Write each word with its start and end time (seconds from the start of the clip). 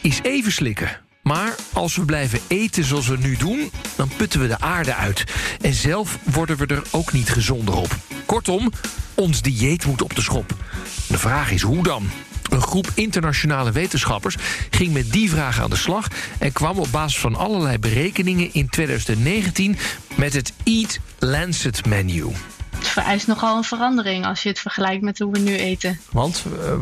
is 0.00 0.20
even 0.22 0.52
slikken. 0.52 1.00
Maar 1.22 1.54
als 1.72 1.96
we 1.96 2.04
blijven 2.04 2.40
eten 2.46 2.84
zoals 2.84 3.06
we 3.06 3.18
nu 3.18 3.36
doen, 3.36 3.70
dan 3.96 4.10
putten 4.16 4.40
we 4.40 4.46
de 4.46 4.60
aarde 4.60 4.94
uit. 4.94 5.24
En 5.60 5.74
zelf 5.74 6.18
worden 6.22 6.56
we 6.56 6.66
er 6.66 6.82
ook 6.90 7.12
niet 7.12 7.30
gezonder 7.30 7.74
op. 7.74 7.96
Kortom, 8.26 8.72
ons 9.14 9.42
dieet 9.42 9.86
moet 9.86 10.02
op 10.02 10.14
de 10.14 10.22
schop. 10.22 10.54
De 11.08 11.18
vraag 11.18 11.50
is 11.50 11.62
hoe 11.62 11.82
dan? 11.82 12.10
Een 12.50 12.62
groep 12.62 12.90
internationale 12.94 13.72
wetenschappers 13.72 14.36
ging 14.70 14.92
met 14.92 15.12
die 15.12 15.30
vraag 15.30 15.60
aan 15.60 15.70
de 15.70 15.76
slag... 15.76 16.08
en 16.38 16.52
kwam 16.52 16.78
op 16.78 16.88
basis 16.90 17.18
van 17.18 17.34
allerlei 17.34 17.78
berekeningen 17.78 18.48
in 18.52 18.68
2019 18.68 19.76
met 20.14 20.32
het 20.32 20.52
Eat 20.64 20.98
Lancet 21.18 21.86
Menu. 21.86 22.24
Vereist 22.96 23.26
nogal 23.26 23.56
een 23.56 23.64
verandering 23.64 24.26
als 24.26 24.42
je 24.42 24.48
het 24.48 24.58
vergelijkt 24.58 25.02
met 25.02 25.18
hoe 25.18 25.32
we 25.32 25.38
nu 25.38 25.56
eten. 25.56 26.00
Want 26.12 26.44
uh, 26.60 26.72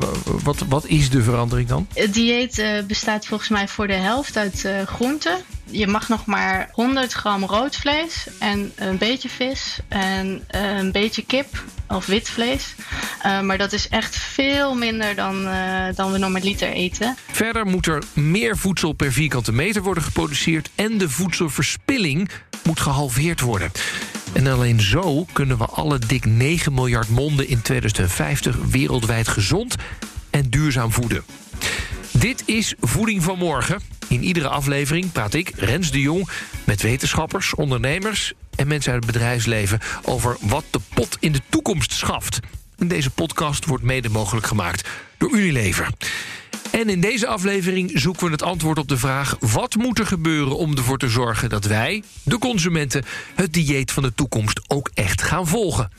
wat, 0.43 0.59
wat 0.69 0.87
is 0.87 1.11
de 1.11 1.23
verandering 1.23 1.69
dan? 1.69 1.87
Het 1.95 2.15
dieet 2.15 2.59
uh, 2.59 2.83
bestaat 2.83 3.27
volgens 3.27 3.49
mij 3.49 3.69
voor 3.69 3.87
de 3.87 3.95
helft 3.95 4.37
uit 4.37 4.65
uh, 4.67 4.83
groenten. 4.83 5.37
Je 5.65 5.87
mag 5.87 6.09
nog 6.09 6.27
maar 6.27 6.69
100 6.73 7.13
gram 7.13 7.45
rood 7.45 7.77
vlees 7.77 8.27
en 8.39 8.73
een 8.75 8.99
beetje 8.99 9.29
vis 9.29 9.79
en 9.89 10.45
een 10.49 10.93
beetje 10.93 11.25
kip 11.25 11.65
of 11.89 12.07
wit 12.07 12.29
vlees. 12.29 12.75
maar 13.43 13.59
dat 13.59 13.73
is 13.73 13.89
echt 13.89 14.17
veel 14.17 14.75
minder 14.75 15.15
dan, 15.15 15.49
dan 15.95 16.13
we 16.13 16.19
normaliter 16.19 16.69
eten. 16.69 17.17
Verder 17.31 17.67
moet 17.67 17.87
er 17.87 18.03
meer 18.13 18.57
voedsel 18.57 18.93
per 18.93 19.13
vierkante 19.13 19.53
meter 19.53 19.83
worden 19.83 20.03
geproduceerd... 20.03 20.71
en 20.75 20.99
de 20.99 21.09
voedselverspilling 21.09 22.31
moet 22.65 22.81
gehalveerd 22.81 23.41
worden. 23.41 23.71
En 24.35 24.47
alleen 24.47 24.81
zo 24.81 25.27
kunnen 25.33 25.59
we 25.59 25.65
alle 25.65 25.99
dik 25.99 26.25
9 26.25 26.75
miljard 26.75 27.09
monden 27.09 27.49
in 27.49 27.63
2050 27.63 28.57
wereldwijd 28.57 29.29
gezond 29.29 29.75
en 30.31 30.51
duurzaam 30.51 30.93
voeden. 30.93 31.25
Dit 32.11 32.43
is 32.47 32.75
Voeding 32.81 33.23
van 33.23 33.39
Morgen. 33.39 33.81
In 34.09 34.23
iedere 34.23 34.49
aflevering 34.49 35.13
praat 35.13 35.35
ik, 35.35 35.53
Rens 35.57 35.91
de 35.91 36.01
Jong, 36.01 36.29
met 36.65 36.83
wetenschappers, 36.83 37.55
ondernemers 37.55 38.33
en 38.57 38.67
mensen 38.67 38.93
uit 38.93 39.05
het 39.05 39.13
bedrijfsleven 39.13 39.81
over 40.03 40.37
wat 40.41 40.65
de 40.71 40.81
pot 40.95 41.17
in 41.21 41.33
de 41.33 41.41
toekomst 41.49 41.93
schaft. 41.93 42.41
En 42.79 42.89
deze 42.89 43.11
podcast 43.11 43.65
wordt 43.65 43.85
mede 43.85 44.09
mogelijk 44.09 44.47
gemaakt 44.47 44.89
door 45.19 45.31
Unilever. 45.31 45.89
En 46.81 46.89
in 46.89 47.01
deze 47.01 47.27
aflevering 47.27 47.91
zoeken 47.95 48.27
we 48.27 48.33
het 48.33 48.43
antwoord 48.43 48.79
op 48.79 48.89
de 48.89 48.97
vraag... 48.97 49.37
wat 49.41 49.75
moet 49.75 49.99
er 49.99 50.07
gebeuren 50.07 50.57
om 50.57 50.77
ervoor 50.77 50.99
te 50.99 51.09
zorgen 51.09 51.49
dat 51.49 51.65
wij, 51.65 52.03
de 52.23 52.39
consumenten... 52.39 53.05
het 53.35 53.53
dieet 53.53 53.93
van 53.93 54.03
de 54.03 54.15
toekomst 54.15 54.61
ook 54.67 54.91
echt 54.95 55.23
gaan 55.23 55.47
volgen? 55.47 55.91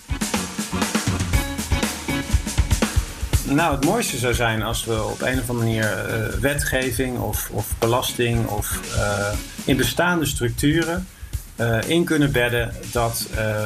Nou, 3.43 3.75
het 3.75 3.85
mooiste 3.85 4.17
zou 4.17 4.33
zijn 4.33 4.63
als 4.63 4.85
we 4.85 5.03
op 5.03 5.21
een 5.21 5.39
of 5.39 5.49
andere 5.49 5.53
manier 5.53 6.05
uh, 6.09 6.39
wetgeving 6.39 7.19
of, 7.19 7.49
of, 7.51 7.67
belasting 7.79 8.47
of 8.47 8.79
uh, 8.95 9.27
in 9.65 9.77
bestaande 9.77 10.25
structuren 10.25 11.07
uh, 11.55 11.77
in 11.87 12.03
kunnen 12.03 12.31
bedden 12.31 12.73
dat 12.91 13.27
uh, 13.35 13.65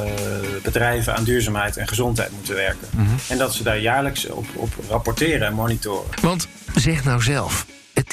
bedrijven 0.62 1.16
aan 1.16 1.24
duurzaamheid 1.24 1.76
en 1.76 1.88
gezondheid 1.88 2.30
moeten 2.30 2.54
werken. 2.54 2.88
Mm 2.90 3.06
-hmm. 3.06 3.16
En 3.28 3.38
dat 3.38 3.54
ze 3.54 3.62
daar 3.62 3.78
jaarlijks 3.78 4.26
op, 4.26 4.46
op 4.54 4.72
rapporteren 4.88 5.46
en 5.46 5.54
monitoren. 5.54 6.10
Want 6.22 6.48
zeg 6.74 7.04
nou 7.04 7.22
zelf, 7.22 7.66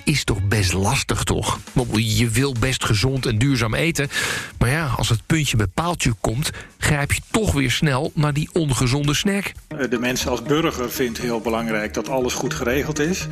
is 0.04 0.24
toch 0.24 0.48
best 0.48 0.74
lastig, 0.74 1.24
toch? 1.24 1.60
Je 1.94 2.30
wil 2.30 2.56
best 2.60 2.86
gezond 2.86 3.26
en 3.26 3.38
duurzaam 3.38 3.74
eten. 3.74 4.10
Maar 4.60 4.70
ja, 4.70 4.86
als 4.98 5.10
het 5.10 5.20
puntje 5.26 5.58
bij 5.58 5.68
paaltje 5.68 6.14
komt... 6.22 6.50
grijp 6.78 7.12
je 7.12 7.22
toch 7.32 7.54
weer 7.54 7.72
snel 7.72 8.12
naar 8.14 8.34
die 8.34 8.50
ongezonde 8.54 9.14
snack. 9.14 9.52
De 9.90 10.00
mensen 10.00 10.32
als 10.32 10.42
burger 10.42 10.92
vindt 10.92 11.18
heel 11.18 11.42
belangrijk 11.42 11.94
dat 11.94 12.10
alles 12.10 12.34
goed 12.34 12.54
geregeld 12.54 13.00
is. 13.00 13.28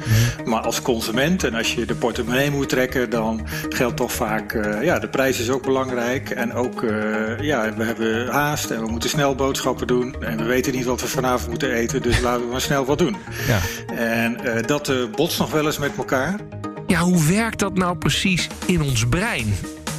Maar 0.46 0.62
als 0.62 0.82
consument 0.82 1.44
en 1.44 1.54
als 1.54 1.74
je 1.74 1.86
de 1.86 1.96
portemonnee 1.96 2.52
moet 2.52 2.70
trekken... 2.70 3.10
dan 3.10 3.48
geldt 3.70 3.98
toch 3.98 4.12
vaak, 4.12 4.54
uh, 4.54 4.84
ja, 4.84 5.00
de 5.00 5.08
prijs 5.08 5.40
is 5.40 5.50
ook 5.50 5.64
belangrijk. 5.64 6.30
En 6.30 6.54
ook, 6.54 6.82
uh, 6.82 7.40
ja, 7.40 7.74
we 7.74 7.84
hebben 7.84 8.28
haast 8.28 8.70
en 8.70 8.82
we 8.82 8.92
moeten 8.92 9.10
snel 9.10 9.36
boodschappen 9.36 9.88
doen. 9.88 10.16
En 10.24 10.38
we 10.38 10.44
weten 10.44 10.74
niet 10.74 10.86
wat 10.86 11.02
we 11.02 11.08
vanavond 11.08 11.50
moeten 11.50 11.72
eten, 11.72 12.02
dus 12.02 12.20
laten 12.20 12.46
we 12.46 12.52
maar 12.52 12.62
snel 12.62 12.86
wat 12.86 12.98
doen. 12.98 13.16
Ja. 13.48 13.60
En 13.96 14.38
uh, 14.44 14.62
dat 14.66 14.92
botst 15.12 15.40
nog 15.40 15.52
wel 15.52 15.66
eens 15.66 15.78
met 15.78 15.92
elkaar. 15.98 16.40
Ja, 16.96 17.02
hoe 17.02 17.24
werkt 17.24 17.60
dat 17.60 17.74
nou 17.74 17.98
precies 17.98 18.48
in 18.66 18.82
ons 18.82 19.08
brein? 19.08 19.54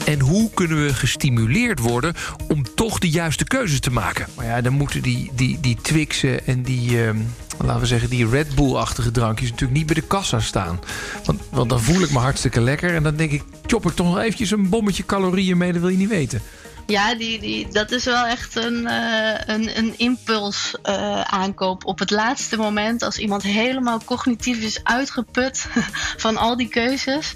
En 0.07 0.21
hoe 0.21 0.51
kunnen 0.55 0.85
we 0.85 0.95
gestimuleerd 0.95 1.79
worden 1.79 2.15
om 2.49 2.75
toch 2.75 2.99
de 2.99 3.11
juiste 3.11 3.45
keuzes 3.45 3.81
te 3.81 3.91
maken? 3.91 4.27
Maar 4.37 4.47
ja, 4.47 4.61
dan 4.61 4.73
moeten 4.73 5.03
die, 5.03 5.31
die, 5.35 5.61
die 5.61 5.77
Twixen 5.83 6.47
en 6.47 6.63
die, 6.63 6.91
uh, 6.91 7.11
laten 7.59 7.81
we 7.81 7.87
zeggen, 7.87 8.11
die 8.11 8.29
Red 8.29 8.55
Bull-achtige 8.55 9.11
drankjes 9.11 9.51
natuurlijk 9.51 9.79
niet 9.79 9.87
bij 9.87 9.95
de 9.95 10.07
kassa 10.07 10.41
staan. 10.41 10.81
Want, 11.25 11.41
want 11.51 11.71
dan 11.71 11.81
voel 11.81 12.03
ik 12.03 12.11
me 12.11 12.19
hartstikke 12.19 12.61
lekker 12.61 12.95
en 12.95 13.03
dan 13.03 13.17
denk 13.17 13.31
ik, 13.31 13.43
chop 13.67 13.87
ik 13.87 13.95
toch 13.95 14.07
nog 14.07 14.19
eventjes 14.19 14.51
een 14.51 14.69
bommetje 14.69 15.07
calorieën 15.07 15.59
mee, 15.59 15.73
dat 15.73 15.81
wil 15.81 15.91
je 15.91 15.97
niet 15.97 16.09
weten. 16.09 16.43
Ja, 16.87 17.15
die, 17.15 17.41
die, 17.41 17.69
dat 17.69 17.91
is 17.91 18.05
wel 18.05 18.27
echt 18.27 18.57
een, 18.57 18.83
uh, 18.83 19.33
een, 19.47 19.79
een 19.79 19.95
impuls 19.97 20.75
uh, 20.85 21.21
aankoop 21.21 21.85
op 21.85 21.99
het 21.99 22.11
laatste 22.11 22.57
moment. 22.57 23.03
Als 23.03 23.19
iemand 23.19 23.43
helemaal 23.43 24.01
cognitief 24.05 24.63
is 24.63 24.85
uitgeput 24.85 25.67
van 26.25 26.37
al 26.37 26.57
die 26.57 26.69
keuzes. 26.69 27.35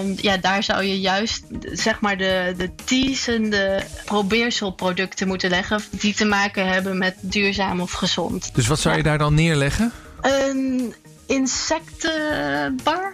Um, 0.00 0.14
ja, 0.16 0.36
daar 0.36 0.62
zou 0.62 0.82
je 0.82 1.00
juist 1.00 1.44
zeg 1.60 2.00
maar 2.00 2.16
de, 2.16 2.54
de 2.56 2.74
teasende 2.84 3.82
probeerselproducten 4.04 5.26
moeten 5.26 5.50
leggen. 5.50 5.82
Die 5.90 6.14
te 6.14 6.24
maken 6.24 6.68
hebben 6.68 6.98
met 6.98 7.14
duurzaam 7.20 7.80
of 7.80 7.92
gezond. 7.92 8.50
Dus 8.54 8.66
wat 8.66 8.80
zou 8.80 8.96
je 8.96 9.02
daar 9.02 9.18
dan 9.18 9.34
neerleggen? 9.34 9.92
Een 10.20 10.94
insectenbar. 11.26 13.12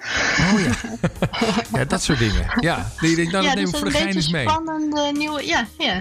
Oh 0.52 0.60
ja. 0.60 0.72
ja, 1.78 1.84
dat 1.84 2.02
soort 2.02 2.18
dingen. 2.18 2.52
Ja, 2.60 2.92
ik 3.00 3.16
denk, 3.16 3.30
nou, 3.30 3.44
dat 3.44 3.44
ja, 3.44 3.54
neem 3.54 3.64
ik 3.66 3.70
dus 3.70 3.80
voor 3.80 3.90
de 3.90 3.96
gein 3.96 4.14
eens 4.14 4.30
mee. 4.30 4.48
spannende 4.48 5.10
nieuwe... 5.12 5.46
Ja, 5.46 5.66
ja. 5.78 6.00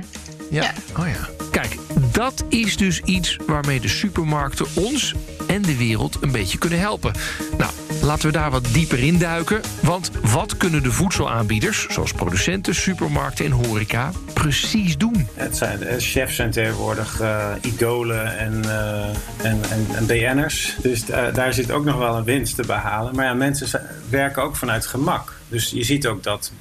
Ja. 0.49 0.61
Ja. 0.61 0.73
Oh 0.99 1.07
ja. 1.07 1.29
Kijk, 1.51 1.77
dat 2.11 2.43
is 2.49 2.77
dus 2.77 2.99
iets 2.99 3.37
waarmee 3.45 3.79
de 3.79 3.87
supermarkten 3.87 4.65
ons 4.73 5.15
en 5.51 5.61
de 5.61 5.77
wereld 5.77 6.17
een 6.21 6.31
beetje 6.31 6.57
kunnen 6.57 6.79
helpen. 6.79 7.13
Nou, 7.57 7.71
laten 8.01 8.25
we 8.25 8.31
daar 8.31 8.51
wat 8.51 8.65
dieper 8.71 8.99
in 8.99 9.17
duiken. 9.17 9.61
Want 9.81 10.11
wat 10.21 10.57
kunnen 10.57 10.83
de 10.83 10.91
voedselaanbieders, 10.91 11.87
zoals 11.89 12.13
producenten, 12.13 12.75
supermarkten 12.75 13.45
en 13.45 13.51
horeca, 13.51 14.11
precies 14.33 14.97
doen? 14.97 15.27
Het 15.33 15.57
zijn, 15.57 15.79
de 15.79 15.99
chefs 15.99 16.35
zijn 16.35 16.51
tegenwoordig 16.51 17.21
uh, 17.21 17.45
idolen 17.61 18.37
en, 18.37 18.61
uh, 18.65 19.05
en, 19.41 19.59
en, 19.69 19.87
en 19.95 20.05
BN'ers. 20.05 20.75
Dus 20.81 21.05
daar 21.33 21.53
zit 21.53 21.71
ook 21.71 21.85
nog 21.85 21.97
wel 21.97 22.17
een 22.17 22.23
winst 22.23 22.55
te 22.55 22.65
behalen. 22.65 23.15
Maar 23.15 23.25
ja, 23.25 23.33
mensen 23.33 23.81
werken 24.09 24.43
ook 24.43 24.55
vanuit 24.55 24.85
gemak. 24.85 25.33
Dus 25.47 25.69
je 25.69 25.83
ziet 25.83 26.07
ook 26.07 26.23
dat 26.23 26.51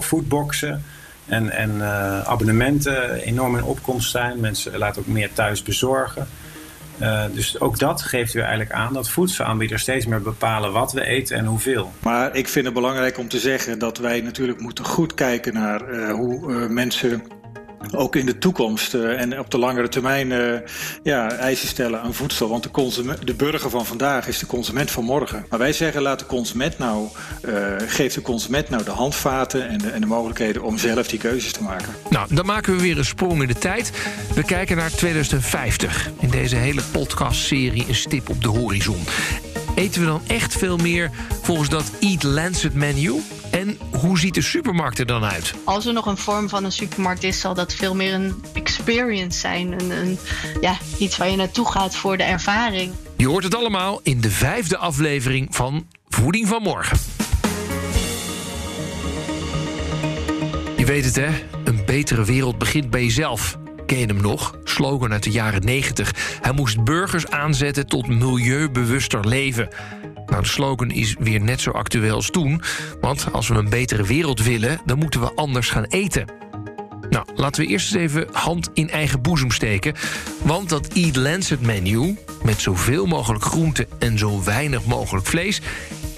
foodboxen 0.00 0.84
en, 1.26 1.50
en 1.50 1.82
abonnementen 2.26 3.14
enorm 3.14 3.56
in 3.56 3.64
opkomst 3.64 4.10
zijn. 4.10 4.40
Mensen 4.40 4.78
laten 4.78 5.00
ook 5.00 5.08
meer 5.08 5.32
thuis 5.32 5.62
bezorgen. 5.62 6.28
Uh, 7.02 7.24
dus 7.32 7.60
ook 7.60 7.78
dat 7.78 8.02
geeft 8.02 8.32
weer 8.32 8.42
eigenlijk 8.42 8.72
aan 8.72 8.92
dat 8.92 9.10
voedselaanbieders 9.10 9.82
steeds 9.82 10.06
meer 10.06 10.22
bepalen 10.22 10.72
wat 10.72 10.92
we 10.92 11.04
eten 11.04 11.36
en 11.36 11.44
hoeveel. 11.44 11.92
Maar 11.98 12.36
ik 12.36 12.48
vind 12.48 12.64
het 12.64 12.74
belangrijk 12.74 13.18
om 13.18 13.28
te 13.28 13.38
zeggen 13.38 13.78
dat 13.78 13.98
wij 13.98 14.20
natuurlijk 14.20 14.60
moeten 14.60 14.84
goed 14.84 15.14
kijken 15.14 15.54
naar 15.54 15.92
uh, 15.94 16.12
hoe 16.12 16.68
mensen 16.68 17.22
ook 17.90 18.16
in 18.16 18.26
de 18.26 18.38
toekomst 18.38 18.94
uh, 18.94 19.20
en 19.20 19.38
op 19.38 19.50
de 19.50 19.58
langere 19.58 19.88
termijn 19.88 20.30
uh, 20.30 20.54
ja, 21.02 21.32
eisen 21.32 21.68
stellen 21.68 22.00
aan 22.00 22.14
voedsel. 22.14 22.48
Want 22.48 22.62
de, 22.62 23.16
de 23.24 23.34
burger 23.34 23.70
van 23.70 23.86
vandaag 23.86 24.28
is 24.28 24.38
de 24.38 24.46
consument 24.46 24.90
van 24.90 25.04
morgen. 25.04 25.46
Maar 25.48 25.58
wij 25.58 25.72
zeggen, 25.72 26.02
laat 26.02 26.18
de 26.18 26.26
consument 26.26 26.78
nou, 26.78 27.08
uh, 27.48 27.54
geef 27.86 28.14
de 28.14 28.22
consument 28.22 28.68
nou 28.68 28.84
de 28.84 28.90
handvaten 28.90 29.68
en 29.68 29.78
de, 29.78 29.88
en 29.88 30.00
de 30.00 30.06
mogelijkheden 30.06 30.62
om 30.62 30.78
zelf 30.78 31.08
die 31.08 31.18
keuzes 31.18 31.52
te 31.52 31.62
maken. 31.62 31.88
Nou, 32.10 32.34
dan 32.34 32.46
maken 32.46 32.76
we 32.76 32.82
weer 32.82 32.98
een 32.98 33.04
sprong 33.04 33.42
in 33.42 33.48
de 33.48 33.58
tijd. 33.58 33.92
We 34.34 34.44
kijken 34.44 34.76
naar 34.76 34.90
2050. 34.90 36.10
In 36.20 36.30
deze 36.30 36.56
hele 36.56 36.82
podcastserie 36.92 37.84
een 37.88 37.94
stip 37.94 38.28
op 38.28 38.42
de 38.42 38.48
horizon. 38.48 39.04
Eten 39.74 40.00
we 40.00 40.06
dan 40.06 40.22
echt 40.26 40.58
veel 40.58 40.76
meer 40.76 41.10
volgens 41.42 41.68
dat 41.68 41.90
Eat 42.00 42.22
Lancet 42.22 42.74
menu? 42.74 43.20
En 43.50 43.78
hoe 43.90 44.18
ziet 44.18 44.34
de 44.34 44.42
supermarkt 44.42 44.98
er 44.98 45.06
dan 45.06 45.24
uit? 45.24 45.54
Als 45.64 45.86
er 45.86 45.92
nog 45.92 46.06
een 46.06 46.16
vorm 46.16 46.48
van 46.48 46.64
een 46.64 46.72
supermarkt 46.72 47.22
is, 47.22 47.40
zal 47.40 47.54
dat 47.54 47.74
veel 47.74 47.94
meer 47.94 48.14
een 48.14 48.44
experience 48.52 49.38
zijn. 49.38 49.72
Een, 49.72 49.90
een, 49.90 50.18
ja, 50.60 50.76
iets 50.98 51.16
waar 51.16 51.30
je 51.30 51.36
naartoe 51.36 51.70
gaat 51.70 51.96
voor 51.96 52.16
de 52.16 52.22
ervaring. 52.22 52.92
Je 53.16 53.28
hoort 53.28 53.44
het 53.44 53.54
allemaal 53.54 54.00
in 54.02 54.20
de 54.20 54.30
vijfde 54.30 54.76
aflevering 54.76 55.54
van 55.54 55.86
Voeding 56.08 56.48
van 56.48 56.62
Morgen. 56.62 56.98
Je 60.76 60.84
weet 60.84 61.04
het 61.04 61.16
hè, 61.16 61.28
een 61.64 61.82
betere 61.86 62.24
wereld 62.24 62.58
begint 62.58 62.90
bij 62.90 63.02
jezelf. 63.02 63.58
Ken 63.86 64.08
hem 64.08 64.20
nog? 64.20 64.58
Slogan 64.64 65.12
uit 65.12 65.22
de 65.22 65.30
jaren 65.30 65.64
90. 65.64 66.38
Hij 66.40 66.52
moest 66.52 66.84
burgers 66.84 67.30
aanzetten 67.30 67.86
tot 67.86 68.06
milieubewuster 68.08 69.28
leven. 69.28 69.68
Nou, 70.26 70.42
de 70.42 70.48
slogan 70.48 70.90
is 70.90 71.16
weer 71.18 71.40
net 71.40 71.60
zo 71.60 71.70
actueel 71.70 72.14
als 72.14 72.30
toen. 72.30 72.62
Want 73.00 73.32
als 73.32 73.48
we 73.48 73.54
een 73.54 73.68
betere 73.68 74.04
wereld 74.04 74.42
willen, 74.42 74.80
dan 74.84 74.98
moeten 74.98 75.20
we 75.20 75.34
anders 75.34 75.70
gaan 75.70 75.84
eten. 75.84 76.26
Nou, 77.10 77.26
laten 77.34 77.62
we 77.62 77.68
eerst 77.68 77.94
eens 77.94 78.02
even 78.02 78.28
hand 78.32 78.70
in 78.74 78.90
eigen 78.90 79.22
boezem 79.22 79.50
steken. 79.50 79.94
Want 80.42 80.68
dat 80.68 80.88
Eat 80.88 81.16
Lancet 81.16 81.60
menu, 81.60 82.18
met 82.42 82.60
zoveel 82.60 83.06
mogelijk 83.06 83.44
groenten 83.44 83.86
en 83.98 84.18
zo 84.18 84.44
weinig 84.44 84.84
mogelijk 84.84 85.26
vlees... 85.26 85.60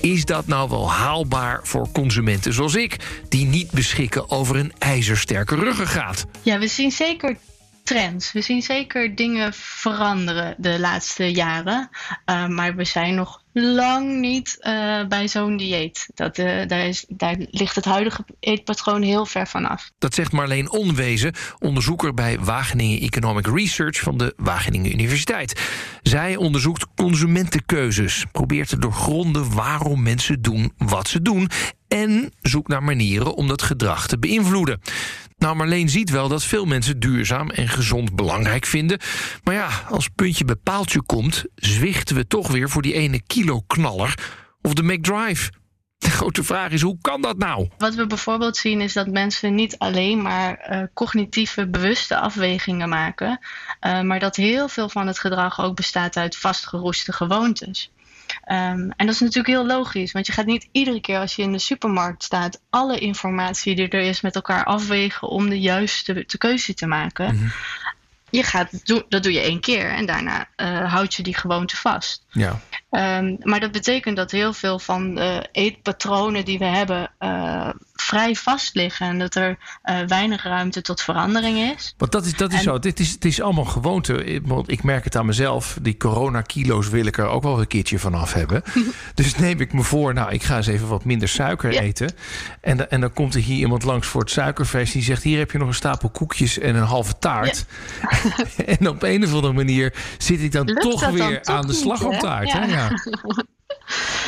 is 0.00 0.24
dat 0.24 0.46
nou 0.46 0.68
wel 0.68 0.90
haalbaar 0.90 1.60
voor 1.62 1.88
consumenten 1.92 2.52
zoals 2.52 2.74
ik... 2.74 2.96
die 3.28 3.46
niet 3.46 3.70
beschikken 3.70 4.30
over 4.30 4.56
een 4.56 4.72
ijzersterke 4.78 5.54
ruggengraat? 5.54 6.26
Ja, 6.42 6.58
we 6.58 6.66
zien 6.66 6.90
zeker 6.90 7.36
trends. 7.84 8.32
We 8.32 8.40
zien 8.40 8.62
zeker 8.62 9.14
dingen 9.14 9.52
veranderen 9.54 10.54
de 10.58 10.78
laatste 10.78 11.32
jaren. 11.32 11.88
Uh, 12.26 12.46
maar 12.46 12.76
we 12.76 12.84
zijn 12.84 13.14
nog 13.14 13.42
lang 13.52 14.20
niet 14.20 14.56
uh, 14.60 15.06
bij 15.06 15.28
zo'n 15.28 15.56
dieet. 15.56 16.08
Dat, 16.14 16.38
uh, 16.38 16.66
daar, 16.66 16.86
is, 16.86 17.04
daar 17.08 17.36
ligt 17.50 17.74
het 17.74 17.84
huidige 17.84 18.24
eetpatroon 18.40 19.02
heel 19.02 19.26
ver 19.26 19.46
vanaf. 19.46 19.90
Dat 19.98 20.14
zegt 20.14 20.32
Marleen 20.32 20.70
Onwezen, 20.70 21.34
onderzoeker 21.58 22.14
bij 22.14 22.38
Wageningen 22.38 23.00
Economic 23.00 23.46
Research 23.46 24.00
van 24.00 24.18
de 24.18 24.34
Wageningen 24.36 24.92
Universiteit. 24.92 25.60
Zij 26.02 26.36
onderzoekt 26.36 26.86
consumentenkeuzes, 26.96 28.24
probeert 28.32 28.68
te 28.68 28.78
doorgronden 28.78 29.54
waarom 29.54 30.02
mensen 30.02 30.42
doen 30.42 30.72
wat 30.76 31.08
ze 31.08 31.22
doen 31.22 31.50
en 31.88 32.32
zoekt 32.40 32.68
naar 32.68 32.82
manieren 32.82 33.34
om 33.34 33.48
dat 33.48 33.62
gedrag 33.62 34.06
te 34.06 34.18
beïnvloeden. 34.18 34.80
Nou, 35.36 35.56
Marleen 35.56 35.88
ziet 35.88 36.10
wel 36.10 36.28
dat 36.28 36.44
veel 36.44 36.64
mensen 36.64 37.00
duurzaam 37.00 37.50
en 37.50 37.68
gezond 37.68 38.16
belangrijk 38.16 38.66
vinden. 38.66 38.98
Maar 39.44 39.54
ja, 39.54 39.68
als 39.88 40.08
puntje 40.08 40.44
bij 40.44 40.54
paaltje 40.54 41.02
komt, 41.02 41.44
zwichten 41.54 42.16
we 42.16 42.26
toch 42.26 42.48
weer 42.48 42.70
voor 42.70 42.82
die 42.82 42.94
ene 42.94 43.22
kilo 43.26 43.60
knaller 43.60 44.14
of 44.62 44.74
de 44.74 44.82
McDrive. 44.82 45.50
De 45.98 46.10
grote 46.10 46.44
vraag 46.44 46.70
is, 46.70 46.82
hoe 46.82 46.98
kan 47.00 47.22
dat 47.22 47.38
nou? 47.38 47.68
Wat 47.78 47.94
we 47.94 48.06
bijvoorbeeld 48.06 48.56
zien 48.56 48.80
is 48.80 48.92
dat 48.92 49.06
mensen 49.06 49.54
niet 49.54 49.78
alleen 49.78 50.22
maar 50.22 50.70
uh, 50.70 50.82
cognitieve 50.94 51.68
bewuste 51.68 52.18
afwegingen 52.18 52.88
maken, 52.88 53.38
uh, 53.80 54.00
maar 54.00 54.20
dat 54.20 54.36
heel 54.36 54.68
veel 54.68 54.88
van 54.88 55.06
het 55.06 55.18
gedrag 55.18 55.60
ook 55.60 55.76
bestaat 55.76 56.16
uit 56.16 56.36
vastgeroeste 56.36 57.12
gewoontes. 57.12 57.90
Um, 58.46 58.90
en 58.96 59.06
dat 59.06 59.14
is 59.14 59.20
natuurlijk 59.20 59.46
heel 59.46 59.66
logisch, 59.66 60.12
want 60.12 60.26
je 60.26 60.32
gaat 60.32 60.46
niet 60.46 60.68
iedere 60.72 61.00
keer 61.00 61.18
als 61.18 61.36
je 61.36 61.42
in 61.42 61.52
de 61.52 61.58
supermarkt 61.58 62.22
staat 62.22 62.60
alle 62.70 62.98
informatie 62.98 63.74
die 63.74 63.88
er 63.88 64.00
is 64.00 64.20
met 64.20 64.34
elkaar 64.34 64.64
afwegen 64.64 65.28
om 65.28 65.48
de 65.48 65.60
juiste 65.60 66.24
de 66.26 66.38
keuze 66.38 66.74
te 66.74 66.86
maken. 66.86 67.34
Mm 67.34 67.38
-hmm. 67.38 67.52
Je 68.30 68.42
gaat, 68.42 68.86
dat 69.08 69.22
doe 69.22 69.32
je 69.32 69.40
één 69.40 69.60
keer 69.60 69.90
en 69.90 70.06
daarna 70.06 70.48
uh, 70.56 70.92
houd 70.92 71.14
je 71.14 71.22
die 71.22 71.36
gewoonte 71.36 71.76
vast. 71.76 72.24
Ja. 72.28 72.60
Um, 72.90 73.36
maar 73.42 73.60
dat 73.60 73.72
betekent 73.72 74.16
dat 74.16 74.30
heel 74.30 74.52
veel 74.52 74.78
van 74.78 75.14
de 75.14 75.48
eetpatronen 75.52 76.44
die 76.44 76.58
we 76.58 76.64
hebben 76.64 77.10
uh, 77.20 77.68
vrij 78.04 78.34
vast 78.34 78.74
liggen 78.74 79.06
en 79.06 79.18
dat 79.18 79.34
er 79.34 79.58
uh, 79.84 80.00
weinig 80.06 80.42
ruimte 80.42 80.82
tot 80.82 81.00
verandering 81.00 81.72
is. 81.76 81.94
Want 81.96 82.12
dat 82.12 82.24
is, 82.24 82.36
dat 82.36 82.52
is 82.52 82.58
en, 82.58 82.62
zo. 82.62 82.78
Dit 82.78 83.00
is, 83.00 83.10
het 83.10 83.24
is 83.24 83.40
allemaal 83.40 83.64
gewoonte. 83.64 84.40
Want 84.44 84.70
ik 84.70 84.82
merk 84.82 85.04
het 85.04 85.16
aan 85.16 85.26
mezelf. 85.26 85.78
Die 85.82 85.96
corona-kilo's 85.96 86.88
wil 86.88 87.06
ik 87.06 87.18
er 87.18 87.26
ook 87.26 87.42
wel 87.42 87.60
een 87.60 87.66
keertje 87.66 87.98
vanaf 87.98 88.32
hebben. 88.32 88.62
dus 89.14 89.36
neem 89.36 89.60
ik 89.60 89.72
me 89.72 89.82
voor, 89.82 90.14
nou, 90.14 90.32
ik 90.32 90.42
ga 90.42 90.56
eens 90.56 90.66
even 90.66 90.88
wat 90.88 91.04
minder 91.04 91.28
suiker 91.28 91.72
ja. 91.72 91.80
eten. 91.80 92.12
En, 92.60 92.90
en 92.90 93.00
dan 93.00 93.12
komt 93.12 93.34
er 93.34 93.40
hier 93.40 93.58
iemand 93.58 93.82
langs 93.82 94.06
voor 94.06 94.20
het 94.20 94.30
suikerfeest. 94.30 94.92
Die 94.92 95.02
zegt: 95.02 95.22
Hier 95.22 95.38
heb 95.38 95.50
je 95.50 95.58
nog 95.58 95.68
een 95.68 95.74
stapel 95.74 96.08
koekjes 96.08 96.58
en 96.58 96.74
een 96.74 96.82
halve 96.82 97.18
taart. 97.18 97.64
Ja. 98.02 98.64
en 98.78 98.88
op 98.88 99.02
een 99.02 99.24
of 99.24 99.32
andere 99.32 99.52
manier 99.52 99.94
zit 100.18 100.40
ik 100.40 100.52
dan 100.52 100.66
Lukt 100.66 100.80
toch 100.80 101.00
dan 101.00 101.12
weer 101.12 101.42
toch 101.42 101.54
aan 101.54 101.66
de 101.66 101.72
niet, 101.72 101.76
slagroomtaart. 101.76 102.52
hè? 102.52 102.60
hè? 102.60 102.66
Ja. 102.66 102.90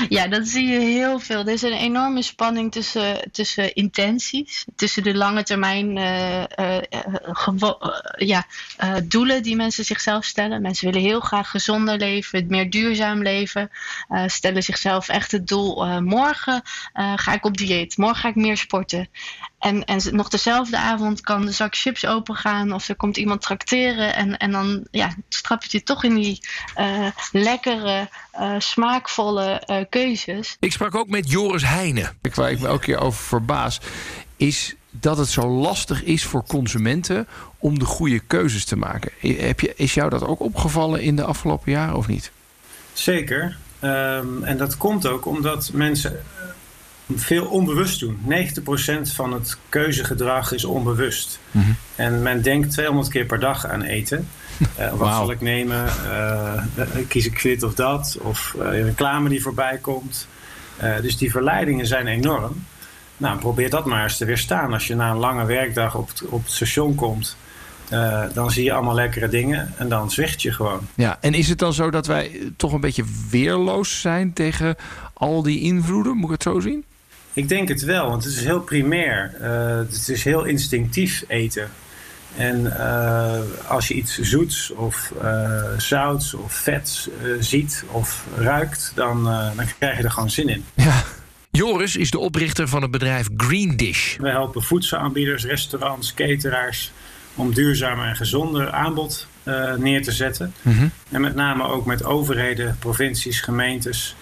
Ja. 0.08 0.26
Dat 0.26 0.46
zie 0.46 0.66
je 0.66 0.78
heel 0.78 1.18
veel. 1.18 1.38
Er 1.38 1.48
is 1.48 1.62
een 1.62 1.72
enorme 1.72 2.22
spanning 2.22 2.72
tussen, 2.72 3.30
tussen 3.32 3.74
intenties, 3.74 4.64
tussen 4.76 5.02
de 5.02 5.14
lange 5.14 5.42
termijn 5.42 5.96
uh, 5.96 6.42
gewo- 7.22 7.78
uh, 7.80 8.28
ja, 8.28 8.46
doelen 9.04 9.42
die 9.42 9.56
mensen 9.56 9.84
zichzelf 9.84 10.24
stellen. 10.24 10.62
Mensen 10.62 10.86
willen 10.86 11.08
heel 11.08 11.20
graag 11.20 11.50
gezonder 11.50 11.96
leven, 11.98 12.46
meer 12.48 12.70
duurzaam 12.70 13.22
leven, 13.22 13.70
stellen 14.26 14.62
zichzelf 14.62 15.08
echt 15.08 15.32
het 15.32 15.48
doel: 15.48 16.00
morgen 16.00 16.62
ga 17.16 17.32
ik 17.32 17.44
op 17.44 17.56
dieet, 17.56 17.96
morgen 17.96 18.20
ga 18.20 18.28
ik 18.28 18.34
meer 18.34 18.56
sporten. 18.56 19.08
En, 19.66 19.84
en 19.84 20.00
nog 20.10 20.28
dezelfde 20.28 20.78
avond 20.78 21.20
kan 21.20 21.46
de 21.46 21.52
zak 21.52 21.76
chips 21.76 22.06
opengaan 22.06 22.72
of 22.72 22.88
er 22.88 22.96
komt 22.96 23.16
iemand 23.16 23.42
trakteren. 23.42 24.14
En, 24.14 24.36
en 24.36 24.50
dan 24.50 24.86
ja, 24.90 25.14
strap 25.28 25.64
je 25.64 25.82
toch 25.82 26.04
in 26.04 26.14
die 26.14 26.40
uh, 26.78 27.06
lekkere, 27.32 28.08
uh, 28.40 28.54
smaakvolle 28.58 29.62
uh, 29.66 29.76
keuzes. 29.90 30.56
Ik 30.60 30.72
sprak 30.72 30.94
ook 30.94 31.08
met 31.08 31.30
Joris 31.30 31.64
Heijnen. 31.64 32.18
Waar 32.34 32.50
ik 32.50 32.60
me 32.60 32.66
elke 32.66 32.84
keer 32.84 32.98
over 32.98 33.24
verbaas, 33.24 33.80
is 34.36 34.74
dat 34.90 35.18
het 35.18 35.28
zo 35.28 35.48
lastig 35.48 36.02
is 36.02 36.24
voor 36.24 36.46
consumenten 36.46 37.28
om 37.58 37.78
de 37.78 37.84
goede 37.84 38.18
keuzes 38.18 38.64
te 38.64 38.76
maken. 38.76 39.10
Heb 39.18 39.60
je, 39.60 39.72
is 39.76 39.94
jou 39.94 40.10
dat 40.10 40.22
ook 40.22 40.40
opgevallen 40.40 41.02
in 41.02 41.16
de 41.16 41.24
afgelopen 41.24 41.72
jaren 41.72 41.96
of 41.96 42.06
niet? 42.06 42.30
Zeker. 42.92 43.56
Um, 43.80 44.44
en 44.44 44.56
dat 44.56 44.76
komt 44.76 45.06
ook 45.06 45.26
omdat 45.26 45.70
mensen 45.72 46.24
veel 47.14 47.44
onbewust 47.44 48.00
doen. 48.00 48.18
90% 48.28 49.12
van 49.14 49.32
het 49.32 49.56
keuzegedrag 49.68 50.52
is 50.52 50.64
onbewust. 50.64 51.38
Mm-hmm. 51.50 51.76
En 51.94 52.22
men 52.22 52.42
denkt 52.42 52.70
200 52.70 53.08
keer 53.08 53.24
per 53.24 53.40
dag 53.40 53.66
aan 53.66 53.82
eten. 53.82 54.28
Uh, 54.78 54.90
wat 54.90 54.98
wow. 54.98 55.16
zal 55.16 55.30
ik 55.30 55.40
nemen? 55.40 55.84
Uh, 56.06 56.62
kies 57.08 57.26
ik 57.26 57.42
dit 57.42 57.62
of 57.62 57.74
dat? 57.74 58.18
Of 58.20 58.54
uh, 58.58 58.82
reclame 58.82 59.28
die 59.28 59.42
voorbij 59.42 59.78
komt. 59.78 60.28
dus 61.02 61.16
die 61.16 61.30
verleidingen 61.30 61.86
zijn 61.86 62.06
enorm. 62.06 62.64
Nou, 63.16 63.38
probeer 63.38 63.70
dat 63.70 63.84
maar 63.84 64.02
eens 64.02 64.16
te 64.16 64.24
weerstaan. 64.24 64.72
Als 64.72 64.86
je 64.86 64.94
na 64.94 65.10
een 65.10 65.16
lange 65.16 65.44
werkdag 65.44 65.94
op 65.94 66.08
het, 66.08 66.22
op 66.26 66.42
het 66.42 66.52
station 66.52 66.94
komt... 66.94 67.36
Uh, 67.92 68.22
dan 68.32 68.50
zie 68.50 68.64
je 68.64 68.72
allemaal 68.72 68.94
lekkere 68.94 69.28
dingen 69.28 69.72
en 69.76 69.88
dan 69.88 70.10
zwicht 70.10 70.42
je 70.42 70.52
gewoon. 70.52 70.80
Ja, 70.94 71.18
en 71.20 71.34
is 71.34 71.48
het 71.48 71.58
dan 71.58 71.72
zo 71.72 71.90
dat 71.90 72.06
wij 72.06 72.52
toch 72.56 72.72
een 72.72 72.80
beetje 72.80 73.04
weerloos 73.30 74.00
zijn 74.00 74.32
tegen 74.32 74.76
al 75.14 75.42
die 75.42 75.60
invloeden? 75.60 76.16
Moet 76.16 76.24
ik 76.24 76.30
het 76.30 76.42
zo 76.42 76.60
zien? 76.60 76.84
Ik 77.36 77.48
denk 77.48 77.68
het 77.68 77.82
wel, 77.82 78.08
want 78.08 78.24
het 78.24 78.32
is 78.32 78.44
heel 78.44 78.60
primair. 78.60 79.32
Uh, 79.40 79.76
het 79.76 80.08
is 80.08 80.24
heel 80.24 80.44
instinctief 80.44 81.24
eten. 81.28 81.70
En 82.36 82.60
uh, 82.64 83.38
als 83.68 83.88
je 83.88 83.94
iets 83.94 84.18
zoets 84.18 84.70
of 84.70 85.12
uh, 85.22 85.62
zouts 85.78 86.34
of 86.34 86.52
vets 86.52 87.08
ziet 87.40 87.84
of 87.90 88.25
ruikt, 88.37 88.92
dan, 88.94 89.25
dan 89.56 89.66
krijg 89.78 89.96
je 89.96 90.02
er 90.02 90.11
gewoon 90.11 90.30
zin 90.30 90.49
in. 90.49 90.64
Ja. 90.75 91.04
Joris 91.50 91.96
is 91.96 92.11
de 92.11 92.18
oprichter 92.18 92.68
van 92.68 92.82
het 92.82 92.90
bedrijf 92.90 93.28
Green 93.37 93.76
Dish. 93.76 94.16
We 94.16 94.28
helpen 94.28 94.62
voedselaanbieders, 94.62 95.44
restaurants, 95.44 96.14
cateraars 96.14 96.92
om 97.34 97.54
duurzamer 97.54 98.06
en 98.06 98.16
gezonder 98.16 98.70
aanbod 98.70 99.26
neer 99.76 100.02
te 100.02 100.12
zetten. 100.12 100.54
Mm-hmm. 100.62 100.90
En 101.11 101.20
met 101.20 101.34
name 101.34 101.64
ook 101.64 101.87
met 101.87 102.04
overheden, 102.04 102.76
provincies, 102.78 103.40
gemeentes 103.40 104.16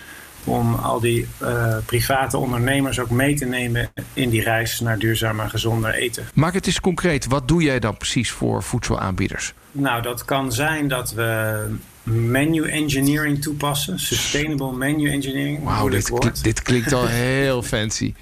om 0.45 0.75
al 0.75 1.01
die 1.01 1.27
uh, 1.43 1.77
private 1.87 2.37
ondernemers 2.37 2.99
ook 2.99 3.11
mee 3.11 3.35
te 3.35 3.45
nemen 3.45 3.91
in 4.13 4.31
die 4.31 4.43
reis 4.43 4.81
naar 4.81 4.99
duurzamer 4.99 5.45
en 5.45 5.51
gezonder 5.51 5.95
eten. 5.95 6.25
Maak 6.35 6.55
het 6.55 6.67
eens 6.67 6.81
concreet. 6.81 7.27
Wat 7.27 7.49
doe 7.49 7.63
jij 7.63 7.79
dan 7.79 7.97
precies 7.97 8.31
voor 8.31 8.63
voedselaanbieders? 8.63 9.55
Nou, 9.73 10.03
dat 10.03 10.25
kan 10.25 10.53
zijn 10.53 10.89
dat 10.89 11.13
we 11.13 11.67
menu 12.03 12.69
engineering 12.69 13.43
toepassen. 13.43 13.99
Sustainable 13.99 14.73
menu 14.73 15.11
engineering. 15.11 15.65
Wauw, 15.65 15.89
dit, 15.89 16.11
klinkt, 16.11 16.45
dit 16.45 16.63
klinkt 16.63 16.93
al 16.93 17.07
heel 17.27 17.63
fancy. 17.63 18.15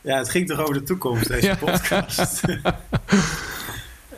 Ja, 0.00 0.18
het 0.18 0.28
ging 0.28 0.48
toch 0.48 0.58
over 0.58 0.74
de 0.74 0.82
toekomst, 0.82 1.28
deze 1.28 1.46
ja. 1.52 1.56
podcast. 1.56 2.42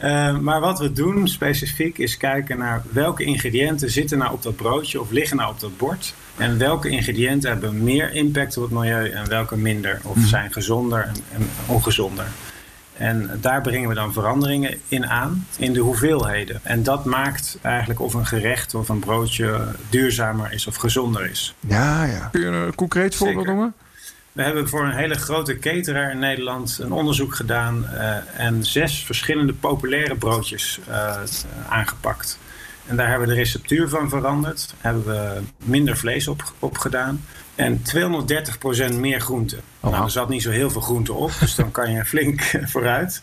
Uh, 0.02 0.38
maar 0.46 0.60
wat 0.60 0.78
we 0.78 0.92
doen 0.92 1.28
specifiek 1.28 1.98
is 1.98 2.16
kijken 2.16 2.58
naar 2.58 2.82
welke 2.90 3.24
ingrediënten 3.24 3.90
zitten 3.90 4.18
nou 4.18 4.32
op 4.32 4.42
dat 4.42 4.56
broodje 4.56 5.00
of 5.00 5.10
liggen 5.10 5.36
nou 5.36 5.52
op 5.52 5.60
dat 5.60 5.76
bord. 5.76 6.14
En 6.36 6.58
welke 6.58 6.88
ingrediënten 6.88 7.50
hebben 7.50 7.84
meer 7.84 8.14
impact 8.14 8.56
op 8.56 8.62
het 8.62 8.72
milieu 8.72 9.10
en 9.10 9.28
welke 9.28 9.56
minder. 9.56 10.00
Of 10.02 10.16
mm. 10.16 10.26
zijn 10.26 10.52
gezonder 10.52 11.02
en, 11.02 11.14
en 11.32 11.48
ongezonder. 11.66 12.26
En 12.96 13.30
daar 13.40 13.60
brengen 13.60 13.88
we 13.88 13.94
dan 13.94 14.12
veranderingen 14.12 14.78
in 14.88 15.06
aan, 15.06 15.46
in 15.56 15.72
de 15.72 15.80
hoeveelheden. 15.80 16.60
En 16.62 16.82
dat 16.82 17.04
maakt 17.04 17.58
eigenlijk 17.62 18.00
of 18.00 18.14
een 18.14 18.26
gerecht 18.26 18.74
of 18.74 18.88
een 18.88 18.98
broodje 18.98 19.60
duurzamer 19.90 20.52
is 20.52 20.66
of 20.66 20.76
gezonder 20.76 21.30
is. 21.30 21.54
Ja, 21.60 22.04
ja. 22.04 22.28
Kun 22.32 22.40
je 22.40 22.46
een 22.46 22.74
concreet 22.74 23.14
voorbeeld 23.14 23.46
noemen? 23.46 23.74
We 24.32 24.42
hebben 24.42 24.68
voor 24.68 24.84
een 24.84 24.96
hele 24.96 25.14
grote 25.14 25.58
cateraar 25.58 26.10
in 26.10 26.18
Nederland 26.18 26.78
een 26.82 26.92
onderzoek 26.92 27.34
gedaan 27.34 27.86
uh, 27.92 28.16
en 28.36 28.64
zes 28.64 29.04
verschillende 29.04 29.52
populaire 29.52 30.14
broodjes 30.14 30.78
uh, 30.88 31.16
aangepakt. 31.68 32.38
En 32.86 32.96
daar 32.96 33.08
hebben 33.08 33.28
we 33.28 33.34
de 33.34 33.40
receptuur 33.40 33.88
van 33.88 34.08
veranderd, 34.08 34.74
hebben 34.78 35.04
we 35.04 35.42
minder 35.64 35.96
vlees 35.96 36.28
op, 36.28 36.52
op 36.58 36.78
gedaan 36.78 37.24
en 37.54 37.82
230% 38.90 38.94
meer 38.94 39.20
groente. 39.20 39.56
Oh, 39.80 39.90
nou, 39.90 40.04
er 40.04 40.10
zat 40.10 40.28
niet 40.28 40.42
zo 40.42 40.50
heel 40.50 40.70
veel 40.70 40.80
groente 40.80 41.12
op, 41.12 41.32
dus 41.40 41.54
dan 41.54 41.70
kan 41.70 41.90
je 41.90 42.04
flink 42.14 42.40
vooruit. 42.72 43.22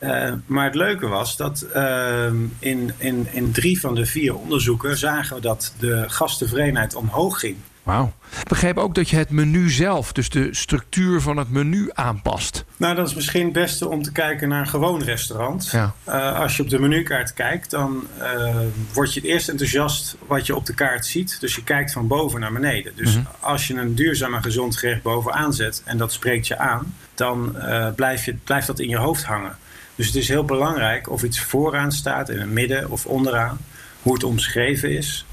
Uh, 0.00 0.32
maar 0.46 0.64
het 0.64 0.74
leuke 0.74 1.06
was 1.06 1.36
dat 1.36 1.66
uh, 1.74 2.26
in, 2.58 2.92
in, 2.96 3.26
in 3.30 3.52
drie 3.52 3.80
van 3.80 3.94
de 3.94 4.06
vier 4.06 4.34
onderzoeken 4.36 4.96
zagen 4.96 5.36
we 5.36 5.42
dat 5.42 5.74
de 5.78 6.04
gasttevredenheid 6.06 6.94
omhoog 6.94 7.40
ging. 7.40 7.56
Wauw. 7.82 8.12
Ik 8.40 8.48
begreep 8.48 8.76
ook 8.78 8.94
dat 8.94 9.08
je 9.08 9.16
het 9.16 9.30
menu 9.30 9.70
zelf, 9.70 10.12
dus 10.12 10.28
de 10.28 10.48
structuur 10.54 11.20
van 11.20 11.36
het 11.36 11.50
menu 11.50 11.90
aanpast. 11.92 12.64
Nou, 12.76 12.94
dat 12.94 13.08
is 13.08 13.14
misschien 13.14 13.44
het 13.44 13.52
beste 13.52 13.88
om 13.88 14.02
te 14.02 14.12
kijken 14.12 14.48
naar 14.48 14.60
een 14.60 14.68
gewoon 14.68 15.02
restaurant. 15.02 15.68
Ja. 15.70 15.94
Uh, 16.08 16.38
als 16.40 16.56
je 16.56 16.62
op 16.62 16.68
de 16.70 16.78
menukaart 16.78 17.34
kijkt, 17.34 17.70
dan 17.70 18.06
uh, 18.18 18.56
word 18.92 19.14
je 19.14 19.20
het 19.20 19.28
eerst 19.28 19.48
enthousiast 19.48 20.16
wat 20.26 20.46
je 20.46 20.56
op 20.56 20.66
de 20.66 20.74
kaart 20.74 21.06
ziet. 21.06 21.40
Dus 21.40 21.54
je 21.54 21.64
kijkt 21.64 21.92
van 21.92 22.06
boven 22.06 22.40
naar 22.40 22.52
beneden. 22.52 22.92
Dus 22.96 23.14
Mhm. 23.16 23.24
als 23.40 23.66
je 23.66 23.74
een 23.74 23.94
duurzaam 23.94 24.34
en 24.34 24.42
gezond 24.42 24.76
gerecht 24.76 25.02
bovenaan 25.02 25.52
zet 25.54 25.82
en 25.84 25.98
dat 25.98 26.12
spreekt 26.12 26.46
je 26.46 26.58
aan, 26.58 26.94
dan 27.14 27.54
uh, 27.58 27.86
blijf 27.96 28.24
je, 28.24 28.34
blijft 28.44 28.66
dat 28.66 28.78
in 28.78 28.88
je 28.88 28.96
hoofd 28.98 29.24
hangen. 29.24 29.56
Dus 29.94 30.06
het 30.06 30.16
is 30.16 30.28
heel 30.28 30.44
belangrijk 30.44 31.10
of 31.10 31.22
iets 31.22 31.40
vooraan 31.40 31.92
staat, 31.92 32.28
in 32.28 32.40
het 32.40 32.50
midden 32.50 32.90
of 32.90 33.06
onderaan, 33.06 33.58
hoe 34.02 34.12
het 34.14 34.24
omschreven 34.24 34.96
is. 34.96 35.24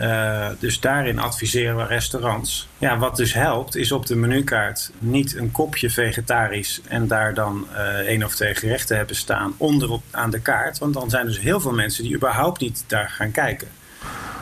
Uh, 0.00 0.48
dus 0.58 0.80
daarin 0.80 1.18
adviseren 1.18 1.76
we 1.76 1.84
restaurants. 1.84 2.68
Ja, 2.78 2.98
wat 2.98 3.16
dus 3.16 3.32
helpt, 3.34 3.76
is 3.76 3.92
op 3.92 4.06
de 4.06 4.16
menukaart 4.16 4.90
niet 4.98 5.36
een 5.36 5.52
kopje 5.52 5.90
vegetarisch 5.90 6.80
en 6.88 7.06
daar 7.06 7.34
dan 7.34 7.66
uh, 7.72 7.78
één 7.98 8.22
of 8.24 8.34
twee 8.34 8.54
gerechten 8.54 8.96
hebben 8.96 9.16
staan 9.16 9.54
onderop 9.56 10.02
aan 10.10 10.30
de 10.30 10.40
kaart. 10.40 10.78
Want 10.78 10.94
dan 10.94 11.10
zijn 11.10 11.26
dus 11.26 11.40
heel 11.40 11.60
veel 11.60 11.72
mensen 11.72 12.02
die 12.04 12.14
überhaupt 12.14 12.60
niet 12.60 12.84
daar 12.86 13.08
gaan 13.08 13.30
kijken. 13.30 13.68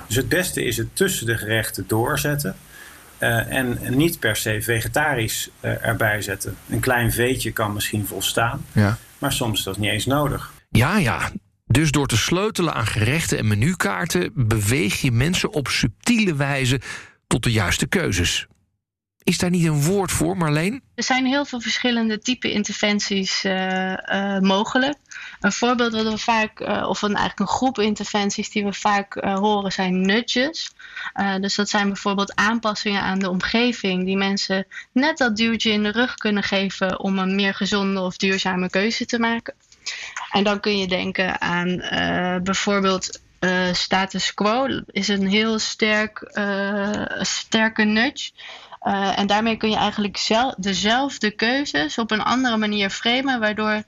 Dus 0.07 0.17
het 0.17 0.29
beste 0.29 0.65
is 0.65 0.77
het 0.77 0.97
tussen 0.97 1.27
de 1.27 1.37
gerechten 1.37 1.85
doorzetten. 1.87 2.57
Uh, 3.19 3.53
en 3.53 3.79
niet 3.89 4.19
per 4.19 4.37
se 4.37 4.63
vegetarisch 4.63 5.51
erbij 5.61 6.23
zetten. 6.23 6.57
Een 6.69 6.81
klein 6.81 7.13
veetje 7.13 7.53
kan 7.53 7.73
misschien 7.73 8.07
volstaan, 8.07 8.65
Ja. 8.73 8.97
maar 9.19 9.33
soms 9.33 9.59
is 9.59 9.65
dat 9.65 9.77
niet 9.79 9.91
eens 9.91 10.07
nodig. 10.07 10.53
Ja, 10.69 10.99
ja. 10.99 11.31
Dus 11.75 11.91
door 11.91 12.07
te 12.07 12.17
sleutelen 12.17 12.75
aan 12.75 12.87
gerechten 12.87 13.39
en 13.39 13.47
menukaarten 13.47 14.31
beweeg 14.35 15.01
je 15.01 15.11
mensen 15.13 15.53
op 15.53 15.69
subtiele 15.69 16.35
wijze 16.35 16.81
tot 17.27 17.43
de 17.43 17.53
juiste 17.53 17.87
keuzes. 17.87 18.47
Is 19.23 19.39
daar 19.39 19.51
niet 19.51 19.67
een 19.67 19.83
woord 19.83 20.13
voor, 20.13 20.37
Marleen? 20.37 20.83
Er 20.95 21.03
zijn 21.03 21.27
heel 21.27 21.45
veel 21.45 21.61
verschillende 21.61 22.19
type 22.19 22.51
interventies 22.51 23.45
uh, 23.45 23.93
uh, 23.93 24.39
mogelijk. 24.39 24.97
Een 25.41 25.53
voorbeeld 25.53 25.93
wat 25.93 26.11
we 26.11 26.19
vaak, 26.19 26.61
uh, 26.61 26.87
of 26.89 27.03
eigenlijk 27.03 27.39
een 27.39 27.47
groep 27.47 27.79
interventies 27.79 28.51
die 28.51 28.65
we 28.65 28.73
vaak 28.73 29.15
horen, 29.15 29.73
zijn 29.73 30.01
nudges. 30.01 30.73
dus 31.41 31.55
dat 31.55 31.69
zijn 31.69 31.87
bijvoorbeeld 31.87 32.35
aanpassingen 32.35 33.03
aan 33.03 33.19
de 33.19 33.31
omgeving 33.31 34.05
die 34.05 34.17
mensen 34.17 34.67
net 34.93 35.19
dat 35.19 35.37
duwtje 35.37 35.71
in 35.71 35.83
de 35.83 35.93
rug 35.93 36.15
kunnen 36.15 36.43
geven 36.43 37.01
om 37.01 37.19
een 37.19 37.35
meer 37.35 37.55
gezonde 37.55 38.01
of 38.01 38.17
duurzame 38.17 38.71
keuze 38.71 39.05
te 39.05 39.19
maken. 39.19 39.55
En 40.31 40.45
dan 40.45 40.61
kun 40.61 40.79
je 40.79 40.87
denken 40.87 41.41
aan 41.41 41.69
uh, 41.69 42.37
bijvoorbeeld 42.43 43.21
uh, 43.41 43.73
status 43.73 44.35
quo. 44.35 44.67
Is 44.87 45.09
een 45.09 45.27
heel 45.27 45.59
sterk, 45.59 46.31
uh, 46.33 47.05
sterke 47.21 47.85
nudge. 47.85 48.31
En 49.17 49.27
daarmee 49.27 49.57
kun 49.57 49.71
je 49.71 49.77
eigenlijk 49.77 50.17
zelf, 50.17 50.55
dezelfde 50.57 51.31
keuzes 51.31 51.99
op 51.99 52.11
een 52.11 52.23
andere 52.23 52.57
manier 52.57 52.91
framen, 52.91 53.41
waardoor 53.41 53.83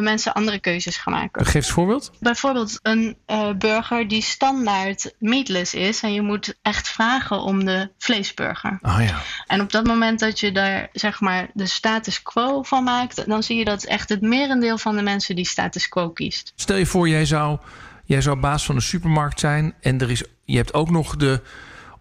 mensen 0.00 0.34
andere 0.34 0.58
keuzes 0.58 0.96
gaan 0.96 1.12
maken. 1.12 1.44
Geef 1.44 1.54
eens 1.54 1.66
een 1.66 1.72
voorbeeld. 1.72 2.10
Bijvoorbeeld 2.20 2.78
een 2.82 3.16
burger 3.58 4.08
die 4.08 4.22
standaard 4.22 5.14
meatless 5.18 5.74
is 5.74 6.02
en 6.02 6.12
je 6.12 6.22
moet 6.22 6.54
echt 6.62 6.88
vragen 6.88 7.40
om 7.40 7.64
de 7.64 7.90
vleesburger. 7.98 8.78
Oh 8.82 8.98
ja. 9.00 9.22
En 9.46 9.60
op 9.60 9.72
dat 9.72 9.86
moment 9.86 10.20
dat 10.20 10.40
je 10.40 10.52
daar 10.52 10.88
zeg 10.92 11.20
maar 11.20 11.50
de 11.54 11.66
status 11.66 12.22
quo 12.22 12.62
van 12.62 12.84
maakt, 12.84 13.26
dan 13.26 13.42
zie 13.42 13.56
je 13.56 13.64
dat 13.64 13.84
echt 13.84 14.08
het 14.08 14.20
merendeel 14.20 14.78
van 14.78 14.96
de 14.96 15.02
mensen 15.02 15.36
die 15.36 15.46
status 15.46 15.88
quo 15.88 16.10
kiest. 16.10 16.52
Stel 16.54 16.76
je 16.76 16.86
voor, 16.86 17.08
jij 17.08 17.24
zou, 17.24 17.58
jij 18.04 18.20
zou 18.20 18.36
baas 18.36 18.64
van 18.64 18.74
een 18.74 18.82
supermarkt 18.82 19.40
zijn 19.40 19.74
en 19.80 20.00
er 20.00 20.10
is, 20.10 20.22
je 20.44 20.56
hebt 20.56 20.74
ook 20.74 20.90
nog 20.90 21.16
de 21.16 21.42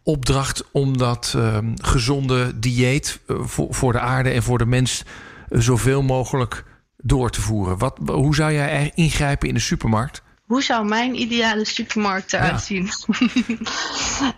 opdracht 0.08 0.64
om 0.72 0.98
dat 0.98 1.34
uh, 1.36 1.58
gezonde 1.76 2.60
dieet 2.60 3.20
uh, 3.28 3.38
voor, 3.42 3.74
voor 3.74 3.92
de 3.92 4.00
aarde 4.00 4.30
en 4.30 4.44
voor 4.44 4.58
de 4.58 4.66
mens 4.66 5.04
uh, 5.50 5.60
zoveel 5.62 6.02
mogelijk 6.02 6.64
door 6.98 7.30
te 7.30 7.42
voeren. 7.42 7.78
Wat, 7.78 8.00
hoe 8.06 8.36
zou 8.36 8.54
jij 8.54 8.92
ingrijpen 8.96 9.48
in 9.48 9.54
de 9.54 9.60
supermarkt? 9.60 10.22
Hoe 10.46 10.64
zou 10.64 10.88
mijn 10.88 11.22
ideale 11.22 11.66
supermarkt 11.66 12.34
eruit 12.34 12.52
ja. 12.52 12.58
zien? 12.58 12.90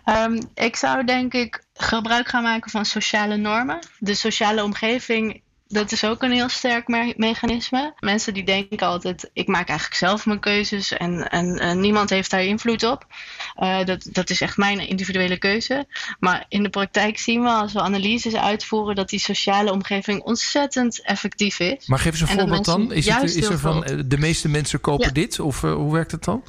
um, 0.05 0.39
ik 0.67 0.75
zou 0.75 1.05
denk 1.05 1.33
ik 1.33 1.63
gebruik 1.73 2.27
gaan 2.27 2.43
maken 2.43 2.71
van 2.71 2.85
sociale 2.85 3.38
normen. 3.38 3.79
De 3.99 4.13
sociale 4.13 4.63
omgeving, 4.63 5.41
dat 5.71 5.91
is 5.91 6.03
ook 6.03 6.23
een 6.23 6.31
heel 6.31 6.49
sterk 6.49 6.88
me 6.88 7.13
mechanisme. 7.17 7.93
Mensen 7.99 8.33
die 8.33 8.43
denken 8.43 8.88
altijd, 8.88 9.29
ik 9.33 9.47
maak 9.47 9.67
eigenlijk 9.67 9.99
zelf 9.99 10.25
mijn 10.25 10.39
keuzes 10.39 10.91
en, 10.91 11.29
en, 11.29 11.59
en 11.59 11.79
niemand 11.79 12.09
heeft 12.09 12.31
daar 12.31 12.43
invloed 12.43 12.83
op. 12.83 13.05
Uh, 13.59 13.85
dat, 13.85 14.07
dat 14.11 14.29
is 14.29 14.41
echt 14.41 14.57
mijn 14.57 14.79
individuele 14.88 15.38
keuze. 15.38 15.88
Maar 16.19 16.45
in 16.47 16.63
de 16.63 16.69
praktijk 16.69 17.19
zien 17.19 17.41
we 17.41 17.49
als 17.49 17.73
we 17.73 17.81
analyses 17.81 18.35
uitvoeren 18.35 18.95
dat 18.95 19.09
die 19.09 19.19
sociale 19.19 19.71
omgeving 19.71 20.21
ontzettend 20.21 21.01
effectief 21.01 21.59
is. 21.59 21.88
Maar 21.88 21.99
geef 21.99 22.11
eens 22.11 22.21
een 22.21 22.39
voorbeeld 22.39 22.65
dan. 22.65 22.91
Is, 22.91 23.09
het, 23.09 23.35
is 23.35 23.49
er 23.49 23.59
van 23.59 24.03
de 24.05 24.17
meeste 24.17 24.47
mensen 24.47 24.81
kopen 24.81 25.07
ja. 25.07 25.13
dit? 25.13 25.39
Of 25.39 25.63
uh, 25.63 25.73
hoe 25.73 25.93
werkt 25.93 26.11
het 26.11 26.23
dan? 26.23 26.43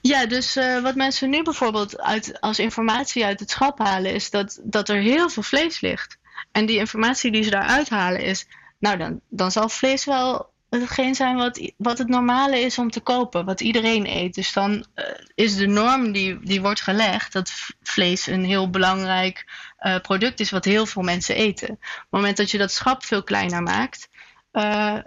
Ja, 0.00 0.26
dus 0.26 0.56
uh, 0.56 0.82
wat 0.82 0.94
mensen 0.94 1.30
nu 1.30 1.42
bijvoorbeeld 1.42 2.00
uit, 2.00 2.40
als 2.40 2.58
informatie 2.58 3.24
uit 3.24 3.40
het 3.40 3.50
schap 3.50 3.78
halen, 3.78 4.14
is 4.14 4.30
dat, 4.30 4.60
dat 4.62 4.88
er 4.88 5.00
heel 5.00 5.28
veel 5.30 5.42
vlees 5.42 5.80
ligt. 5.80 6.17
En 6.52 6.66
die 6.66 6.78
informatie 6.78 7.30
die 7.30 7.42
ze 7.42 7.50
daaruit 7.50 7.88
halen 7.88 8.20
is, 8.20 8.46
nou 8.78 8.96
dan, 8.96 9.20
dan 9.28 9.50
zal 9.50 9.68
vlees 9.68 10.04
wel 10.04 10.50
hetgeen 10.70 11.14
zijn 11.14 11.36
wat, 11.36 11.72
wat 11.76 11.98
het 11.98 12.08
normale 12.08 12.60
is 12.60 12.78
om 12.78 12.90
te 12.90 13.00
kopen, 13.00 13.44
wat 13.44 13.60
iedereen 13.60 14.06
eet. 14.06 14.34
Dus 14.34 14.52
dan 14.52 14.72
uh, 14.72 15.04
is 15.34 15.56
de 15.56 15.66
norm 15.66 16.12
die, 16.12 16.38
die 16.40 16.60
wordt 16.60 16.80
gelegd 16.80 17.32
dat 17.32 17.52
vlees 17.82 18.26
een 18.26 18.44
heel 18.44 18.70
belangrijk 18.70 19.46
uh, 19.80 19.98
product 19.98 20.40
is 20.40 20.50
wat 20.50 20.64
heel 20.64 20.86
veel 20.86 21.02
mensen 21.02 21.34
eten. 21.34 21.70
Op 21.70 21.78
het 21.78 22.06
moment 22.10 22.36
dat 22.36 22.50
je 22.50 22.58
dat 22.58 22.72
schap 22.72 23.04
veel 23.04 23.22
kleiner 23.22 23.62
maakt, 23.62 24.08
uh, 24.52 24.98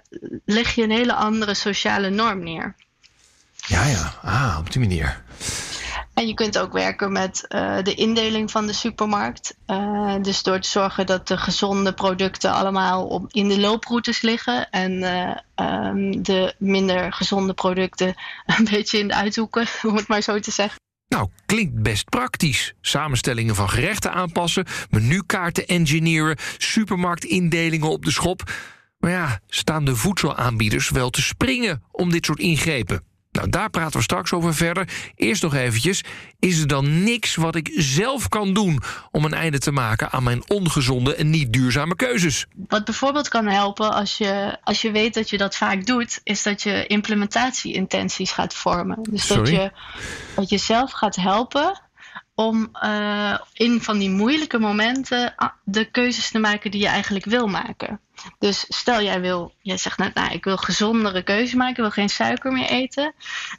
leg 0.46 0.76
je 0.76 0.84
een 0.84 0.92
hele 0.92 1.14
andere 1.14 1.54
sociale 1.54 2.10
norm 2.10 2.44
neer. 2.44 2.76
Ja, 3.68 3.86
ja, 3.86 4.14
ah, 4.22 4.58
op 4.60 4.72
die 4.72 4.82
manier. 4.82 5.24
En 6.14 6.28
je 6.28 6.34
kunt 6.34 6.58
ook 6.58 6.74
werken 6.74 7.12
met 7.12 7.46
uh, 7.50 7.82
de 7.82 7.94
indeling 7.94 8.52
van 8.52 8.68
de 8.68 8.74
supermarkt. 8.74 9.56
Uh, 9.68 10.16
dus 10.22 10.44
door 10.44 10.60
te 10.60 10.70
zorgen 10.70 11.06
dat 11.06 11.28
de 11.28 11.38
gezonde 11.38 11.94
producten 11.94 12.52
allemaal 12.52 13.08
op, 13.08 13.26
in 13.34 13.48
de 13.48 13.60
looproutes 13.60 14.22
liggen. 14.22 14.70
En 14.70 14.92
uh, 14.92 15.88
um, 15.88 16.24
de 16.24 16.56
minder 16.58 17.14
gezonde 17.14 17.54
producten 17.54 18.16
een 18.58 18.68
beetje 18.72 19.00
in 19.00 19.08
de 19.08 19.16
uithoeken, 19.16 19.68
om 19.88 19.96
het 19.96 20.08
maar 20.08 20.22
zo 20.22 20.40
te 20.40 20.52
zeggen. 20.52 20.80
Nou, 21.08 21.30
klinkt 21.46 21.82
best 21.82 22.10
praktisch. 22.10 22.74
Samenstellingen 22.82 23.56
van 23.56 23.70
gerechten 23.70 24.14
aanpassen, 24.14 24.66
menukaarten 24.90 25.68
engineeren, 25.68 26.38
supermarktindelingen 26.58 27.90
op 27.90 28.06
de 28.06 28.12
schop. 28.12 28.52
Maar 29.00 29.12
ja, 29.12 29.40
staan 29.48 29.86
de 29.86 29.96
voedselaanbieders 29.96 30.90
wel 30.90 31.10
te 31.10 31.22
springen 31.22 31.84
om 31.92 32.12
dit 32.12 32.26
soort 32.26 32.40
ingrepen? 32.40 33.04
Nou, 33.32 33.50
daar 33.50 33.70
praten 33.70 33.98
we 33.98 34.04
straks 34.04 34.34
over 34.34 34.56
verder. 34.56 34.88
Eerst 35.16 35.42
nog 35.42 35.54
eventjes, 35.54 36.04
is 36.40 36.60
er 36.60 36.68
dan 36.68 37.04
niks 37.04 37.36
wat 37.36 37.56
ik 37.56 37.72
zelf 37.74 38.30
kan 38.30 38.54
doen... 38.54 38.82
om 39.12 39.26
een 39.26 39.34
einde 39.34 39.60
te 39.60 39.72
maken 39.72 40.12
aan 40.12 40.24
mijn 40.24 40.50
ongezonde 40.50 41.16
en 41.16 41.30
niet 41.30 41.54
duurzame 41.54 41.96
keuzes? 41.96 42.46
Wat 42.68 42.86
bijvoorbeeld 42.86 43.28
kan 43.28 43.48
helpen 43.48 43.94
als 43.94 44.18
je, 44.18 44.58
als 44.64 44.82
je 44.82 44.92
weet 44.92 45.14
dat 45.14 45.30
je 45.30 45.38
dat 45.38 45.56
vaak 45.56 45.86
doet... 45.86 46.22
is 46.24 46.44
dat 46.44 46.64
je 46.64 46.88
implementatie-intenties 46.88 48.32
gaat 48.32 48.54
vormen. 48.54 48.98
Dus 49.10 49.28
dat 49.28 49.48
je, 49.48 49.72
dat 50.36 50.50
je 50.50 50.58
zelf 50.58 50.92
gaat 50.92 51.16
helpen 51.16 51.82
om 52.36 52.70
uh, 52.84 53.38
in 53.54 53.82
van 53.82 53.98
die 53.98 54.10
moeilijke 54.10 54.60
momenten 54.60 55.36
de 55.64 55.86
keuzes 55.86 56.32
te 56.32 56.40
maken 56.40 56.72
die 56.72 56.82
je 56.82 56.88
eigenlijk 56.88 57.26
wil 57.26 57.48
maken. 57.48 58.00
Dus 58.40 58.66
stel 58.68 59.02
jij 59.02 59.22
wil, 59.22 59.54
jij 59.62 59.78
zegt 59.78 59.98
net, 59.98 60.14
nou, 60.14 60.34
ik 60.34 60.44
wil 60.44 60.58
gezondere 60.58 61.24
keuze 61.24 61.58
maken, 61.58 61.76
ik 61.76 61.82
wil 61.82 61.92
geen 61.92 62.10
suiker 62.10 62.52
meer 62.52 62.70
eten. 62.70 63.14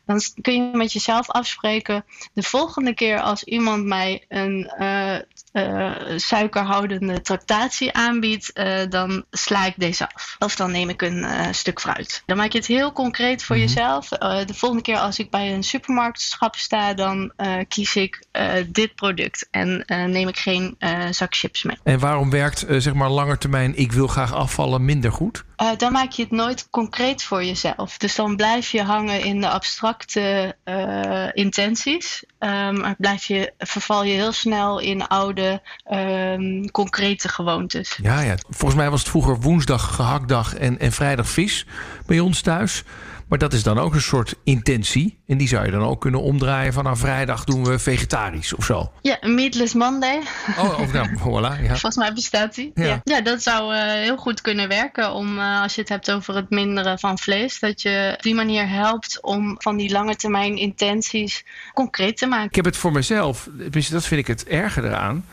Dan 0.07 0.21
kun 0.41 0.55
je 0.55 0.77
met 0.77 0.93
jezelf 0.93 1.31
afspreken, 1.31 2.05
de 2.33 2.43
volgende 2.43 2.95
keer 2.95 3.21
als 3.21 3.45
iemand 3.45 3.85
mij 3.85 4.25
een 4.29 4.73
uh, 4.79 5.17
uh, 5.53 5.93
suikerhoudende 6.17 7.21
tractatie 7.21 7.93
aanbiedt, 7.93 8.51
uh, 8.55 8.81
dan 8.89 9.25
sla 9.31 9.67
ik 9.67 9.75
deze 9.77 10.13
af. 10.15 10.37
Of 10.39 10.57
dan 10.57 10.71
neem 10.71 10.89
ik 10.89 11.03
een 11.03 11.55
stuk 11.55 11.81
fruit. 11.81 12.23
Dan 12.27 12.37
maak 12.37 12.53
je 12.53 12.59
het 12.59 12.67
heel 12.67 12.93
concreet 12.93 13.45
voor 13.45 13.57
mm 13.57 13.63
-hmm. 13.63 13.71
jezelf. 13.71 14.09
de 14.09 14.55
volgende 14.55 14.83
keer 14.85 14.99
als 14.99 15.19
ik 15.19 15.31
bij 15.31 15.55
een 15.55 15.63
supermarktschap 15.63 16.57
sta, 16.57 16.95
dan 16.95 17.33
kies 17.69 17.97
ik 17.97 18.25
dit 18.67 18.95
product 18.95 19.49
en 19.51 19.85
neem 19.87 20.29
ik 20.29 20.39
geen 20.39 20.77
zak 21.11 21.35
chips 21.35 21.63
mee. 21.63 21.77
En 21.83 21.99
waarom 21.99 22.31
werkt, 22.31 22.65
zeg 22.69 22.95
maar, 22.95 23.11
langer 23.11 23.39
termijn, 23.39 23.77
ik 23.77 23.93
wil 23.93 24.07
graag 24.07 24.35
afvallen 24.35 24.85
minder 24.85 25.13
goed? 25.13 25.45
Uh, 25.63 25.71
maak 25.93 26.11
je 26.11 26.23
het 26.23 26.31
nooit 26.31 26.71
concreet 26.71 27.23
voor 27.23 27.45
jezelf. 27.45 27.97
Dus 27.99 28.15
dan 28.15 28.37
blijf 28.37 28.71
je 28.71 28.83
hangen 28.83 29.25
in 29.25 29.41
de 29.41 29.49
abstracte 29.49 30.57
uh, 30.65 31.29
intenties. 31.33 32.25
Um, 32.39 32.95
blijf 32.99 33.25
je, 33.25 33.53
verval 33.59 34.05
je 34.05 34.15
heel 34.15 34.33
snel 34.33 34.81
in 34.81 35.07
oude, 35.07 35.63
um, 35.93 36.71
concrete 36.71 37.29
gewoontes. 37.29 37.99
Ja, 38.03 38.21
ja, 38.21 38.35
volgens 38.51 38.81
mij 38.81 38.91
was 38.91 39.01
het 39.01 39.09
vroeger 39.09 39.41
woensdag 39.41 39.95
gehaktdag 39.95 40.55
en, 40.55 40.79
en 40.79 40.93
vrijdag 40.93 41.29
vis 41.29 41.67
bij 42.07 42.21
ons 42.21 42.41
thuis. 42.41 42.85
Maar 43.33 43.41
dat 43.41 43.53
is 43.53 43.63
dan 43.63 43.79
ook 43.79 43.95
een 43.95 44.01
soort 44.01 44.35
intentie. 44.45 45.19
En 45.27 45.39
die 45.39 45.49
zou 45.49 45.65
je 45.65 45.71
dan 45.71 45.83
ook 45.83 46.01
kunnen 46.01 46.23
omdraaien 46.23 46.73
van... 46.73 46.85
nou, 46.85 46.97
vrijdag 46.97 47.45
doen 47.45 47.65
we 47.65 47.79
vegetarisch 47.79 48.55
of 48.55 48.65
zo. 48.65 48.93
Ja, 49.03 49.19
Meatless 49.21 49.75
Monday. 49.75 50.21
Oh, 50.59 50.81
of 50.81 50.93
nou, 50.93 51.09
voilà. 51.25 51.63
Ja. 51.63 51.69
Volgens 51.69 51.97
mij 51.97 52.13
bestaat 52.13 52.55
die. 52.55 52.71
Ja. 52.75 52.85
Ja, 52.85 53.01
ja 53.05 53.21
dat 53.21 53.43
zou 53.43 53.75
eh, 53.75 53.83
heel 53.83 54.17
goed 54.17 54.41
kunnen 54.41 54.69
werken 54.69 55.13
om, 55.13 55.39
eh, 55.39 55.63
als 55.63 55.75
je 55.75 55.81
het 55.81 55.91
hebt 55.91 56.11
over 56.11 56.35
het 56.35 56.51
minderen 56.51 56.99
van 56.99 57.19
vlees, 57.19 57.59
dat 57.59 57.83
je 57.83 58.13
op 58.15 58.23
die 58.23 58.35
manier 58.35 58.69
helpt 58.69 59.23
om 59.23 59.55
van 59.59 59.77
die 59.77 59.91
lange 59.91 60.17
termijn 60.17 60.57
intenties 60.57 61.45
concreet 61.75 62.17
te 62.17 62.27
maken. 62.27 62.49
Ik 62.49 62.55
heb 62.55 62.65
het 62.65 62.77
voor 62.77 62.93
mezelf, 62.93 63.49
dat 63.91 64.07
vind 64.07 64.21
ik 64.21 64.27
het 64.27 64.45
erger 64.45 64.85
eraan... 64.85 65.25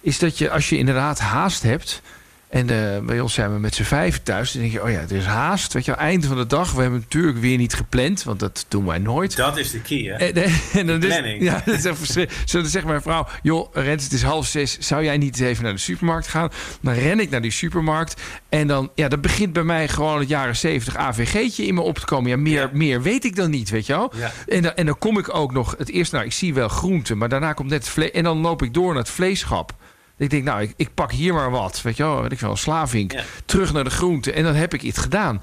is 0.00 0.18
dat 0.18 0.38
je 0.38 0.50
als 0.50 0.68
je 0.68 0.78
inderdaad 0.78 1.18
haast 1.18 1.62
hebt... 1.62 2.02
En 2.52 2.70
eh, 2.70 2.98
bij 3.06 3.20
ons 3.20 3.34
zijn 3.34 3.52
we 3.52 3.58
met 3.58 3.74
z'n 3.74 3.82
vijf 3.82 4.22
thuis. 4.22 4.52
Dan 4.52 4.60
denk 4.60 4.72
je, 4.72 4.82
oh 4.82 4.90
ja, 4.90 4.98
er 5.00 5.12
is 5.12 5.24
haast. 5.24 5.72
Weet 5.72 5.84
je, 5.84 5.92
einde 5.92 6.26
van 6.26 6.36
de 6.36 6.46
dag. 6.46 6.72
We 6.72 6.80
hebben 6.80 7.00
natuurlijk 7.00 7.38
weer 7.38 7.56
niet 7.58 7.74
gepland, 7.74 8.22
want 8.24 8.40
dat 8.40 8.64
doen 8.68 8.84
wij 8.86 8.98
nooit. 8.98 9.36
Dat 9.36 9.56
is 9.58 9.70
de 9.70 9.80
key, 9.80 9.98
hè? 9.98 10.12
En, 10.14 10.34
en, 10.34 10.52
en 10.80 10.86
dan 10.86 11.02
is, 11.02 11.06
Planning. 11.06 11.42
ja, 11.42 11.62
dat 11.64 11.74
is 11.74 11.84
echt 11.84 11.98
verschrikkelijk. 11.98 12.48
Zo, 12.48 12.60
dan 12.60 12.70
zegt 12.70 12.84
mijn 12.84 13.02
vrouw: 13.02 13.26
Joh, 13.42 13.74
Rens, 13.74 14.04
het 14.04 14.12
is 14.12 14.22
half 14.22 14.46
zes. 14.46 14.78
Zou 14.78 15.04
jij 15.04 15.16
niet 15.18 15.40
even 15.40 15.64
naar 15.64 15.72
de 15.72 15.78
supermarkt 15.78 16.26
gaan? 16.28 16.48
Dan 16.80 16.94
ren 16.94 17.20
ik 17.20 17.30
naar 17.30 17.42
die 17.42 17.50
supermarkt. 17.50 18.22
En 18.48 18.66
dan, 18.66 18.90
ja, 18.94 19.08
dan 19.08 19.20
begint 19.20 19.52
bij 19.52 19.62
mij 19.62 19.88
gewoon 19.88 20.18
het 20.18 20.28
jaren 20.28 20.56
70 20.56 20.96
AVG'tje 20.96 21.66
in 21.66 21.74
me 21.74 21.80
op 21.80 21.98
te 21.98 22.04
komen. 22.06 22.30
Ja, 22.30 22.36
meer, 22.36 22.60
Ja. 22.60 22.70
meer 22.72 23.02
weet 23.02 23.24
ik 23.24 23.36
dan 23.36 23.50
niet, 23.50 23.70
weet 23.70 23.86
je 23.86 23.92
wel? 23.92 24.12
Ja. 24.16 24.32
En, 24.46 24.62
dan, 24.62 24.72
en 24.74 24.86
dan 24.86 24.98
kom 24.98 25.18
ik 25.18 25.34
ook 25.34 25.52
nog, 25.52 25.74
het 25.78 25.88
eerste, 25.90 26.14
nou, 26.14 26.26
ik 26.26 26.32
zie 26.32 26.54
wel 26.54 26.68
groenten, 26.68 27.18
maar 27.18 27.28
daarna 27.28 27.52
komt 27.52 27.70
net 27.70 27.88
vlees. 27.88 28.10
En 28.10 28.22
dan 28.24 28.38
loop 28.38 28.62
ik 28.62 28.74
door 28.74 28.88
naar 28.88 29.02
het 29.02 29.10
vleeschap. 29.10 29.74
Ik 30.16 30.30
denk, 30.30 30.44
nou, 30.44 30.62
ik, 30.62 30.72
ik 30.76 30.94
pak 30.94 31.12
hier 31.12 31.34
maar 31.34 31.50
wat. 31.50 31.82
Weet 31.82 31.96
je 31.96 32.02
wel, 32.02 32.22
weet 32.22 32.32
ik 32.32 32.40
wel, 32.40 32.56
slavink. 32.56 33.12
Ja. 33.12 33.22
Terug 33.44 33.72
naar 33.72 33.84
de 33.84 33.90
groenten. 33.90 34.34
En 34.34 34.42
dan 34.44 34.54
heb 34.54 34.74
ik 34.74 34.82
iets 34.82 34.98
gedaan. 34.98 35.42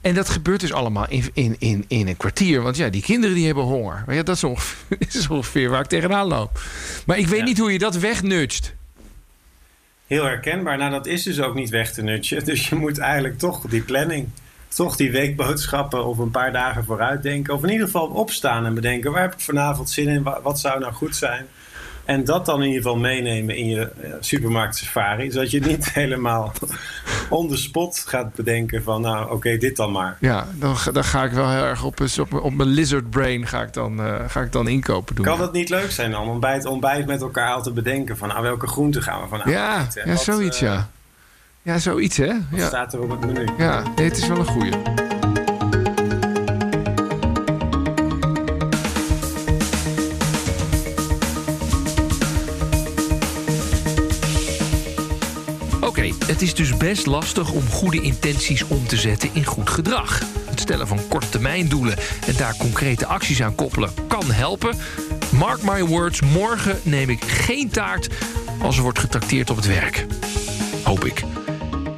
En 0.00 0.14
dat 0.14 0.28
gebeurt 0.28 0.60
dus 0.60 0.72
allemaal 0.72 1.06
in, 1.08 1.30
in, 1.32 1.56
in, 1.58 1.84
in 1.88 2.08
een 2.08 2.16
kwartier. 2.16 2.62
Want 2.62 2.76
ja, 2.76 2.88
die 2.88 3.02
kinderen 3.02 3.36
die 3.36 3.46
hebben 3.46 3.64
honger. 3.64 4.02
Maar 4.06 4.14
ja, 4.14 4.22
dat 4.22 4.36
is 4.36 4.44
ongeveer, 4.44 4.96
is 5.08 5.28
ongeveer 5.28 5.70
waar 5.70 5.80
ik 5.80 5.86
tegenaan 5.86 6.26
loop. 6.26 6.60
Maar 7.06 7.18
ik 7.18 7.26
weet 7.26 7.38
Ja. 7.38 7.44
niet 7.44 7.58
hoe 7.58 7.72
je 7.72 7.78
dat 7.78 7.96
wegnudgt. 7.96 8.74
Heel 10.06 10.24
herkenbaar. 10.24 10.78
Nou, 10.78 10.90
dat 10.90 11.06
is 11.06 11.22
dus 11.22 11.40
ook 11.40 11.54
niet 11.54 11.70
weg 11.70 11.92
te 11.92 12.02
nutchen. 12.02 12.44
Dus 12.52 12.68
je 12.68 12.74
moet 12.74 12.98
eigenlijk 12.98 13.38
toch 13.38 13.60
die 13.60 13.82
planning, 13.82 14.28
toch 14.68 14.96
die 14.96 15.10
weekboodschappen 15.10 16.04
of 16.06 16.18
een 16.18 16.30
paar 16.30 16.52
dagen 16.52 16.84
vooruit 16.84 17.22
denken. 17.22 17.54
Of 17.54 17.62
in 17.62 17.70
ieder 17.70 17.86
geval 17.86 18.06
opstaan 18.06 18.66
en 18.66 18.74
bedenken, 18.74 19.12
waar 19.12 19.22
heb 19.22 19.32
ik 19.32 19.40
vanavond 19.40 19.90
zin 19.90 20.08
in? 20.08 20.22
Wa- 20.22 20.40
Wat 20.42 20.60
zou 20.60 20.80
nou 20.80 20.92
goed 20.92 21.16
zijn? 21.16 21.46
En 22.04 22.24
dat 22.24 22.46
dan 22.46 22.60
in 22.62 22.66
ieder 22.68 22.82
geval 22.82 22.96
meenemen 22.98 23.56
in 23.56 23.66
je 23.68 23.80
eh, 23.80 24.10
supermarkt 24.20 24.76
safari. 24.76 25.30
Zodat 25.30 25.50
je 25.50 25.60
niet 25.60 25.92
helemaal 26.00 26.52
on 27.28 27.48
the 27.48 27.56
spot 27.56 28.04
gaat 28.06 28.34
bedenken 28.34 28.82
van, 28.82 29.00
nou 29.00 29.30
oké, 29.30 29.56
dit 29.56 29.76
dan 29.76 29.92
maar. 29.92 30.16
Ja, 30.20 30.46
dan, 30.54 30.76
ga- 30.76 30.90
dan 30.90 31.04
ga 31.04 31.24
ik 31.24 31.32
wel 31.32 31.50
heel 31.50 31.62
erg 31.64 31.84
op, 31.84 31.98
een- 31.98 32.10
op, 32.20 32.30
mijn- 32.30 32.42
op 32.42 32.54
mijn 32.54 32.68
lizard 32.68 33.10
brain 33.10 33.46
ga 33.46 33.62
ik 33.62 33.72
dan, 33.72 34.00
eh, 34.02 34.14
ga 34.28 34.40
ik 34.40 34.52
dan 34.52 34.68
inkopen 34.68 35.14
doen. 35.14 35.24
Kan 35.24 35.40
het 35.40 35.52
niet 35.52 35.68
leuk 35.68 35.90
zijn 35.90 36.10
dan 36.10 36.28
om 36.28 36.40
bij 36.40 36.54
het 36.54 36.66
ontbijt 36.66 37.06
met 37.06 37.20
elkaar 37.20 37.52
al 37.54 37.62
te 37.62 37.72
bedenken 37.72 38.16
van, 38.16 38.28
nou 38.28 38.42
welke 38.42 38.66
groenten 38.66 39.02
gaan 39.02 39.20
we 39.22 39.28
vanavond 39.28 39.54
ja, 39.54 39.80
eten? 39.86 40.02
Ja, 40.06 40.12
wat, 40.14 40.22
zoiets, 40.22 40.60
eh, 40.62 40.68
ja. 40.68 40.88
Ja, 41.62 41.78
zoiets, 41.78 42.16
hè? 42.16 42.26
Wat 42.50 42.60
Ja, 42.60 42.66
staat 42.66 42.92
er 42.92 43.00
op 43.00 43.10
het 43.10 43.20
menu? 43.26 43.48
ja 43.58 43.82
nee, 43.96 44.08
het 44.08 44.16
is 44.16 44.26
wel 44.28 44.38
een 44.38 44.46
goeie. 44.46 44.72
Het 56.42 56.50
is 56.50 56.68
dus 56.68 56.76
best 56.76 57.06
lastig 57.06 57.52
om 57.52 57.68
goede 57.70 58.00
intenties 58.00 58.64
om 58.66 58.86
te 58.86 58.96
zetten 58.96 59.30
in 59.32 59.44
goed 59.44 59.70
gedrag. 59.70 60.22
Het 60.44 60.60
stellen 60.60 60.86
van 60.86 61.08
korte 61.08 61.28
termijn 61.28 61.68
doelen 61.68 61.96
en 62.26 62.36
daar 62.36 62.56
concrete 62.56 63.06
acties 63.06 63.42
aan 63.42 63.54
koppelen 63.54 63.90
kan 64.08 64.30
helpen. 64.30 64.76
Mark 65.32 65.62
my 65.62 65.84
words, 65.84 66.20
morgen 66.20 66.80
neem 66.82 67.10
ik 67.10 67.24
geen 67.24 67.70
taart 67.70 68.08
als 68.60 68.76
er 68.76 68.82
wordt 68.82 68.98
getrakteerd 68.98 69.50
op 69.50 69.56
het 69.56 69.66
werk. 69.66 70.06
Hoop 70.84 71.04
ik. 71.04 71.22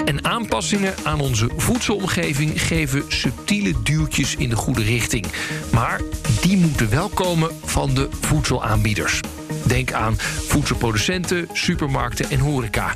En 0.04 0.24
aanpassingen 0.24 0.94
aan 1.04 1.20
onze 1.20 1.50
voedselomgeving 1.56 2.62
geven 2.62 3.04
subtiele 3.08 3.82
duwtjes 3.82 4.36
in 4.36 4.48
de 4.48 4.56
goede 4.56 4.82
richting. 4.82 5.26
Maar 5.72 6.00
die 6.40 6.56
moeten 6.56 6.90
wel 6.90 7.08
komen 7.08 7.50
van 7.64 7.94
de 7.94 8.08
voedselaanbieders. 8.20 9.20
Denk 9.66 9.92
aan 9.92 10.18
voedselproducenten, 10.46 11.48
supermarkten 11.52 12.30
en 12.30 12.38
horeca. 12.38 12.94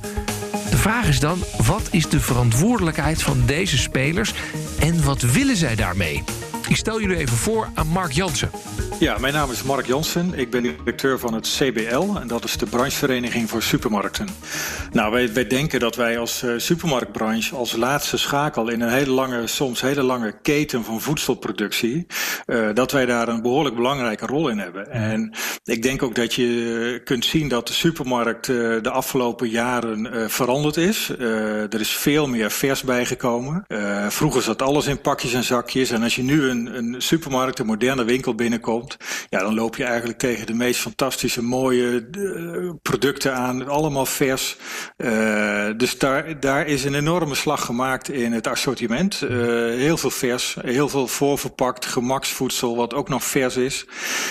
De 0.71 0.77
vraag 0.77 1.09
is 1.09 1.21
dan, 1.21 1.39
wat 1.67 1.89
is 1.91 2.09
de 2.09 2.21
verantwoordelijkheid 2.21 3.23
van 3.23 3.43
deze 3.47 3.79
spelers 3.79 4.35
en 4.79 5.05
wat 5.05 5.21
willen 5.21 5.57
zij 5.57 5.75
daarmee? 5.75 6.23
Ik 6.69 6.77
stel 6.77 7.01
jullie 7.01 7.17
even 7.17 7.37
voor 7.37 7.69
aan 7.75 7.87
Mark 7.87 8.13
Jansen. 8.13 8.51
Ja, 8.99 9.19
mijn 9.19 9.35
naam 9.35 9.51
is 9.51 9.63
Mark 9.63 9.87
Jansen. 9.87 10.35
Ik 10.35 10.51
ben 10.51 10.63
directeur 10.63 11.19
van 11.19 11.35
het 11.35 11.49
CBL 11.49 12.17
en 12.21 12.27
dat 12.27 12.45
is 12.45 12.57
de 12.57 12.67
branchevereniging 12.67 13.51
voor 13.51 13.63
supermarkten. 13.63 14.29
Nou, 14.93 15.13
wij, 15.13 15.33
wij 15.33 15.47
denken 15.47 15.81
dat 15.81 15.97
wij 15.97 16.19
als 16.19 16.43
eh, 16.43 16.51
supermarktbranche 16.57 17.55
als 17.55 17.77
laatste 17.77 18.17
schakel 18.17 18.69
in 18.69 18.81
een 18.81 18.93
hele 18.93 19.11
lange, 19.11 19.47
soms 19.47 19.81
hele 19.81 20.03
lange 20.03 20.41
keten 20.43 20.85
van 20.85 21.01
voedselproductie, 21.01 22.07
eh, 22.45 22.69
dat 22.75 22.93
wij 22.93 23.07
daar 23.07 23.29
een 23.29 23.43
behoorlijk 23.43 23.75
belangrijke 23.75 24.27
rol 24.27 24.49
in 24.49 24.59
hebben. 24.59 24.91
En 24.91 25.33
ik 25.65 25.83
denk 25.83 26.03
ook 26.03 26.15
dat 26.15 26.35
je 26.35 27.01
kunt 27.05 27.25
zien 27.25 27.49
dat 27.49 27.67
de 27.67 27.73
supermarkt 27.73 28.49
eh, 28.49 28.57
de 28.83 28.91
afgelopen 28.91 29.49
jaren 29.49 30.31
veranderd 30.31 30.77
is. 30.77 31.09
Er 31.19 31.81
is 31.81 31.91
veel 31.91 32.27
meer 32.27 32.51
vers 32.51 32.83
bijgekomen. 32.83 33.65
Vroeger 34.09 34.43
zat 34.43 34.63
alles 34.63 34.87
in 34.87 35.01
pakjes 35.01 35.33
en 35.33 35.45
zakjes 35.45 35.91
en 35.91 36.03
als 36.03 36.17
je 36.17 36.23
nu 36.23 36.49
een, 36.49 36.58
een 36.67 36.95
supermarkt, 37.03 37.59
een 37.59 37.67
moderne 37.67 38.05
winkel 38.05 38.35
binnenkomt, 38.35 38.97
ja, 39.29 39.39
dan 39.39 39.55
loop 39.55 39.77
je 39.77 39.85
eigenlijk 39.85 40.19
tegen 40.19 40.47
de 40.47 40.55
meest 40.55 40.81
fantastische, 40.81 41.43
mooie 41.43 42.09
eh, 42.13 42.71
producten 42.83 43.35
aan. 43.35 43.69
Allemaal 43.69 44.07
vers. 44.07 44.57
Eh, 44.97 45.67
dus 45.77 45.99
daar, 45.99 46.41
daar 46.41 46.67
is 46.67 46.85
een 46.85 46.95
enorme 46.95 47.35
slag 47.35 47.65
gemaakt 47.65 48.11
in 48.11 48.33
het 48.33 48.47
assortiment. 48.47 49.23
Eh, 49.23 49.29
heel 49.67 49.97
veel 49.97 50.11
vers, 50.11 50.57
heel 50.61 50.89
veel 50.89 51.07
voorverpakt 51.07 51.87
gemaksvoedsel, 51.87 52.77
wat 52.77 52.95
ook 52.95 53.09
nog 53.09 53.25
vers 53.25 53.57
is. 53.57 53.87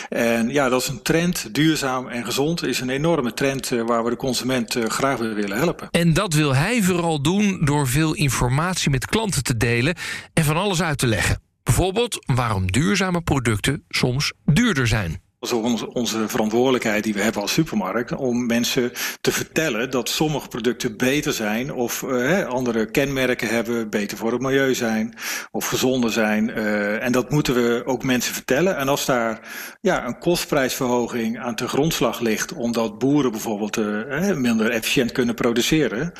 En 0.09 0.49
ja, 0.49 0.69
dat 0.69 0.81
is 0.81 0.87
een 0.87 1.01
trend. 1.01 1.53
Duurzaam 1.55 2.07
en 2.07 2.25
gezond 2.25 2.65
is 2.65 2.79
een 2.79 2.89
enorme 2.89 3.33
trend 3.33 3.69
waar 3.69 4.03
we 4.03 4.09
de 4.09 4.15
consument 4.15 4.77
graag 4.87 5.19
bij 5.19 5.33
willen 5.33 5.57
helpen. 5.57 5.87
En 5.91 6.13
dat 6.13 6.33
wil 6.33 6.55
hij 6.55 6.81
vooral 6.81 7.21
doen 7.21 7.65
door 7.65 7.87
veel 7.87 8.13
informatie 8.13 8.89
met 8.89 9.05
klanten 9.05 9.43
te 9.43 9.57
delen 9.57 9.95
en 10.33 10.43
van 10.43 10.57
alles 10.57 10.81
uit 10.81 10.97
te 10.97 11.07
leggen. 11.07 11.46
Bijvoorbeeld 11.67 12.23
waarom 12.25 12.71
duurzame 12.71 13.21
producten 13.21 13.83
soms 13.89 14.33
duurder 14.45 14.87
zijn. 14.87 15.21
Is 15.47 15.53
onze, 15.53 15.93
onze 15.93 16.27
verantwoordelijkheid 16.27 17.03
die 17.03 17.13
we 17.13 17.21
hebben 17.21 17.41
als 17.41 17.53
supermarkt. 17.53 18.15
Om 18.15 18.45
mensen 18.45 18.91
te 19.21 19.31
vertellen 19.31 19.91
dat 19.91 20.09
sommige 20.09 20.47
producten 20.47 20.97
beter 20.97 21.33
zijn. 21.33 21.73
Of 21.73 22.03
eh, 22.03 22.45
andere 22.45 22.91
kenmerken 22.91 23.47
hebben. 23.47 23.89
Beter 23.89 24.17
voor 24.17 24.31
het 24.31 24.41
milieu 24.41 24.73
zijn. 24.73 25.13
Of 25.51 25.67
gezonder 25.67 26.11
zijn. 26.11 26.49
Eh, 26.49 27.03
en 27.03 27.11
dat 27.11 27.29
moeten 27.29 27.53
we 27.53 27.81
ook 27.85 28.03
mensen 28.03 28.33
vertellen. 28.33 28.77
En 28.77 28.87
als 28.87 29.05
daar 29.05 29.39
ja, 29.81 30.05
een 30.05 30.19
kostprijsverhoging 30.19 31.39
aan 31.39 31.55
ten 31.55 31.69
grondslag 31.69 32.19
ligt. 32.19 32.53
Omdat 32.53 32.99
boeren 32.99 33.31
bijvoorbeeld 33.31 33.77
eh, 33.77 34.35
minder 34.35 34.69
efficiënt 34.69 35.11
kunnen 35.11 35.35
produceren. 35.35 36.11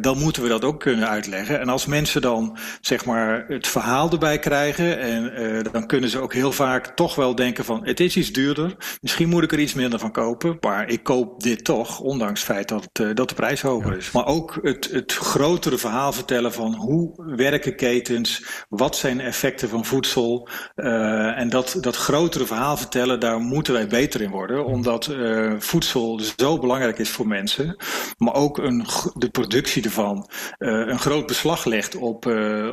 dan 0.00 0.18
moeten 0.18 0.42
we 0.42 0.48
dat 0.48 0.64
ook 0.64 0.80
kunnen 0.80 1.08
uitleggen. 1.08 1.60
En 1.60 1.68
als 1.68 1.86
mensen 1.86 2.20
dan 2.20 2.58
zeg 2.80 3.04
maar 3.04 3.44
het 3.48 3.66
verhaal 3.66 4.10
erbij 4.10 4.38
krijgen. 4.38 4.98
En 4.98 5.32
dan 5.72 5.86
kunnen 5.86 6.10
ze 6.10 6.18
ook 6.18 6.34
heel 6.34 6.52
vaak 6.52 6.86
toch 6.86 7.14
wel 7.14 7.34
denken 7.34 7.64
van 7.64 7.86
het 7.86 8.00
is 8.00 8.16
iets 8.16 8.32
duurder. 8.36 8.76
Misschien 9.00 9.28
moet 9.28 9.42
ik 9.42 9.52
er 9.52 9.58
iets 9.58 9.74
minder 9.74 9.98
van 9.98 10.12
kopen. 10.12 10.56
Maar 10.60 10.88
ik 10.88 11.02
koop 11.02 11.42
dit 11.42 11.64
toch. 11.64 12.00
Ondanks 12.00 12.40
het 12.40 12.52
feit 12.52 12.68
dat, 12.68 12.88
eh, 12.92 13.14
dat 13.14 13.28
de 13.28 13.34
prijs 13.34 13.60
hoger 13.60 13.96
is. 13.96 14.10
Maar 14.10 14.26
ook 14.26 14.58
het, 14.62 14.88
het 14.90 15.12
grotere 15.12 15.78
verhaal 15.78 16.12
vertellen 16.12 16.52
van 16.52 16.74
hoe 16.74 17.34
werken 17.36 17.76
ketens. 17.76 18.44
Wat 18.68 18.96
zijn 18.96 19.20
effecten 19.20 19.68
van 19.68 19.84
voedsel. 19.84 20.48
eh, 20.74 21.38
en 21.38 21.48
dat, 21.48 21.78
dat 21.80 21.96
grotere 21.96 22.46
verhaal 22.46 22.76
vertellen. 22.76 23.20
Daar 23.20 23.38
moeten 23.40 23.72
wij 23.72 23.86
beter 23.86 24.20
in 24.20 24.30
worden. 24.30 24.64
Omdat 24.64 25.06
eh, 25.06 25.52
voedsel 25.58 26.20
zo 26.36 26.58
belangrijk 26.58 26.98
is 26.98 27.10
voor 27.10 27.26
mensen. 27.26 27.76
Maar 28.16 28.34
ook 28.34 28.58
een, 28.58 28.86
de 29.14 29.30
productie 29.30 29.84
ervan 29.84 30.30
een 30.58 30.98
groot 30.98 31.26
beslag 31.26 31.64
legt 31.64 31.96
op, 31.96 32.26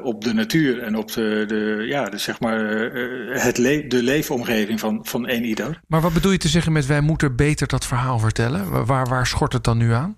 op 0.03 0.23
de 0.23 0.33
natuur 0.33 0.81
en 0.81 0.95
op 0.95 1.11
de, 1.11 1.43
de, 1.47 1.83
ja, 1.87 2.09
de, 2.09 2.17
zeg 2.17 2.39
maar, 2.39 2.59
het 3.29 3.57
le 3.57 3.87
de 3.87 4.03
leefomgeving 4.03 4.79
van, 4.79 4.99
van 5.05 5.25
ieder. 5.43 5.79
Maar 5.87 6.01
wat 6.01 6.13
bedoel 6.13 6.31
je 6.31 6.37
te 6.37 6.47
zeggen 6.47 6.71
met 6.71 6.85
wij 6.85 7.01
moeten 7.01 7.35
beter 7.35 7.67
dat 7.67 7.85
verhaal 7.85 8.19
vertellen? 8.19 8.69
Wa- 8.69 8.83
Waar, 8.85 9.07
waar 9.07 9.27
schort 9.27 9.53
het 9.53 9.63
dan 9.63 9.77
nu 9.77 9.91
aan? 9.93 10.17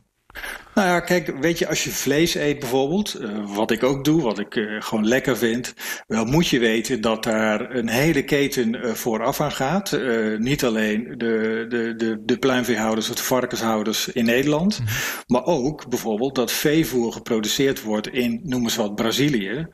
Nou 0.73 0.87
ja, 0.87 0.99
kijk, 0.99 1.33
weet 1.41 1.59
je, 1.59 1.67
als 1.67 1.83
je 1.83 1.89
vlees 1.89 2.35
eet 2.35 2.59
bijvoorbeeld, 2.59 3.13
eh, 3.13 3.29
wat 3.55 3.71
ik 3.71 3.83
ook 3.83 4.03
doe, 4.03 4.21
wat 4.21 4.39
ik 4.39 4.55
eh, 4.55 4.63
gewoon 4.79 5.07
lekker 5.07 5.37
vind, 5.37 5.73
dan 6.07 6.29
moet 6.29 6.47
je 6.47 6.59
weten 6.59 7.01
dat 7.01 7.23
daar 7.23 7.75
een 7.75 7.89
hele 7.89 8.23
keten 8.23 8.83
eh, 8.83 8.91
vooraf 8.93 9.41
aan 9.41 9.51
gaat. 9.51 9.99
Niet 10.37 10.63
alleen 10.65 11.03
de, 11.17 11.65
de, 11.69 11.93
de, 11.97 12.21
de 12.25 12.37
pluimveehouders 12.37 13.09
of 13.09 13.15
de 13.15 13.23
varkenshouders 13.23 14.07
in 14.07 14.25
Nederland, 14.25 14.81
maar 15.27 15.43
ook 15.45 15.89
bijvoorbeeld 15.89 16.35
dat 16.35 16.51
veevoer 16.51 17.11
geproduceerd 17.11 17.81
wordt 17.81 18.07
in, 18.07 18.39
noem 18.43 18.63
eens 18.63 18.75
wat, 18.75 18.95
Brazilië. 18.95 19.67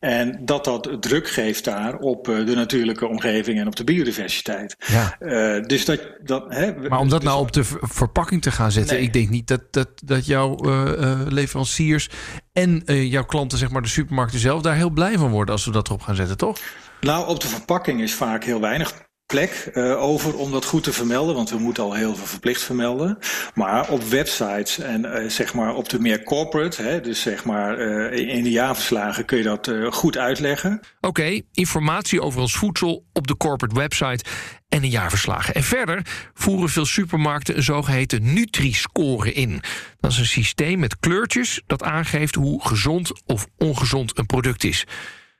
En 0.00 0.40
dat 0.44 0.64
dat 0.64 0.96
druk 1.00 1.28
geeft 1.28 1.64
daar 1.64 1.96
op 1.96 2.28
eh, 2.28 2.46
de 2.46 2.54
natuurlijke 2.54 3.06
omgeving 3.06 3.58
en 3.60 3.66
op 3.66 3.76
de 3.76 3.84
biodiversiteit. 3.84 4.76
Ja. 4.86 5.16
Uh, 5.20 5.62
dus 5.62 5.84
dat, 5.84 6.00
dat, 6.22 6.44
hè, 6.48 6.76
maar 6.88 6.98
om 6.98 7.08
dat 7.08 7.20
dus 7.20 7.28
nou 7.28 7.40
op 7.40 7.52
de 7.52 7.64
verpakking 7.64 8.42
te 8.42 8.50
gaan 8.50 8.72
zetten, 8.72 8.96
Nee. 8.96 9.04
ik 9.04 9.12
denk 9.12 9.28
niet 9.28 9.48
dat, 9.48 9.60
dat, 9.70 9.88
dat 10.04 10.26
jouw 10.26 10.56
eh, 10.56 11.02
eh, 11.02 11.20
leveranciers 11.26 12.08
en 12.52 12.82
eh, 12.84 13.10
jouw 13.10 13.24
klanten, 13.24 13.58
zeg 13.58 13.70
maar 13.70 13.82
de 13.82 13.88
supermarkten 13.88 14.38
zelf, 14.38 14.62
daar 14.62 14.74
heel 14.74 14.90
blij 14.90 15.18
van 15.18 15.30
worden 15.30 15.54
als 15.54 15.64
we 15.64 15.70
dat 15.70 15.88
erop 15.88 16.02
gaan 16.02 16.14
zetten, 16.14 16.36
toch? 16.36 16.58
Nou, 17.00 17.28
op 17.28 17.40
de 17.40 17.48
verpakking 17.48 18.00
is 18.00 18.14
vaak 18.14 18.44
heel 18.44 18.60
weinig 18.60 19.07
plek 19.28 19.70
uh, 19.74 20.02
over 20.02 20.36
om 20.36 20.50
dat 20.50 20.64
goed 20.64 20.82
te 20.82 20.92
vermelden, 20.92 21.34
want 21.34 21.50
we 21.50 21.58
moeten 21.58 21.82
al 21.82 21.94
heel 21.94 22.14
veel 22.14 22.26
verplicht 22.26 22.62
vermelden. 22.62 23.18
Maar 23.54 23.88
op 23.88 24.02
websites 24.02 24.78
en 24.78 25.04
uh, 25.04 25.28
zeg 25.28 25.54
maar 25.54 25.74
op 25.74 25.88
de 25.88 26.00
meer 26.00 26.22
corporate, 26.22 26.82
hè, 26.82 27.00
dus 27.00 27.20
zeg 27.20 27.44
maar 27.44 27.78
uh, 27.78 28.36
in 28.36 28.42
de 28.42 28.50
jaarverslagen 28.50 29.24
kun 29.24 29.38
je 29.38 29.44
dat 29.44 29.70
goed 29.90 30.18
uitleggen. 30.18 30.80
Oké, 31.00 31.40
informatie 31.52 32.22
over 32.22 32.40
ons 32.40 32.56
voedsel 32.56 33.04
op 33.12 33.26
de 33.26 33.36
corporate 33.36 33.74
website 33.74 34.24
en 34.68 34.84
in 34.84 34.90
jaarverslagen. 34.90 35.54
En 35.54 35.62
verder 35.62 36.02
voeren 36.34 36.68
veel 36.68 36.86
supermarkten 36.86 37.56
een 37.56 37.62
zogeheten 37.62 38.32
Nutri-score 38.32 39.32
in. 39.32 39.62
Dat 40.00 40.10
is 40.10 40.18
een 40.18 40.26
systeem 40.26 40.78
met 40.78 40.98
kleurtjes 40.98 41.62
dat 41.66 41.82
aangeeft 41.82 42.34
hoe 42.34 42.66
gezond 42.66 43.12
of 43.26 43.46
ongezond 43.58 44.18
een 44.18 44.26
product 44.26 44.64
is. 44.64 44.86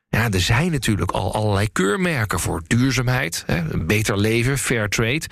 Ja, 0.08 0.30
er 0.30 0.40
zijn 0.40 0.70
natuurlijk 0.70 1.10
al 1.10 1.34
allerlei 1.34 1.72
keurmerken 1.72 2.40
voor 2.40 2.62
duurzaamheid, 2.66 3.44
een 3.46 3.86
beter 3.86 4.18
leven, 4.18 4.58
fair 4.58 4.88
trade. 4.88 5.22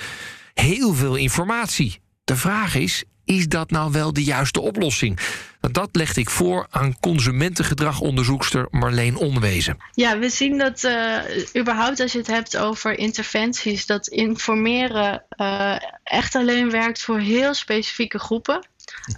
Heel 0.54 0.94
veel 0.94 1.14
informatie. 1.14 2.00
De 2.24 2.36
vraag 2.36 2.74
is, 2.74 3.04
is 3.24 3.48
dat 3.48 3.70
nou 3.70 3.92
wel 3.92 4.12
de 4.12 4.24
juiste 4.24 4.60
oplossing? 4.60 5.18
Dat 5.60 5.88
legde 5.92 6.20
ik 6.20 6.30
voor 6.30 6.66
aan 6.70 7.00
consumentengedragonderzoekster 7.00 8.66
Marleen 8.70 9.16
Onwezen. 9.16 9.76
Ja, 9.92 10.18
we 10.18 10.28
zien 10.28 10.58
dat 10.58 10.82
uh, 10.82 11.16
überhaupt 11.56 12.00
als 12.00 12.12
je 12.12 12.18
het 12.18 12.26
hebt 12.26 12.56
over 12.56 12.98
interventies, 12.98 13.86
dat 13.86 14.06
informeren 14.06 15.24
uh, 15.36 15.76
echt 16.04 16.34
alleen 16.34 16.70
werkt 16.70 17.02
voor 17.02 17.18
heel 17.18 17.54
specifieke 17.54 18.18
groepen. 18.18 18.66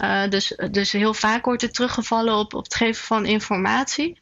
Uh, 0.01 0.29
dus, 0.29 0.57
dus 0.71 0.91
heel 0.91 1.13
vaak 1.13 1.45
wordt 1.45 1.63
er 1.63 1.71
teruggevallen 1.71 2.33
op, 2.33 2.53
op 2.53 2.63
het 2.63 2.75
geven 2.75 3.05
van 3.05 3.25
informatie. 3.25 4.18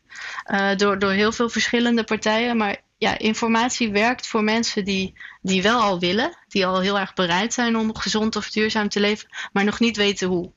Uh, 0.51 0.75
door, 0.75 0.99
door 0.99 1.11
heel 1.11 1.31
veel 1.31 1.49
verschillende 1.49 2.03
partijen. 2.03 2.57
Maar 2.57 2.77
ja, 2.97 3.17
informatie 3.17 3.91
werkt 3.91 4.27
voor 4.27 4.43
mensen 4.43 4.85
die, 4.85 5.13
die 5.41 5.61
wel 5.61 5.81
al 5.81 5.99
willen. 5.99 6.37
Die 6.47 6.65
al 6.65 6.81
heel 6.81 6.99
erg 6.99 7.13
bereid 7.13 7.53
zijn 7.53 7.77
om 7.77 7.97
gezond 7.97 8.35
of 8.35 8.49
duurzaam 8.49 8.89
te 8.89 8.99
leven. 8.99 9.29
Maar 9.53 9.63
nog 9.63 9.79
niet 9.79 9.97
weten 9.97 10.27
hoe. 10.27 10.51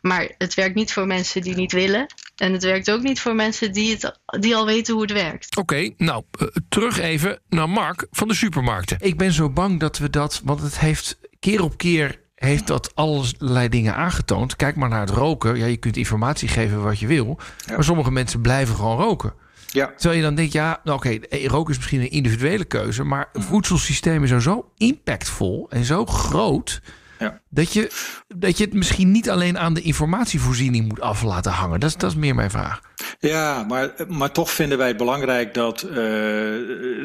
Maar 0.00 0.34
het 0.38 0.54
werkt 0.54 0.74
niet 0.74 0.92
voor 0.92 1.06
mensen 1.06 1.40
die 1.40 1.54
niet 1.54 1.72
willen. 1.72 2.06
En 2.36 2.52
het 2.52 2.62
werkt 2.62 2.90
ook 2.90 3.02
niet 3.02 3.20
voor 3.20 3.34
mensen 3.34 3.72
die, 3.72 3.90
het, 3.90 4.18
die 4.40 4.56
al 4.56 4.66
weten 4.66 4.92
hoe 4.94 5.02
het 5.02 5.12
werkt. 5.12 5.56
Oké, 5.56 5.74
okay, 5.74 5.94
nou, 5.96 6.24
uh, 6.40 6.48
terug 6.68 6.98
even 6.98 7.40
naar 7.48 7.68
Mark 7.68 8.06
van 8.10 8.28
de 8.28 8.34
supermarkten. 8.34 8.96
Ik 9.00 9.16
ben 9.16 9.32
zo 9.32 9.50
bang 9.50 9.80
dat 9.80 9.98
we 9.98 10.10
dat... 10.10 10.40
Want 10.44 10.60
het 10.60 10.78
heeft 10.78 11.18
keer 11.40 11.62
op 11.62 11.76
keer 11.76 12.24
heeft 12.36 12.66
dat 12.66 12.94
allerlei 12.94 13.68
dingen 13.68 13.94
aangetoond. 13.94 14.56
Kijk 14.56 14.76
maar 14.76 14.88
naar 14.88 15.00
het 15.00 15.10
roken. 15.10 15.56
Ja, 15.56 15.66
je 15.66 15.76
kunt 15.76 15.96
informatie 15.96 16.48
geven 16.48 16.82
wat 16.82 16.98
je 16.98 17.06
wil. 17.06 17.38
Ja. 17.66 17.74
Maar 17.74 17.84
sommige 17.84 18.10
mensen 18.10 18.40
blijven 18.40 18.74
gewoon 18.74 18.98
roken. 18.98 19.32
Ja. 19.66 19.92
Terwijl 19.96 20.16
je 20.16 20.22
dan 20.24 20.34
denkt, 20.34 20.52
ja, 20.52 20.80
nou, 20.84 20.98
oké, 20.98 21.18
okay, 21.24 21.46
roken 21.46 21.70
is 21.70 21.76
misschien 21.76 22.00
een 22.00 22.10
individuele 22.10 22.64
keuze. 22.64 23.04
Maar 23.04 23.28
voedselsystemen 23.32 24.28
zijn 24.28 24.40
zo 24.40 24.72
impactvol 24.76 25.70
en 25.70 25.84
zo 25.84 26.06
groot. 26.06 26.82
Ja. 27.18 27.40
Dat, 27.56 27.72
je, 27.72 27.90
dat 28.28 28.58
je 28.58 28.64
het 28.64 28.74
misschien 28.74 29.10
niet 29.10 29.30
alleen 29.30 29.58
aan 29.58 29.74
de 29.74 29.82
informatievoorziening 29.82 30.88
moet 30.88 31.00
af 31.00 31.22
laten 31.22 31.52
hangen. 31.52 31.80
Dat 31.80 31.94
dat 31.96 32.10
is 32.10 32.16
meer 32.16 32.34
mijn 32.34 32.50
vraag. 32.50 32.80
Ja, 33.18 33.64
maar, 33.68 33.92
maar 34.08 34.32
toch 34.32 34.50
vinden 34.50 34.78
wij 34.78 34.88
het 34.88 34.96
belangrijk 34.96 35.54
dat, 35.54 35.86
uh, 35.90 35.98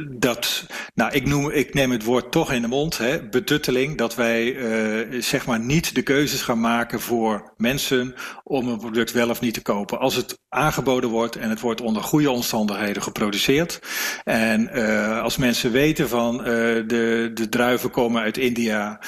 dat 0.09 0.65
nou, 0.93 1.11
ik, 1.11 1.27
noem, 1.27 1.49
ik 1.49 1.73
neem 1.73 1.91
het 1.91 2.03
woord 2.03 2.31
toch 2.31 2.51
in 2.51 2.61
de 2.61 2.67
mond, 2.67 2.97
hè, 2.97 3.29
betutteling, 3.29 3.97
dat 3.97 4.15
wij 4.15 4.53
uh, 4.53 5.21
zeg 5.21 5.45
maar 5.45 5.59
niet 5.59 5.95
de 5.95 6.01
keuzes 6.01 6.41
gaan 6.41 6.59
maken 6.59 6.99
voor 6.99 7.53
mensen 7.57 8.15
om 8.43 8.67
een 8.67 8.79
product 8.79 9.11
wel 9.11 9.29
of 9.29 9.41
niet 9.41 9.53
te 9.53 9.61
kopen. 9.61 9.99
Als 9.99 10.15
het 10.15 10.39
aangeboden 10.49 11.09
wordt 11.09 11.35
en 11.35 11.49
het 11.49 11.59
wordt 11.59 11.81
onder 11.81 12.03
goede 12.03 12.31
omstandigheden 12.31 13.03
geproduceerd 13.03 13.79
en 14.23 14.69
uh, 14.73 15.21
als 15.21 15.37
mensen 15.37 15.71
weten 15.71 16.09
van 16.09 16.37
de, 16.37 17.31
de 17.33 17.49
druiven 17.49 17.91
komen 17.91 18.21
uit 18.21 18.37
India 18.37 19.01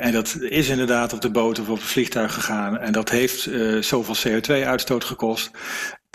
en 0.00 0.12
dat 0.12 0.36
is 0.52 0.68
inderdaad 0.68 1.12
op 1.12 1.20
de 1.20 1.30
boot 1.30 1.58
of 1.58 1.68
op 1.68 1.76
het 1.76 1.86
vliegtuig 1.86 2.34
gegaan 2.34 2.78
en 2.78 2.92
dat 2.92 3.10
heeft 3.10 3.48
zoveel 3.80 4.16
CO2-uitstoot 4.30 5.04
gekost 5.04 5.50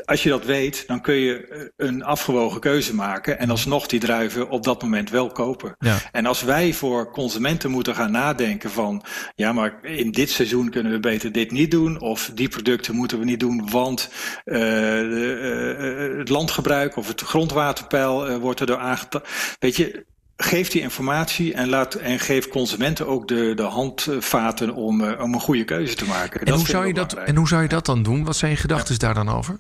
als 0.06 0.24
je 0.24 0.30
dat 0.30 0.46
weet, 0.46 0.88
dan 0.88 1.02
kun 1.02 1.16
je 1.16 1.72
een 1.78 2.04
afgewogen 2.04 2.60
keuze 2.60 2.96
maken 2.96 3.40
en 3.40 3.50
alsnog 3.50 3.88
die 3.88 4.00
druiven 4.00 4.50
op 4.50 4.64
dat 4.64 4.82
moment 4.82 5.10
wel 5.10 5.32
kopen. 5.32 5.76
Ja. 5.80 5.98
En 6.12 6.26
als 6.26 6.42
wij 6.42 6.74
voor 6.74 7.12
consumenten 7.12 7.72
moeten 7.72 7.96
gaan 7.96 8.12
nadenken 8.12 8.72
van, 8.72 9.04
ja, 9.36 9.54
maar 9.54 9.80
in 9.82 10.12
dit 10.12 10.30
seizoen 10.30 10.70
kunnen 10.70 10.92
we 10.92 11.00
beter 11.00 11.32
dit 11.32 11.52
niet 11.52 11.72
doen, 11.72 12.02
of 12.02 12.32
die 12.34 12.50
producten 12.50 12.96
moeten 12.96 13.20
we 13.20 13.26
niet 13.26 13.40
doen, 13.40 13.70
want 13.70 14.10
uh, 14.46 15.02
uh, 15.02 16.18
het 16.18 16.30
landgebruik 16.30 16.96
of 16.96 17.08
het 17.08 17.22
grondwaterpeil 17.22 18.40
wordt 18.40 18.60
erdoor 18.60 18.78
aangetast. 18.78 19.26
Weet 19.60 19.76
je, 19.76 20.06
geef 20.38 20.70
die 20.70 20.82
informatie 20.82 21.54
en, 21.54 21.70
laat, 21.70 21.94
en 21.94 22.20
geef 22.20 22.48
consumenten 22.48 23.08
ook 23.08 23.28
de, 23.28 23.54
de 23.56 23.64
handvaten 23.64 24.74
om, 24.74 25.02
uh, 25.02 25.22
om 25.22 25.34
een 25.34 25.40
goede 25.40 25.64
keuze 25.64 25.96
te 25.96 26.06
maken. 26.06 26.40
En 26.40 26.46
dat 26.46 26.56
hoe, 26.56 26.68
zou 26.68 26.88
je 26.88 26.94
dat, 26.94 27.14
en 27.14 27.36
hoe 27.36 27.48
zou 27.48 27.62
je 27.62 27.68
dat 27.68 27.86
dan 27.86 28.04
doen? 28.04 28.24
Wat 28.24 28.36
zijn 28.36 28.52
je 28.52 28.58
gedachten 28.58 28.94
ja. 28.94 29.00
daar 29.00 29.14
dan 29.14 29.36
over? 29.36 29.60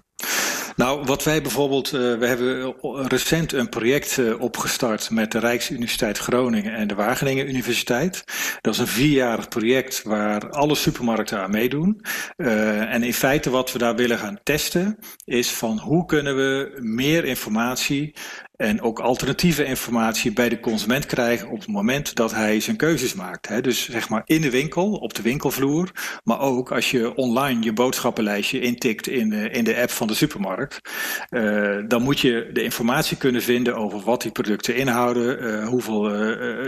Nou, 0.78 1.04
wat 1.06 1.24
wij 1.24 1.42
bijvoorbeeld, 1.42 1.94
uh, 1.94 2.18
we 2.18 2.26
hebben 2.26 2.76
recent 3.08 3.54
een 3.54 3.70
project 3.70 4.18
uh, 4.18 4.42
opgestart 4.42 5.10
met 5.10 5.32
de 5.32 5.40
Rijksuniversiteit 5.40 6.18
Groningen 6.18 6.74
en 6.74 6.88
de 6.88 6.96
Wageningen 6.96 7.50
Universiteit. 7.50 8.24
Dat 8.62 8.74
is 8.74 8.80
een 8.80 8.88
vierjarig 8.88 9.48
project 9.48 10.04
waar 10.04 10.50
alle 10.50 10.76
supermarkten 10.76 11.40
aan 11.40 11.52
meedoen. 11.52 12.02
Uh, 12.38 12.94
en 12.94 13.04
in 13.04 13.14
feite 13.14 13.50
wat 13.50 13.72
we 13.72 13.78
daar 13.78 13.96
willen 13.96 14.18
gaan 14.18 14.40
testen 14.44 14.98
is 15.26 15.52
van 15.52 15.80
hoe 15.80 16.06
kunnen 16.06 16.36
we 16.36 16.78
meer 16.82 17.26
informatie 17.26 18.16
en 18.58 18.82
ook 18.82 19.00
alternatieve 19.00 19.66
informatie 19.66 20.34
bij 20.34 20.50
de 20.50 20.60
consument 20.60 21.06
krijgen 21.06 21.50
op 21.50 21.60
het 21.60 21.68
moment 21.68 22.16
dat 22.16 22.34
hij 22.34 22.60
zijn 22.60 22.78
keuzes 22.78 23.14
maakt. 23.14 23.64
Dus 23.64 23.90
zeg 23.90 24.10
maar 24.10 24.22
in 24.26 24.42
de 24.42 24.50
winkel, 24.50 24.92
op 24.92 25.14
de 25.14 25.22
winkelvloer, 25.22 25.92
maar 26.24 26.40
ook 26.40 26.72
als 26.72 26.92
je 26.92 27.16
online 27.16 27.64
je 27.64 27.74
boodschappenlijstje 27.74 28.60
intikt 28.60 29.08
in, 29.08 29.32
uh, 29.32 29.54
in 29.54 29.64
de 29.64 29.78
app 29.78 29.90
van 29.90 30.08
de 30.08 30.14
supermarkt. 30.14 30.82
Uh, 31.30 31.78
dan 31.88 32.02
moet 32.02 32.20
je 32.20 32.50
de 32.54 32.64
informatie 32.64 33.18
kunnen 33.18 33.42
vinden 33.42 33.76
over 33.76 34.00
wat 34.00 34.22
die 34.22 34.32
producten 34.32 34.76
inhouden, 34.76 35.44
uh, 35.44 35.68
hoeveel 35.68 36.02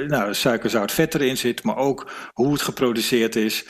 nou, 0.08 0.34
suiker, 0.34 0.70
zout, 0.70 0.92
vet 0.92 1.16
erin 1.16 1.38
zit, 1.38 1.64
maar 1.64 1.78
ook 1.78 2.12
hoe 2.34 2.52
het 2.52 2.62
geproduceerd 2.62 3.36
is, 3.36 3.66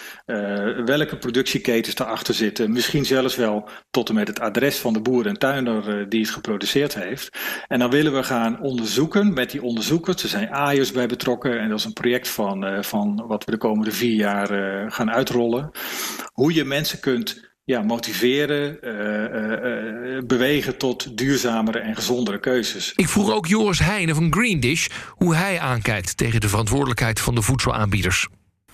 welke 0.86 1.18
productieketens 1.18 1.98
erachter 1.98 2.34
zitten, 2.34 2.72
misschien 2.72 3.06
zelfs 3.06 3.36
wel 3.36 3.70
tot 3.90 4.10
en 4.10 4.16
met 4.16 4.28
het 4.28 4.40
adres 4.40 4.78
van 4.78 4.94
de 4.94 5.02
boer 5.02 5.28
en 5.28 5.38
tuinder 5.38 6.10
die 6.10 6.22
het 6.22 6.30
geproduceerd 6.30 6.96
heeft. 6.96 7.38
En 7.68 7.80
dan 7.80 7.90
willen 7.90 8.09
we 8.12 8.24
gaan 8.24 8.60
onderzoeken 8.60 9.34
met 9.34 9.52
die 9.52 9.64
onderzoekers. 9.64 10.24
Er 10.24 10.30
zijn 10.30 10.52
AIOS 10.52 10.92
bij 10.92 11.08
betrokken 11.08 11.60
en 11.60 11.70
dat 11.70 11.80
is 11.80 11.86
een 11.86 11.94
project 11.94 12.28
van, 12.28 12.66
uh, 12.66 12.82
van 12.82 13.24
wat 13.28 13.44
we 13.44 13.52
de 13.52 13.58
komende 13.58 13.92
vier 13.92 14.16
jaar 14.16 14.52
uh, 14.52 14.92
gaan 14.92 15.12
uitrollen. 15.12 15.72
Hoe 16.34 16.54
je 16.54 16.64
mensen 16.64 17.00
kunt 17.00 17.48
ja, 17.64 17.82
motiveren, 17.82 18.78
uh, 18.82 20.22
bewegen 20.26 20.78
tot 20.78 21.18
duurzamere 21.18 21.80
en 21.80 21.96
gezondere 21.96 22.40
keuzes. 22.40 22.94
Ik 22.96 23.10
vroeg 23.10 23.32
ook 23.32 23.48
Joris 23.48 23.80
Heijnen 23.80 24.16
van 24.16 24.34
Green 24.34 24.60
Dish 24.60 24.88
hoe 25.10 25.36
hij 25.36 25.60
aankijkt 25.60 26.18
tegen 26.18 26.42
de 26.42 26.50
verantwoordelijkheid 26.50 27.20
van 27.20 27.36
de 27.36 27.42
voedselaanbieders. 27.42 28.28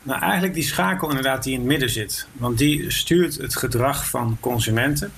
Nou, 0.05 0.21
eigenlijk 0.21 0.53
die 0.53 0.63
schakel 0.63 1.09
inderdaad 1.09 1.43
die 1.43 1.53
in 1.53 1.59
het 1.59 1.67
midden 1.67 1.89
zit. 1.89 2.27
Want 2.31 2.57
die 2.57 2.91
stuurt 2.91 3.35
het 3.35 3.55
gedrag 3.55 4.09
van 4.09 4.37
consumenten. 4.39 5.11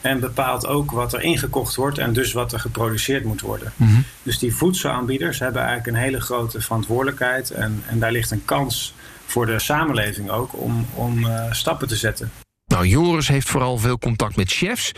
En 0.00 0.20
bepaalt 0.20 0.66
ook 0.66 0.90
wat 0.90 1.12
er 1.12 1.20
ingekocht 1.20 1.74
wordt 1.74 1.98
en 1.98 2.12
dus 2.12 2.32
wat 2.32 2.52
er 2.52 2.60
geproduceerd 2.60 3.24
moet 3.24 3.40
worden. 3.40 3.72
Mm-hmm. 3.76 4.04
Dus 4.22 4.38
die 4.38 4.54
voedselaanbieders 4.54 5.38
hebben 5.38 5.62
eigenlijk 5.62 5.96
een 5.96 6.02
hele 6.02 6.20
grote 6.20 6.60
verantwoordelijkheid. 6.60 7.50
En, 7.50 7.82
en 7.86 7.98
daar 7.98 8.12
ligt 8.12 8.30
een 8.30 8.44
kans 8.44 8.94
voor 9.26 9.46
de 9.46 9.58
samenleving 9.58 10.30
ook 10.30 10.60
om, 10.60 10.86
om 10.94 11.24
uh, 11.24 11.52
stappen 11.52 11.88
te 11.88 11.96
zetten. 11.96 12.30
Nou, 12.66 12.86
Joris 12.86 13.28
heeft 13.28 13.48
vooral 13.48 13.78
veel 13.78 13.98
contact 13.98 14.36
met 14.36 14.50
chefs. 14.50 14.92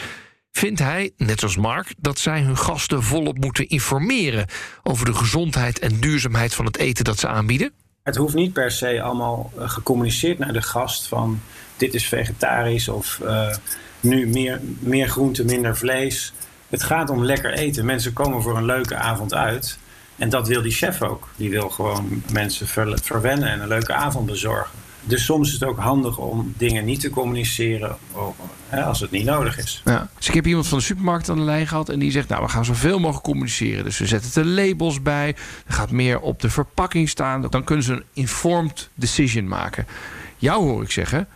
Vindt 0.52 0.78
hij, 0.78 1.12
net 1.16 1.42
als 1.42 1.56
Mark, 1.56 1.94
dat 1.98 2.18
zij 2.18 2.40
hun 2.40 2.56
gasten 2.56 3.02
volop 3.02 3.38
moeten 3.38 3.68
informeren 3.68 4.46
over 4.82 5.04
de 5.04 5.14
gezondheid 5.14 5.78
en 5.78 6.00
duurzaamheid 6.00 6.54
van 6.54 6.64
het 6.64 6.76
eten 6.76 7.04
dat 7.04 7.18
ze 7.18 7.28
aanbieden? 7.28 7.72
Het 8.02 8.16
hoeft 8.16 8.34
niet 8.34 8.52
per 8.52 8.70
se 8.70 9.02
allemaal 9.02 9.52
uh, 9.58 9.68
gecommuniceerd 9.68 10.38
naar 10.38 10.52
de 10.52 10.62
gast 10.62 11.06
van 11.06 11.40
dit 11.76 11.94
is 11.94 12.06
vegetarisch 12.06 12.88
of 12.88 13.20
uh, 13.22 13.54
nu 14.00 14.26
meer, 14.26 14.60
meer 14.78 15.08
groente, 15.08 15.44
minder 15.44 15.76
vlees. 15.76 16.32
Het 16.68 16.82
gaat 16.82 17.10
om 17.10 17.24
lekker 17.24 17.52
eten. 17.52 17.84
Mensen 17.84 18.12
komen 18.12 18.42
voor 18.42 18.56
een 18.56 18.64
leuke 18.64 18.96
avond 18.96 19.34
uit. 19.34 19.78
En 20.16 20.28
dat 20.28 20.48
wil 20.48 20.62
die 20.62 20.72
chef 20.72 21.02
ook. 21.02 21.28
Die 21.36 21.50
wil 21.50 21.68
gewoon 21.68 22.22
mensen 22.32 22.66
ver, 22.66 22.98
verwennen 23.02 23.48
en 23.48 23.60
een 23.60 23.68
leuke 23.68 23.92
avond 23.92 24.26
bezorgen. 24.26 24.78
Dus 25.02 25.24
soms 25.24 25.48
is 25.48 25.54
het 25.54 25.64
ook 25.64 25.78
handig 25.78 26.18
om 26.18 26.54
dingen 26.56 26.84
niet 26.84 27.00
te 27.00 27.10
communiceren. 27.10 27.96
als 28.70 29.00
het 29.00 29.10
niet 29.10 29.24
nodig 29.24 29.58
is. 29.58 29.82
Ja. 29.84 30.08
Dus 30.16 30.28
ik 30.28 30.34
heb 30.34 30.46
iemand 30.46 30.66
van 30.66 30.78
de 30.78 30.84
supermarkt 30.84 31.28
aan 31.28 31.36
de 31.36 31.42
lijn 31.42 31.66
gehad 31.66 31.88
en 31.88 31.98
die 31.98 32.10
zegt: 32.10 32.28
Nou, 32.28 32.42
we 32.42 32.48
gaan 32.48 32.64
zoveel 32.64 32.98
mogelijk 32.98 33.24
communiceren. 33.24 33.84
Dus 33.84 33.98
we 33.98 34.06
zetten 34.06 34.42
er 34.42 34.48
labels 34.48 35.02
bij. 35.02 35.28
Er 35.66 35.74
gaat 35.74 35.90
meer 35.90 36.20
op 36.20 36.40
de 36.40 36.50
verpakking 36.50 37.08
staan. 37.08 37.46
Dan 37.50 37.64
kunnen 37.64 37.84
ze 37.84 37.92
een 37.92 38.04
informed 38.12 38.88
decision 38.94 39.48
maken. 39.48 39.86
Jou 40.36 40.62
hoor 40.62 40.82
ik 40.82 40.90
zeggen: 40.90 41.28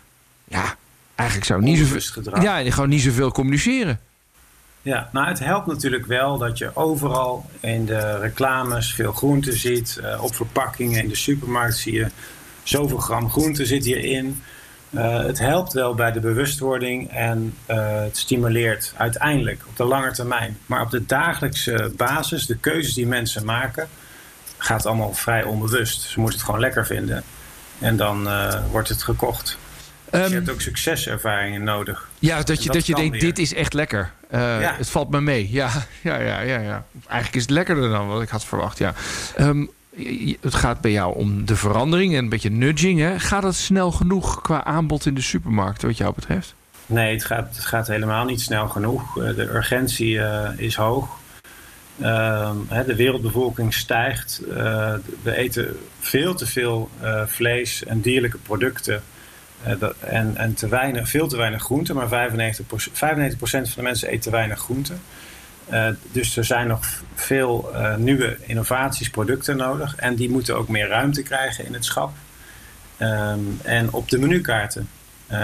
Ja, 0.45 0.77
eigenlijk 1.15 1.49
zou 1.49 1.63
niet 1.63 1.79
zoveel. 1.79 2.43
Ja, 2.43 2.61
en 2.61 2.73
gewoon 2.73 2.89
niet 2.89 3.03
zoveel 3.03 3.33
communiceren. 3.33 4.01
Ja, 4.85 5.09
nou 5.13 5.29
het 5.29 5.39
helpt 5.39 5.67
natuurlijk 5.67 6.07
wel 6.07 6.39
dat 6.39 6.59
je 6.59 6.77
overal 6.77 7.47
in 7.61 7.87
de 7.87 8.19
reclames 8.19 8.95
veel 8.95 9.13
groente 9.13 9.53
ziet. 9.53 10.01
Eh, 10.03 10.23
op 10.23 10.35
verpakkingen 10.35 11.03
in 11.03 11.09
de 11.09 11.15
supermarkt 11.15 11.77
zie 11.77 11.93
je 11.93 12.07
zoveel 12.63 12.99
gram 12.99 13.31
groente 13.31 13.67
zit 13.67 13.85
hierin. 13.85 14.43
Eh 14.91 15.19
het 15.19 15.39
helpt 15.39 15.73
wel 15.73 15.95
bij 15.95 16.13
de 16.13 16.21
bewustwording 16.21 17.11
en 17.11 17.55
eh, 17.67 18.01
het 18.01 18.17
stimuleert 18.17 18.93
uiteindelijk 18.97 19.63
op 19.69 19.77
de 19.77 19.85
lange 19.85 20.13
termijn. 20.13 20.59
Maar 20.67 20.83
op 20.83 20.91
de 20.91 21.07
dagelijkse 21.07 21.93
basis, 21.97 22.47
de 22.47 22.57
keuzes 22.57 22.95
die 22.95 23.07
mensen 23.07 23.45
maken, 23.45 23.89
gaat 24.59 24.87
allemaal 24.87 25.15
vrij 25.15 25.45
onbewust. 25.45 26.01
Ze 26.03 26.21
moeten 26.21 26.39
het 26.39 26.47
gewoon 26.47 26.61
lekker 26.61 26.87
vinden 26.87 27.23
en 27.79 27.97
dan 27.97 28.29
wordt 28.71 28.89
het 28.89 29.03
gekocht. 29.03 29.59
Dus 30.15 30.23
Ehm, 30.23 30.31
je 30.31 30.35
hebt 30.37 30.51
ook 30.51 30.61
succeservaringen 30.61 31.63
nodig. 31.65 32.09
Ja, 32.19 32.43
dat 32.43 32.59
je, 32.59 32.65
dat 32.65 32.75
dat 32.75 32.87
je 32.87 32.95
denkt, 32.95 33.11
weer. 33.11 33.21
dit 33.21 33.39
is 33.39 33.55
echt 33.55 33.73
lekker. 33.73 34.11
Eh, 34.31 34.41
Ja. 34.61 34.75
Het 34.77 34.91
valt 34.91 35.11
me 35.11 35.21
mee. 35.21 35.49
Ja, 35.53 35.71
ja, 36.03 36.19
ja, 36.21 36.41
ja, 36.41 36.59
ja. 36.59 36.85
Eigenlijk 37.07 37.35
is 37.35 37.43
het 37.43 37.51
lekkerder 37.51 37.89
dan 37.91 38.09
wat 38.09 38.23
ik 38.23 38.29
had 38.29 38.45
verwacht. 38.45 38.79
Ja. 38.79 38.95
Ehm, 39.37 39.67
het 40.41 40.55
gaat 40.55 40.81
bij 40.81 40.91
jou 40.91 41.15
om 41.17 41.45
de 41.47 41.57
verandering 41.57 42.13
en 42.13 42.19
een 42.19 42.29
beetje 42.29 42.51
nudging. 42.51 43.01
Hè? 43.01 43.19
Gaat 43.21 43.43
het 43.43 43.55
snel 43.55 43.91
genoeg 43.93 44.41
qua 44.43 44.65
aanbod 44.65 45.07
in 45.07 45.15
de 45.15 45.21
supermarkt, 45.21 45.83
wat 45.83 45.97
jou 45.97 46.15
betreft? 46.15 46.55
Nee, 46.87 47.13
het 47.15 47.25
gaat, 47.25 47.57
het 47.57 47.65
gaat 47.65 47.87
helemaal 47.87 48.25
niet 48.25 48.41
snel 48.41 48.69
genoeg. 48.69 49.19
Eh, 49.19 49.35
De 49.37 49.55
urgentie 49.55 50.21
eh, 50.21 50.51
is 50.57 50.75
hoog. 50.75 51.09
Ehm, 52.01 52.57
de 52.87 52.95
wereldbevolking 52.97 53.75
stijgt. 53.75 54.41
We 55.23 55.37
eten 55.37 55.77
veel 56.01 56.35
te 56.35 56.47
veel 56.47 56.91
vlees 57.27 57.85
en 57.85 58.01
dierlijke 58.01 58.39
producten. 58.39 59.03
Eh, 59.65 59.73
dat- 59.79 59.95
en 60.01 60.37
en 60.37 60.55
te 60.55 60.69
weinig, 60.69 61.09
veel 61.09 61.29
te 61.29 61.37
weinig 61.37 61.63
groenten. 61.63 61.95
Maar 61.95 62.09
95%, 62.09 62.99
95% 62.99 63.69
van 63.69 63.83
de 63.83 63.89
mensen 63.89 64.13
eet 64.13 64.23
te 64.23 64.31
weinig 64.31 64.59
groenten. 64.59 65.01
Eh, 65.69 65.89
dus 66.13 66.37
er 66.37 66.45
zijn 66.45 66.67
nog 66.67 66.87
veel 67.15 67.71
eh, 67.75 67.97
nieuwe 67.97 68.37
innovaties, 68.41 69.11
producten 69.11 69.57
nodig. 69.57 69.97
En 69.97 70.15
die 70.15 70.31
moeten 70.31 70.57
ook 70.57 70.69
meer 70.69 70.89
ruimte 70.89 71.23
krijgen 71.23 71.67
in 71.67 71.75
het 71.75 71.85
schap. 71.85 72.13
Ehm, 72.97 73.39
en 73.63 73.93
op 73.93 74.09
de 74.09 74.19
menukaarten. 74.19 74.89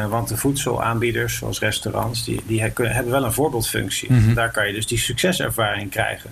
Want 0.09 0.29
de 0.29 0.37
voedselaanbieders, 0.37 1.37
zoals 1.37 1.59
restaurants, 1.59 2.25
die, 2.25 2.41
die 2.47 2.61
hebben 2.61 3.11
wel 3.11 3.25
een 3.25 3.33
voorbeeldfunctie. 3.33 4.13
Mhm. 4.13 4.35
Daar 4.35 4.51
kan 4.51 4.67
je 4.67 4.73
dus 4.73 4.87
die 4.87 4.99
succeservaring 4.99 5.91
krijgen. 5.91 6.31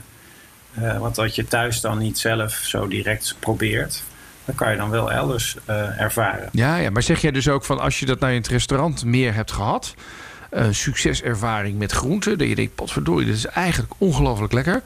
Want 0.99 1.15
dat 1.15 1.35
je 1.35 1.45
thuis 1.45 1.81
dan 1.81 1.99
niet 1.99 2.19
zelf 2.19 2.53
zo 2.53 2.89
direct 2.89 3.37
probeert, 3.39 4.03
dan 4.49 4.57
kan 4.57 4.71
je 4.71 4.77
dan 4.77 4.91
wel 4.91 5.13
elders 5.13 5.57
eh, 5.65 6.01
ervaren. 6.01 6.49
Ja, 6.53 6.77
ja, 6.77 6.91
maar 6.91 7.03
zeg 7.03 7.21
jij 7.21 7.31
dus 7.31 7.49
ook 7.49 7.65
van 7.65 7.79
als 7.81 8.01
je 8.01 8.07
dat 8.07 8.21
nou 8.21 8.33
in 8.33 8.39
het 8.39 8.49
restaurant 8.49 9.05
meer 9.05 9.35
hebt 9.35 9.53
gehad, 9.53 9.95
een 10.51 10.75
succeservaring 10.75 11.79
met 11.79 11.93
groenten, 11.93 12.39
dat 12.39 12.49
je 12.49 12.55
denkt, 12.55 12.75
potverdorie, 12.75 13.27
dit 13.27 13.35
is 13.35 13.47
eigenlijk 13.47 13.93
ongelooflijk 13.99 14.53
lekker, 14.53 14.83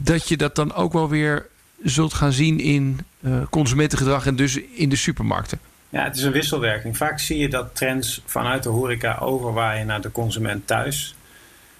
dat 0.00 0.28
je 0.28 0.36
dat 0.36 0.54
dan 0.54 0.74
ook 0.74 0.92
wel 0.92 1.08
weer 1.08 1.46
zult 1.82 2.14
gaan 2.14 2.32
zien 2.32 2.60
in 2.60 2.98
eh, 3.22 3.42
consumentengedrag 3.50 4.26
en 4.26 4.36
dus 4.36 4.56
in 4.56 4.88
de 4.88 4.96
supermarkten. 4.96 5.58
Ja, 5.88 6.04
het 6.04 6.16
is 6.16 6.22
een 6.22 6.32
wisselwerking. 6.32 6.96
Vaak 6.96 7.18
zie 7.18 7.38
je 7.38 7.48
dat 7.48 7.74
trends 7.76 8.22
vanuit 8.26 8.62
de 8.62 8.68
horeca 8.68 9.16
overwaaien 9.20 9.86
naar 9.86 10.00
de 10.00 10.12
consument 10.12 10.66
thuis. 10.66 11.14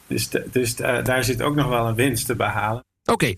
Dus, 0.07 0.29
de- 0.29 0.47
dus 0.53 0.75
eh, 0.75 1.05
daar 1.05 1.25
zit 1.25 1.43
ook 1.43 1.55
nog 1.55 1.69
wel 1.69 1.87
een 1.87 1.95
winst 1.95 2.27
te 2.27 2.35
behalen. 2.37 2.85
Oké, 3.05 3.35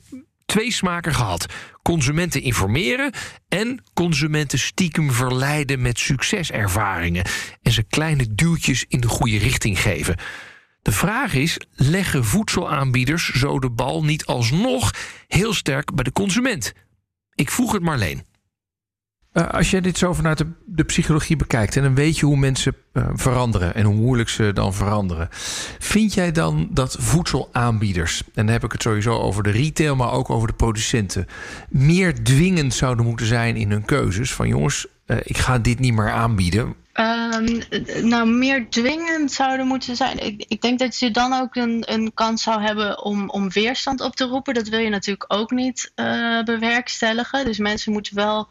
twee 0.48 0.72
smaken 0.72 1.14
gehad. 1.14 1.46
Consumenten 1.82 2.42
informeren 2.42 3.12
en 3.48 3.82
consumenten 3.94 4.58
stiekem 4.58 5.12
verleiden 5.12 5.82
met 5.82 5.98
succeservaringen. 5.98 7.24
En 7.62 7.72
ze 7.72 7.82
kleine 7.82 8.34
duwtjes 8.34 8.84
in 8.88 9.00
de 9.00 9.08
goede 9.08 9.38
richting 9.38 9.80
geven. 9.80 10.16
De 10.82 10.92
vraag 10.92 11.34
is, 11.34 11.60
leggen 11.70 12.24
voedselaanbieders 12.24 13.30
zo 13.30 13.58
de 13.58 13.70
bal 13.70 14.04
niet 14.04 14.26
alsnog 14.26 14.90
heel 15.26 15.54
sterk 15.54 15.94
bij 15.94 16.04
de 16.04 16.12
consument? 16.12 16.72
Ik 17.34 17.50
vroeg 17.50 17.72
het 17.72 17.82
Marleen. 17.82 18.27
Eh, 19.38 19.48
als 19.48 19.70
jij 19.70 19.80
dit 19.80 19.98
zo 19.98 20.12
vanuit 20.12 20.44
de, 20.66 20.84
psychologie 20.84 21.36
bekijkt 21.36 21.76
en 21.76 21.82
dan 21.82 21.94
weet 21.94 22.18
je 22.18 22.26
hoe 22.26 22.36
mensen 22.36 22.76
eh, 22.92 23.06
veranderen 23.14 23.74
en 23.74 23.84
hoe 23.84 23.94
moeilijk 23.94 24.28
ze 24.28 24.52
dan 24.52 24.74
veranderen. 24.74 25.28
Vind 25.78 26.14
jij 26.14 26.32
dan 26.32 26.68
dat 26.70 26.96
voedselaanbieders, 26.98 28.22
en 28.34 28.44
dan 28.46 28.48
heb 28.48 28.64
ik 28.64 28.72
het 28.72 28.82
sowieso 28.82 29.18
over 29.18 29.42
de 29.42 29.50
retail, 29.50 29.96
maar 29.96 30.12
ook 30.12 30.30
over 30.30 30.48
de 30.48 30.54
producenten, 30.54 31.26
meer 31.68 32.24
dwingend 32.24 32.74
zouden 32.74 33.04
moeten 33.04 33.26
zijn 33.26 33.56
in 33.56 33.70
hun 33.70 33.84
keuzes? 33.84 34.32
Van 34.32 34.48
jongens, 34.48 34.86
eh, 35.06 35.16
ik 35.22 35.36
ga 35.36 35.58
dit 35.58 35.78
niet 35.78 35.94
meer 35.94 36.10
aanbieden. 36.10 36.74
Ehm, 36.92 37.60
nou, 38.02 38.28
meer 38.28 38.66
dwingend 38.70 39.32
zouden 39.32 39.66
moeten 39.66 39.96
zijn. 39.96 40.24
Ik, 40.24 40.44
ik 40.48 40.60
denk 40.60 40.78
dat 40.78 40.98
je 40.98 41.10
dan 41.10 41.32
ook 41.32 41.56
een, 41.56 41.82
een 41.86 42.14
kans 42.14 42.42
zou 42.42 42.62
hebben 42.62 43.02
om, 43.02 43.30
om 43.30 43.50
weerstand 43.50 44.00
op 44.00 44.16
te 44.16 44.24
roepen. 44.24 44.54
Dat 44.54 44.68
wil 44.68 44.78
je 44.78 44.88
natuurlijk 44.88 45.32
ook 45.32 45.50
niet 45.50 45.92
bewerkstelligen. 46.44 47.44
Dus 47.44 47.58
mensen 47.58 47.92
moeten 47.92 48.14
wel 48.14 48.48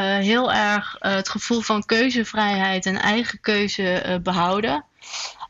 heel 0.00 0.52
erg 0.52 0.96
eh, 0.98 1.14
het 1.14 1.28
gevoel 1.28 1.60
van 1.60 1.84
keuzevrijheid 1.84 2.86
en 2.86 2.96
eigen 2.96 3.40
keuze 3.40 3.92
eh, 3.92 4.18
behouden. 4.18 4.84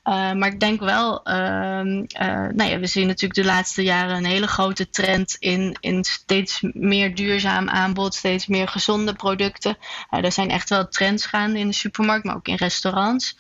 Uh, 0.04 0.32
maar 0.32 0.48
ik 0.48 0.60
denk 0.60 0.80
wel, 0.80 1.20
uh, 1.24 1.34
uh, 1.34 2.48
nou 2.54 2.64
ja, 2.64 2.78
we 2.78 2.86
zien 2.86 3.06
natuurlijk 3.06 3.34
de 3.40 3.44
laatste 3.44 3.82
jaren 3.82 4.16
een 4.16 4.24
hele 4.24 4.46
grote 4.46 4.90
trend 4.90 5.36
in, 5.38 5.76
in 5.80 6.04
steeds 6.04 6.60
meer 6.72 7.14
duurzaam 7.14 7.68
aanbod, 7.68 8.14
steeds 8.14 8.46
meer 8.46 8.68
gezonde 8.68 9.14
producten. 9.14 9.76
Uh, 10.10 10.24
er 10.24 10.32
zijn 10.32 10.50
echt 10.50 10.68
wel 10.68 10.88
trends 10.88 11.26
gaande 11.26 11.58
in 11.58 11.68
de 11.68 11.74
supermarkt, 11.74 12.24
maar 12.24 12.34
ook 12.34 12.48
in 12.48 12.54
restaurants. 12.54 13.36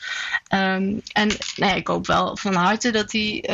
Um, 0.54 1.00
en 1.12 1.28
nou 1.56 1.70
ja, 1.70 1.74
ik 1.74 1.86
hoop 1.86 2.06
wel 2.06 2.36
van 2.36 2.54
harte 2.54 2.90
dat 2.90 3.10
die 3.10 3.50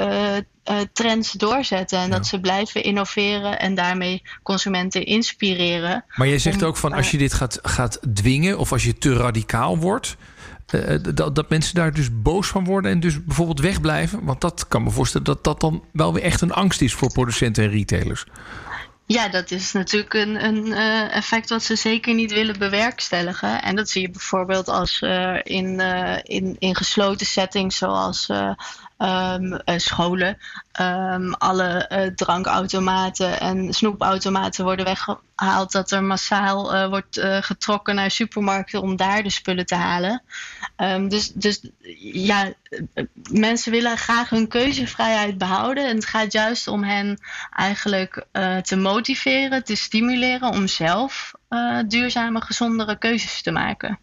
trends 0.93 1.33
doorzetten 1.33 1.99
en 1.99 2.09
ja. 2.09 2.17
dat 2.17 2.27
ze 2.27 2.41
blijven 2.41 2.83
innoveren 2.83 3.59
en 3.59 3.75
daarmee 3.75 4.23
consumenten 4.43 5.05
inspireren. 5.07 6.05
Maar 6.15 6.29
jij 6.29 6.39
zegt 6.39 6.63
ook 6.63 6.77
van 6.77 6.93
als 6.93 7.11
je 7.11 7.19
dit 7.19 7.33
gaat, 7.33 7.59
gaat 7.63 7.99
dwingen 8.15 8.59
of 8.59 8.73
als 8.73 8.85
je 8.85 8.99
te 8.99 9.13
radicaal 9.13 9.79
wordt. 9.79 10.17
Uh, 10.75 11.15
dat, 11.15 11.35
dat 11.35 11.49
mensen 11.49 11.75
daar 11.75 11.93
dus 11.93 12.09
boos 12.23 12.49
van 12.49 12.65
worden 12.65 12.91
en 12.91 13.01
dus 13.01 13.25
bijvoorbeeld 13.25 13.61
wegblijven. 13.61 14.25
Want 14.25 14.41
dat 14.41 14.69
kan 14.69 14.83
me 14.83 14.91
voorstellen 14.91 15.27
dat 15.27 15.45
dat 15.45 15.61
dan 15.61 15.85
wel 15.93 16.13
weer 16.13 16.23
echt 16.23 16.41
een 16.41 16.53
angst 16.53 16.81
is 16.81 16.95
voor 16.95 17.13
producenten 17.13 17.65
en 17.65 17.71
retailers. 17.71 18.25
Ja, 19.07 19.29
dat 19.29 19.51
is 19.51 19.73
natuurlijk 19.73 20.15
een, 20.15 20.45
een 20.45 20.67
uh, 20.67 21.17
effect 21.17 21.49
wat 21.49 21.63
ze 21.63 21.77
zeker 21.77 22.15
niet 22.15 22.33
willen 22.33 22.59
bewerkstelligen. 22.59 23.63
En 23.63 23.77
dat 23.77 23.89
zie 23.89 24.03
je 24.03 24.11
bijvoorbeeld 24.11 24.69
als 24.69 25.01
in, 25.43 25.81
in, 26.23 26.57
in 26.59 26.77
gesloten 26.77 27.27
settings 27.27 27.77
zoals 27.77 28.29
um, 28.99 29.61
scholen. 29.65 30.39
Um, 30.81 31.35
alle 31.35 32.13
drankautomaten 32.17 33.41
en 33.41 33.73
snoepautomaten 33.73 34.65
worden 34.65 34.85
weggehaald. 34.85 35.73
Dat 35.73 35.91
er 35.91 36.03
massaal 36.03 36.89
wordt 36.89 37.21
getrokken 37.41 37.95
naar 37.95 38.11
supermarkten 38.11 38.83
om 38.83 38.97
daar 38.97 39.23
de 39.23 39.31
spullen 39.31 39.67
te 39.67 39.75
halen. 39.75 40.23
Um, 40.77 41.09
dus, 41.09 41.33
dus 41.33 41.61
ja, 42.13 42.53
mensen 43.31 43.73
willen 43.73 43.97
graag 43.97 44.31
hun 44.31 44.49
keuzevrijheid 44.49 45.39
behouden. 45.39 45.89
En 45.89 45.95
het 45.95 46.07
gaat 46.07 46.33
juist 46.33 46.69
om 46.69 46.85
hen 46.85 47.19
eigenlijk 47.51 48.27
te 48.63 48.77
motiveren, 48.77 49.65
te 49.65 49.77
stimuleren 49.77 50.51
om 50.51 50.67
zelf 50.67 51.33
duurzame, 51.87 52.41
gezondere 52.41 52.99
keuzes 52.99 53.43
te 53.43 53.51
maken. 53.51 53.99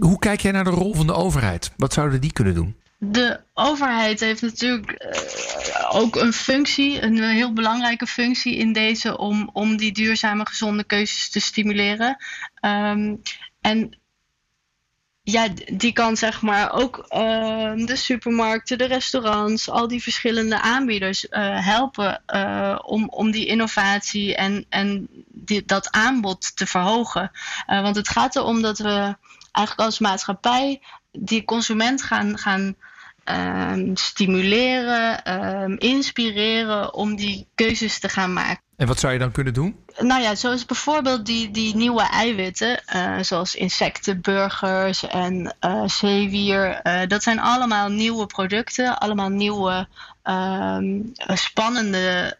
Hoe 0.00 0.18
kijk 0.18 0.40
jij 0.40 0.52
naar 0.52 0.64
de 0.64 0.70
rol 0.70 0.94
van 0.94 1.06
de 1.06 1.14
overheid? 1.14 1.72
Wat 1.76 1.92
zouden 1.92 2.20
die 2.20 2.32
kunnen 2.32 2.54
doen? 2.54 2.80
De 3.04 3.40
overheid 3.54 4.20
heeft 4.20 4.42
natuurlijk 4.42 4.90
uh, 4.90 5.94
ook 5.94 6.16
een 6.16 6.32
functie, 6.32 7.02
een 7.02 7.22
heel 7.22 7.52
belangrijke 7.52 8.06
functie 8.06 8.56
in 8.56 8.72
deze 8.72 9.18
om, 9.18 9.50
om 9.52 9.76
die 9.76 9.92
duurzame, 9.92 10.46
gezonde 10.46 10.84
keuzes 10.84 11.30
te 11.30 11.40
stimuleren. 11.40 12.16
Um, 12.60 13.22
en 13.60 13.98
ja, 15.22 15.48
die 15.72 15.92
kan 15.92 16.16
zeg 16.16 16.42
maar 16.42 16.72
ook 16.72 16.96
uh, 17.08 17.86
de 17.86 17.96
supermarkten, 17.96 18.78
de 18.78 18.84
restaurants, 18.84 19.68
al 19.68 19.88
die 19.88 20.02
verschillende 20.02 20.60
aanbieders 20.60 21.24
uh, 21.24 21.66
helpen 21.66 22.22
uh, 22.26 22.78
om, 22.82 23.08
om 23.08 23.30
die 23.30 23.46
innovatie 23.46 24.36
en, 24.36 24.66
en 24.68 25.08
dat 25.66 25.90
aanbod 25.90 26.56
te 26.56 26.66
verhogen. 26.66 27.30
want 27.66 27.96
het 27.96 28.08
gaat 28.08 28.36
erom 28.36 28.62
dat 28.62 28.78
we 28.78 29.16
eigenlijk 29.52 29.88
als 29.88 29.98
maatschappij 29.98 30.82
die 31.10 31.44
consument 31.44 32.02
gaan, 32.02 32.38
gaan 32.38 32.76
stimuleren, 33.94 35.78
inspireren 35.78 36.94
om 36.94 37.16
die 37.16 37.46
keuzes 37.54 37.98
te 37.98 38.08
gaan 38.08 38.32
maken. 38.32 38.62
En 38.82 38.88
wat 38.88 38.98
zou 38.98 39.12
je 39.12 39.18
dan 39.18 39.32
kunnen 39.32 39.54
doen? 39.54 39.76
Nou 39.98 40.22
ja, 40.22 40.34
zoals 40.34 40.66
bijvoorbeeld 40.66 41.26
die, 41.26 41.50
die 41.50 41.76
nieuwe 41.76 42.02
eiwitten, 42.02 42.82
uh, 42.94 43.18
zoals 43.20 43.54
insectenburgers 43.54 45.06
en 45.06 45.56
uh, 45.60 45.82
zeewier. 45.86 46.80
Uh, 46.82 47.00
dat 47.06 47.22
zijn 47.22 47.40
allemaal 47.40 47.88
nieuwe 47.88 48.26
producten, 48.26 48.98
allemaal 48.98 49.28
nieuwe 49.28 49.88
ehm, 50.22 51.00
spannende 51.34 52.36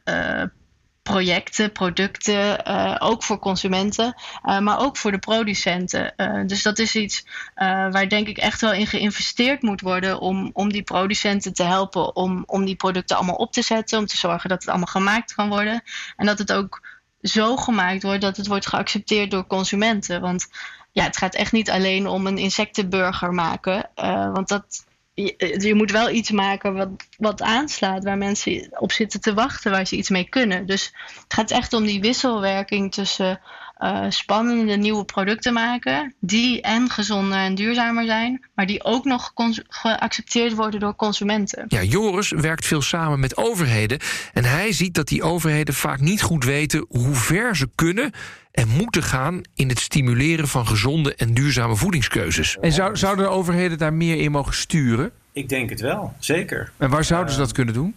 projecten, 1.03 1.73
producten, 1.73 2.69
uh, 2.69 2.97
ook 2.99 3.23
voor 3.23 3.39
consumenten, 3.39 4.15
uh, 4.45 4.59
maar 4.59 4.81
ook 4.81 4.97
voor 4.97 5.11
de 5.11 5.19
producenten. 5.19 6.15
Uh, 6.17 6.41
dus 6.47 6.63
dat 6.63 6.79
is 6.79 6.95
iets 6.95 7.27
waar 7.55 8.09
denk 8.09 8.29
ik 8.29 8.39
echt 8.39 8.61
wel 8.61 8.73
in 8.73 8.87
geïnvesteerd 8.87 9.63
moet 9.63 9.81
worden 9.81 10.21
om, 10.21 10.51
om 10.53 10.73
die 10.73 10.83
producenten 10.83 11.53
te 11.53 11.63
helpen 11.63 12.17
om, 12.17 12.43
om 12.47 12.65
die 12.65 12.77
producten 12.77 13.17
allemaal 13.17 13.35
op 13.35 13.53
te 13.53 13.63
zetten, 13.63 13.99
om 13.99 14.07
te 14.07 14.17
zorgen 14.17 14.49
dat 14.49 14.61
het 14.61 14.69
allemaal 14.69 14.87
gemaakt 14.87 15.35
kan 15.35 15.49
worden 15.49 15.83
en 16.17 16.27
dat 16.27 16.39
het 16.39 16.53
ook 16.53 17.01
zo 17.21 17.57
gemaakt 17.57 18.03
wordt 18.03 18.21
dat 18.21 18.37
het 18.37 18.47
wordt 18.47 18.67
geaccepteerd 18.67 19.31
door 19.31 19.47
consumenten. 19.47 20.21
Want 20.21 20.49
ja, 20.93 21.05
het 21.05 21.17
gaat 21.17 21.35
echt 21.35 21.53
niet 21.53 21.71
alleen 21.71 22.07
om 22.07 22.27
een 22.27 22.39
insectenburger 22.39 23.33
maken, 23.33 23.91
want 24.33 24.49
dat 24.49 24.85
je, 25.15 25.57
je, 25.59 25.75
moet 25.75 25.91
wel 25.91 26.11
iets 26.11 26.31
maken 26.31 26.75
wat, 26.75 26.89
wat 27.19 27.43
aanslaat, 27.43 28.05
waar 28.05 28.19
mensen 28.19 28.81
op 28.81 28.93
zitten 28.93 29.21
te 29.21 29.35
wachten, 29.35 29.71
waar 29.71 29.87
ze 29.87 29.97
iets 29.97 30.11
mee 30.11 30.29
kunnen. 30.29 30.67
Dus 30.67 30.93
het 31.23 31.35
gaat 31.35 31.51
echt 31.51 31.73
om 31.73 31.85
die 31.85 32.01
wisselwerking 32.01 32.93
tussen 32.93 33.41
uh, 33.83 34.05
spannende 34.09 34.77
nieuwe 34.77 35.05
producten 35.05 35.53
maken, 35.53 36.15
die 36.21 36.61
en 36.61 36.91
gezonder 36.91 37.39
en 37.39 37.55
duurzamer 37.55 38.05
zijn, 38.05 38.47
maar 38.55 38.67
die 38.67 38.85
ook 38.85 39.05
nog 39.05 39.33
geaccepteerd 39.69 40.55
worden 40.55 40.81
door 40.81 40.97
consumenten. 40.97 41.65
Ja, 41.69 41.83
Joris 41.83 42.31
werkt 42.31 42.67
veel 42.67 42.83
samen 42.83 43.21
met 43.21 43.37
overheden 43.37 43.99
en 44.33 44.45
hij 44.45 44.73
ziet 44.73 44.95
dat 44.95 45.09
die 45.09 45.23
overheden 45.23 45.75
vaak 45.75 46.01
niet 46.01 46.23
goed 46.23 46.45
weten 46.45 46.87
hoe 46.89 47.15
ver 47.15 47.57
ze 47.57 47.69
kunnen 47.75 48.13
en 48.53 48.69
moeten 48.69 49.03
gaan 49.03 49.41
in 49.55 49.69
het 49.69 49.79
stimuleren 49.79 50.49
van 50.49 50.67
gezonde 50.67 51.15
en 51.15 51.35
duurzame 51.35 51.77
voedingskeuzes. 51.77 52.59
En 52.61 52.73
zou, 52.73 52.97
zouden 52.97 53.25
de 53.25 53.31
overheden 53.31 53.79
daar 53.79 53.93
meer 53.93 54.17
in 54.17 54.31
mogen 54.31 54.55
sturen? 54.55 55.11
Ik 55.33 55.49
denk 55.49 55.71
het 55.71 55.81
wel, 55.81 56.13
zeker. 56.19 56.73
En 56.77 56.91
waar 56.91 57.05
zouden 57.05 57.33
ze 57.33 57.39
dat 57.39 57.53
kunnen 57.53 57.75
doen? 57.75 57.95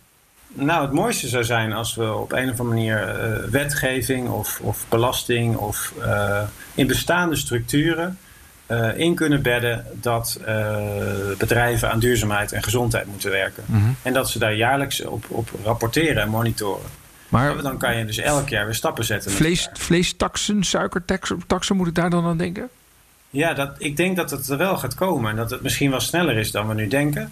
Nou, 0.58 0.82
het 0.82 0.92
mooiste 0.92 1.28
zou 1.28 1.44
zijn 1.44 1.74
als 1.74 1.96
we 1.96 2.14
op 2.14 2.32
een 2.32 2.50
of 2.50 2.60
andere 2.60 2.64
manier 2.64 3.30
uh, 3.44 3.50
wetgeving 3.50 4.30
of, 4.30 4.60
of, 4.62 4.86
belasting 4.90 5.56
of 5.56 5.94
uh, 6.00 6.42
in 6.74 6.88
bestaande 6.88 7.36
structuren 7.36 8.18
uh, 8.68 8.98
in 8.98 9.16
kunnen 9.16 9.42
bedden 9.42 9.86
dat 9.94 10.40
bedrijven 11.38 11.92
aan 11.92 12.00
duurzaamheid 12.00 12.52
en 12.52 12.64
gezondheid 12.64 13.06
moeten 13.08 13.32
werken. 13.32 13.64
Mm 13.66 13.82
-hmm. 13.82 13.96
En 14.02 14.14
dat 14.14 14.30
ze 14.30 14.40
daar 14.40 14.56
jaarlijks 14.56 15.02
op, 15.02 15.26
op 15.28 15.50
rapporteren 15.64 16.22
en 16.22 16.30
monitoren. 16.30 16.90
Maar 17.30 17.62
dan 17.62 17.78
kan 17.78 17.98
je 17.98 18.06
dus 18.06 18.18
elk 18.18 18.50
jaar 18.50 18.66
weer 18.66 18.76
stappen 18.76 19.06
zetten. 19.06 19.32
Vlees, 19.32 19.70
vleestaxen, 19.74 20.64
suikertaxen, 20.64 21.76
moet 21.76 21.88
ik 21.88 21.96
daar 21.96 22.10
dan 22.10 22.26
aan 22.26 22.38
denken? 22.38 22.70
Ja, 23.30 23.54
dat, 23.54 23.72
ik 23.78 23.98
denk 23.98 24.16
dat 24.16 24.32
het 24.32 24.50
er 24.50 24.58
wel 24.58 24.78
gaat 24.78 24.96
komen. 24.96 25.32
En 25.32 25.36
dat 25.36 25.50
het 25.50 25.62
misschien 25.62 25.90
wel 25.90 26.00
sneller 26.00 26.38
is 26.38 26.52
dan 26.52 26.68
we 26.68 26.74
nu 26.74 26.88
denken. 26.88 27.32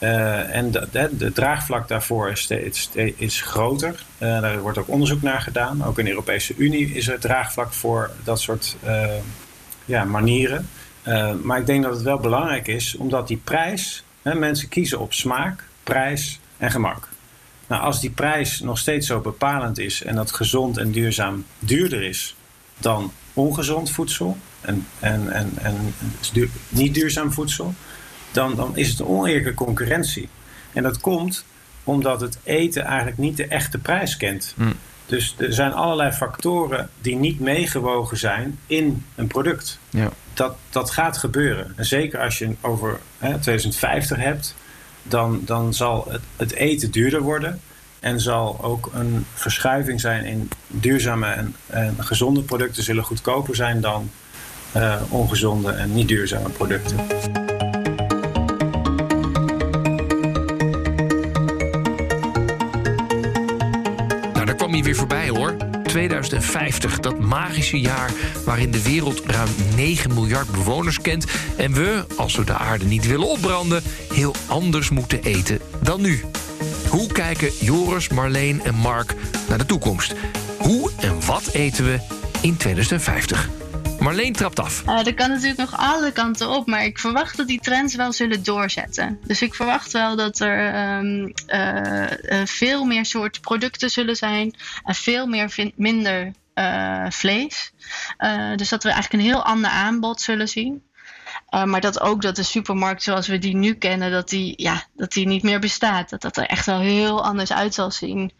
Uh, 0.00 0.54
en 0.54 0.70
de, 0.70 1.30
draagvlak 1.34 1.88
daarvoor 1.88 2.30
is, 2.30 2.40
steeds, 2.40 2.90
is 3.16 3.42
groter. 3.42 4.04
Uh, 4.18 4.40
daar 4.40 4.60
wordt 4.60 4.78
ook 4.78 4.88
onderzoek 4.88 5.22
naar 5.22 5.40
gedaan. 5.40 5.84
Ook 5.84 5.98
in 5.98 6.04
de 6.04 6.10
Europese 6.10 6.54
Unie 6.56 6.94
is 6.94 7.08
er 7.08 7.20
draagvlak 7.20 7.72
voor 7.72 8.10
dat 8.24 8.40
soort 8.40 8.76
uh, 8.84 9.06
ja, 9.84 10.04
manieren. 10.04 10.68
maar 11.42 11.58
ik 11.58 11.66
denk 11.66 11.82
dat 11.82 11.94
het 11.94 12.02
wel 12.02 12.18
belangrijk 12.18 12.68
is, 12.68 12.96
omdat 12.96 13.28
die 13.28 13.40
prijs... 13.44 14.04
Hè, 14.22 14.34
mensen 14.34 14.68
kiezen 14.68 14.98
op 14.98 15.12
smaak, 15.12 15.64
prijs 15.82 16.40
en 16.56 16.70
gemak. 16.70 17.08
Nou, 17.66 17.82
als 17.82 18.00
die 18.00 18.10
prijs 18.10 18.60
nog 18.60 18.78
steeds 18.78 19.06
zo 19.06 19.20
bepalend 19.20 19.78
is 19.78 20.02
en 20.02 20.14
dat 20.14 20.32
gezond 20.32 20.76
en 20.78 20.90
duurzaam 20.90 21.44
duurder 21.58 22.02
is 22.02 22.36
dan 22.78 23.12
ongezond 23.32 23.90
voedsel 23.90 24.36
en, 24.60 24.86
en, 24.98 25.32
en, 25.32 25.50
en 25.56 25.94
niet 26.68 26.94
duurzaam 26.94 27.32
voedsel, 27.32 27.74
dan, 28.32 28.54
dan 28.54 28.76
is 28.76 28.88
het 28.88 28.98
een 28.98 29.06
oneerlijke 29.06 29.54
concurrentie. 29.54 30.28
En 30.72 30.82
dat 30.82 31.00
komt 31.00 31.44
omdat 31.84 32.20
het 32.20 32.38
eten 32.42 32.84
eigenlijk 32.84 33.18
niet 33.18 33.36
de 33.36 33.46
echte 33.46 33.78
prijs 33.78 34.16
kent. 34.16 34.54
Mm. 34.56 34.72
Dus 35.06 35.34
er 35.38 35.52
zijn 35.52 35.72
allerlei 35.72 36.12
factoren 36.12 36.90
die 37.00 37.16
niet 37.16 37.40
meegewogen 37.40 38.18
zijn 38.18 38.58
in 38.66 39.04
een 39.14 39.26
product. 39.26 39.78
Ja. 39.90 40.10
Dat, 40.34 40.56
dat 40.70 40.90
gaat 40.90 41.16
gebeuren. 41.16 41.72
En 41.76 41.84
zeker 41.84 42.20
als 42.20 42.38
je 42.38 42.54
over 42.60 43.00
hè, 43.18 43.38
2050 43.38 44.18
hebt, 44.18 44.54
dan, 45.02 45.40
dan 45.44 45.74
zal 45.74 46.06
het, 46.08 46.20
het 46.36 46.52
eten 46.52 46.90
duurder 46.90 47.20
worden. 47.20 47.60
En 48.00 48.20
zal 48.20 48.58
ook 48.62 48.90
een 48.94 49.26
verschuiving 49.34 50.00
zijn 50.00 50.24
in 50.24 50.50
duurzame 50.66 51.26
en, 51.26 51.54
en 51.66 51.96
gezonde 51.98 52.42
producten 52.42 52.82
zullen 52.82 53.04
goedkoper 53.04 53.54
zijn 53.54 53.80
dan 53.80 54.10
uh, 54.76 54.96
ongezonde 55.08 55.72
en 55.72 55.94
niet 55.94 56.08
duurzame 56.08 56.48
producten. 56.48 56.96
Voorbij 64.94 65.28
hoor. 65.28 65.56
2050, 65.82 67.00
dat 67.00 67.18
magische 67.18 67.80
jaar 67.80 68.10
waarin 68.44 68.70
de 68.70 68.82
wereld 68.82 69.22
ruim 69.26 69.48
9 69.76 70.14
miljard 70.14 70.50
bewoners 70.50 71.00
kent 71.00 71.24
en 71.56 71.72
we, 71.72 72.04
als 72.16 72.36
we 72.36 72.44
de 72.44 72.54
aarde 72.54 72.84
niet 72.84 73.06
willen 73.06 73.28
opbranden, 73.28 73.82
heel 74.12 74.34
anders 74.46 74.90
moeten 74.90 75.22
eten 75.22 75.58
dan 75.82 76.00
nu. 76.00 76.20
Hoe 76.88 77.12
kijken 77.12 77.50
Joris, 77.60 78.08
Marleen 78.08 78.60
en 78.64 78.74
Mark 78.74 79.14
naar 79.48 79.58
de 79.58 79.66
toekomst? 79.66 80.14
Hoe 80.58 80.90
en 81.00 81.26
wat 81.26 81.48
eten 81.52 81.84
we 81.84 81.98
in 82.40 82.56
2050? 82.56 83.48
Marleen 84.00 84.32
trapt 84.32 84.60
af. 84.60 84.82
Dat 84.82 85.14
kan 85.14 85.30
natuurlijk 85.30 85.58
nog 85.58 85.76
alle 85.76 86.12
kanten 86.12 86.48
op, 86.48 86.66
maar 86.66 86.84
ik 86.84 86.98
verwacht 86.98 87.36
dat 87.36 87.46
die 87.46 87.60
trends 87.60 87.94
wel 87.94 88.12
zullen 88.12 88.42
doorzetten. 88.42 89.20
Dus 89.26 89.42
ik 89.42 89.54
verwacht 89.54 89.92
wel 89.92 90.16
dat 90.16 90.38
er 90.38 90.74
um, 90.98 91.32
uh, 91.46 92.02
uh, 92.10 92.46
veel 92.46 92.84
meer 92.84 93.04
soort 93.04 93.40
producten 93.40 93.90
zullen 93.90 94.16
zijn 94.16 94.54
en 94.84 94.94
veel 94.94 95.26
meer 95.26 95.72
minder 95.76 96.32
vlees. 97.08 97.72
dus 98.56 98.68
dat 98.68 98.82
we 98.82 98.90
eigenlijk 98.90 99.12
een 99.12 99.30
heel 99.30 99.44
ander 99.44 99.70
aanbod 99.70 100.20
zullen 100.20 100.48
zien. 100.48 100.82
Maar 101.50 101.80
dat 101.80 102.00
ook 102.00 102.22
dat 102.22 102.36
de 102.36 102.42
supermarkt 102.42 103.02
zoals 103.02 103.26
we 103.26 103.38
die 103.38 103.56
nu 103.56 103.74
kennen, 103.74 104.10
dat 104.10 104.28
die, 104.28 104.52
ja, 104.56 104.84
dat 104.94 105.12
die 105.12 105.26
niet 105.26 105.42
meer 105.42 105.58
bestaat. 105.58 106.10
Dat 106.10 106.20
dat 106.20 106.36
er 106.36 106.46
echt 106.46 106.66
wel 106.66 106.80
heel 106.80 107.24
anders 107.24 107.52
uit 107.52 107.74
zal 107.74 107.90
zien. 107.90 108.32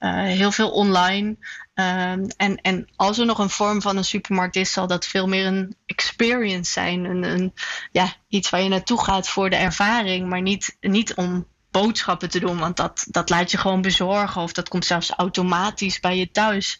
Uh, 0.00 0.22
heel 0.22 0.52
veel 0.52 0.70
online. 0.70 1.36
Um, 1.74 2.26
en, 2.36 2.56
en 2.62 2.88
als 2.96 3.18
er 3.18 3.26
nog 3.26 3.38
een 3.38 3.50
vorm 3.50 3.82
van 3.82 3.96
een 3.96 4.04
supermarkt 4.04 4.56
is, 4.56 4.72
zal 4.72 4.86
dat 4.86 5.06
veel 5.06 5.28
meer 5.28 5.46
een 5.46 5.76
experience 5.86 6.72
zijn. 6.72 7.04
Een, 7.04 7.22
een, 7.22 7.54
ja, 7.92 8.12
iets 8.28 8.50
waar 8.50 8.60
je 8.60 8.68
naartoe 8.68 9.04
gaat 9.04 9.28
voor 9.28 9.50
de 9.50 9.56
ervaring, 9.56 10.28
maar 10.28 10.42
niet, 10.42 10.76
niet 10.80 11.14
om 11.14 11.46
boodschappen 11.70 12.30
te 12.30 12.40
doen, 12.40 12.58
want 12.58 12.76
dat, 12.76 13.06
dat 13.08 13.30
laat 13.30 13.50
je 13.50 13.58
gewoon 13.58 13.82
bezorgen 13.82 14.42
of 14.42 14.52
dat 14.52 14.68
komt 14.68 14.84
zelfs 14.84 15.10
automatisch 15.10 16.00
bij 16.00 16.16
je 16.16 16.30
thuis. 16.30 16.78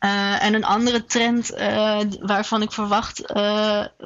Uh, 0.00 0.42
en 0.42 0.54
een 0.54 0.64
andere 0.64 1.04
trend 1.04 1.52
uh, 1.52 2.00
waarvan 2.20 2.62
ik 2.62 2.72
verwacht, 2.72 3.32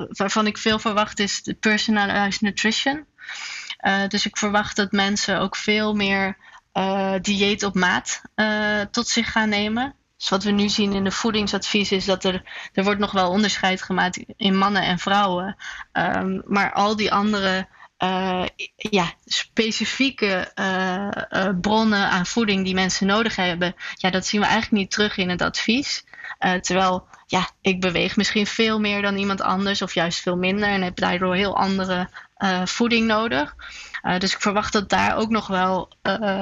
waarvan 0.09 0.47
ik 0.47 0.59
veel 0.59 0.79
verwacht, 0.79 1.19
is 1.19 1.43
de 1.43 1.55
personalized 1.55 2.41
nutrition. 2.41 3.07
dus 4.09 4.27
ik 4.27 4.37
verwacht 4.37 4.77
dat 4.77 4.93
mensen 4.93 5.41
ook 5.41 5.57
veel 5.57 5.95
meer 5.95 6.37
dieet 7.21 7.63
op 7.63 7.75
maat 7.75 8.23
tot 8.91 9.09
zich 9.09 9.33
gaan 9.33 9.49
nemen. 9.49 9.95
Dus 10.19 10.29
wat 10.29 10.43
we 10.43 10.51
nu 10.51 10.69
zien 10.69 10.93
in 10.93 11.05
de 11.05 11.11
voedingsadvies 11.11 11.93
is 11.93 12.05
dat 12.05 12.25
er, 12.25 12.43
er 12.73 12.85
wordt 12.85 13.01
nog 13.01 13.13
wel 13.13 13.31
onderscheid 13.31 13.83
gemaakt 13.83 14.25
in 14.37 14.57
mannen 14.57 14.83
en 14.83 14.99
vrouwen. 14.99 15.57
Um, 15.93 16.43
maar 16.47 16.73
al 16.73 16.97
die 16.97 17.13
andere 17.13 17.69
uh, 17.99 18.45
ja, 18.77 19.13
specifieke 19.25 20.53
bronnen 21.61 22.11
aan 22.11 22.27
voeding 22.27 22.65
die 22.65 22.75
mensen 22.75 23.07
nodig 23.07 23.37
hebben, 23.37 23.75
ja, 23.95 24.11
dat 24.11 24.27
zien 24.27 24.41
we 24.41 24.47
eigenlijk 24.47 24.83
niet 24.83 24.91
terug 24.91 25.17
in 25.17 25.29
het 25.29 25.43
advies. 25.43 26.05
terwijl 26.61 27.07
ja, 27.27 27.49
ik 27.61 27.81
beweeg 27.81 28.17
misschien 28.17 28.47
veel 28.47 28.81
meer 28.81 29.03
dan 29.03 29.17
iemand 29.17 29.41
anders, 29.41 29.83
of 29.83 29.95
juist 29.95 30.21
veel 30.21 30.37
minder, 30.37 30.69
en 30.69 30.83
heb 30.83 30.97
daardoor 30.97 31.35
heel 31.35 31.57
andere 31.57 32.09
voeding 32.65 33.07
nodig. 33.07 33.55
Dus 34.19 34.33
ik 34.33 34.41
verwacht 34.41 34.73
dat 34.73 34.89
daar 34.89 35.17
ook 35.17 35.31
nog 35.31 35.47
wel 35.47 35.93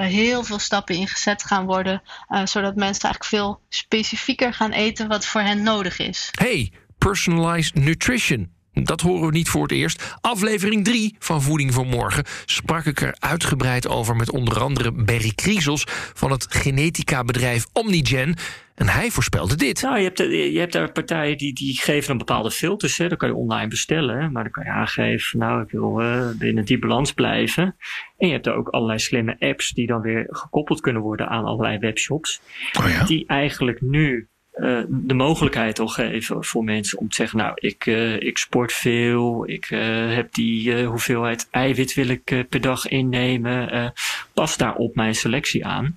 heel 0.00 0.44
veel 0.44 0.58
stappen 0.58 0.94
in 0.94 1.08
gezet 1.08 1.44
gaan 1.44 1.64
worden, 1.64 2.02
zodat 2.44 2.76
mensen 2.76 3.02
eigenlijk 3.02 3.24
veel 3.24 3.60
specifieker 3.68 4.54
gaan 4.54 4.72
eten 4.72 5.08
wat 5.08 5.26
voor 5.26 5.40
hen 5.40 5.62
nodig 5.62 5.98
is. 5.98 6.28
Hey, 6.30 6.72
personalized 6.98 7.74
nutrition. 7.74 8.50
Dat 8.72 9.00
horen 9.00 9.26
we 9.26 9.32
niet 9.32 9.48
voor 9.48 9.62
het 9.62 9.72
eerst. 9.72 10.16
Aflevering 10.20 10.84
3 10.84 11.16
van 11.18 11.42
Voeding 11.42 11.74
voor 11.74 11.86
Morgen 11.86 12.24
sprak 12.44 12.84
ik 12.84 13.00
er 13.00 13.16
uitgebreid 13.18 13.88
over 13.88 14.16
met 14.16 14.30
onder 14.30 14.60
andere 14.60 14.92
Berry 14.92 15.32
Kriesels 15.34 15.84
van 16.14 16.30
het 16.30 16.46
genetica 16.48 17.24
bedrijf 17.24 17.66
Omnigen. 17.72 18.36
En 18.82 18.88
hij 18.88 19.10
voorspelde 19.10 19.56
dit. 19.56 19.82
Nou, 19.82 19.98
je 19.98 20.04
hebt, 20.04 20.18
je 20.18 20.58
hebt 20.58 20.72
daar 20.72 20.92
partijen 20.92 21.38
die, 21.38 21.52
die 21.52 21.80
geven 21.80 22.10
een 22.10 22.18
bepaalde 22.18 22.50
filters. 22.50 22.98
Hè. 22.98 23.08
Dat 23.08 23.18
kan 23.18 23.28
je 23.28 23.34
online 23.34 23.68
bestellen. 23.68 24.32
Maar 24.32 24.42
dan 24.42 24.52
kan 24.52 24.64
je 24.64 24.70
aangeven, 24.70 25.38
nou, 25.38 25.62
ik 25.62 25.70
wil 25.70 26.02
uh, 26.02 26.28
binnen 26.38 26.64
die 26.64 26.78
balans 26.78 27.12
blijven. 27.12 27.76
En 28.18 28.26
je 28.26 28.32
hebt 28.32 28.46
er 28.46 28.54
ook 28.54 28.68
allerlei 28.68 28.98
slimme 28.98 29.36
apps 29.38 29.70
die 29.70 29.86
dan 29.86 30.00
weer 30.00 30.26
gekoppeld 30.28 30.80
kunnen 30.80 31.02
worden 31.02 31.28
aan 31.28 31.44
allerlei 31.44 31.78
webshops. 31.78 32.40
Oh 32.78 32.88
ja? 32.88 33.04
Die 33.04 33.26
eigenlijk 33.26 33.80
nu 33.80 34.28
uh, 34.54 34.80
de 34.88 35.14
mogelijkheid 35.14 35.78
al 35.78 35.88
geven 35.88 36.44
voor 36.44 36.64
mensen 36.64 36.98
om 36.98 37.08
te 37.08 37.16
zeggen, 37.16 37.38
nou, 37.38 37.52
ik, 37.54 37.86
uh, 37.86 38.20
ik 38.20 38.38
sport 38.38 38.72
veel, 38.72 39.48
ik 39.48 39.70
uh, 39.70 40.14
heb 40.14 40.34
die 40.34 40.84
hoeveelheid 40.84 41.48
eiwit 41.50 41.94
wil 41.94 42.08
ik 42.08 42.46
per 42.48 42.60
dag 42.60 42.88
innemen, 42.88 43.92
pas 44.34 44.56
daar 44.56 44.74
op 44.74 44.94
mijn 44.94 45.14
selectie 45.14 45.66
aan. 45.66 45.96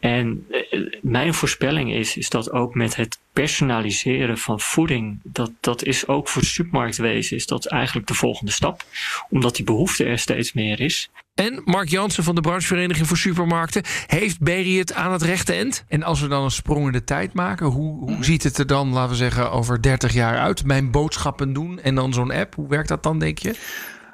En 0.00 0.46
mijn 1.00 1.34
voorspelling 1.34 1.92
is, 1.92 2.16
is 2.16 2.28
dat 2.28 2.52
ook 2.52 2.74
met 2.74 2.96
het 2.96 3.18
personaliseren 3.32 4.38
van 4.38 4.60
voeding, 4.60 5.20
dat, 5.22 5.50
dat 5.60 5.84
is 5.84 6.06
ook 6.06 6.28
voor 6.28 6.44
supermarktwezen, 6.44 7.36
is 7.36 7.46
dat 7.46 7.66
eigenlijk 7.66 8.06
de 8.06 8.14
volgende 8.14 8.52
stap. 8.52 8.84
Omdat 9.30 9.56
die 9.56 9.64
behoefte 9.64 10.04
er 10.04 10.18
steeds 10.18 10.52
meer 10.52 10.80
is. 10.80 11.10
En 11.34 11.62
Mark 11.64 11.88
Jansen 11.88 12.24
van 12.24 12.34
de 12.34 12.40
branchevereniging 12.40 13.06
voor 13.06 13.16
supermarkten. 13.16 13.82
Heeft 14.06 14.40
Berry 14.40 14.78
het 14.78 14.92
aan 14.92 15.12
het 15.12 15.22
rechte 15.22 15.52
eind? 15.52 15.84
En 15.88 16.02
als 16.02 16.20
we 16.20 16.28
dan 16.28 16.44
een 16.44 16.50
sprong 16.50 16.86
in 16.86 16.92
de 16.92 17.04
tijd 17.04 17.32
maken, 17.32 17.66
hoe, 17.66 17.98
hoe 17.98 18.24
ziet 18.24 18.42
het 18.42 18.58
er 18.58 18.66
dan, 18.66 18.92
laten 18.92 19.10
we 19.10 19.16
zeggen, 19.16 19.50
over 19.50 19.82
30 19.82 20.12
jaar 20.12 20.38
uit? 20.38 20.64
Mijn 20.64 20.90
boodschappen 20.90 21.52
doen 21.52 21.80
en 21.80 21.94
dan 21.94 22.12
zo'n 22.12 22.30
app. 22.30 22.54
Hoe 22.54 22.68
werkt 22.68 22.88
dat 22.88 23.02
dan, 23.02 23.18
denk 23.18 23.38
je? 23.38 23.54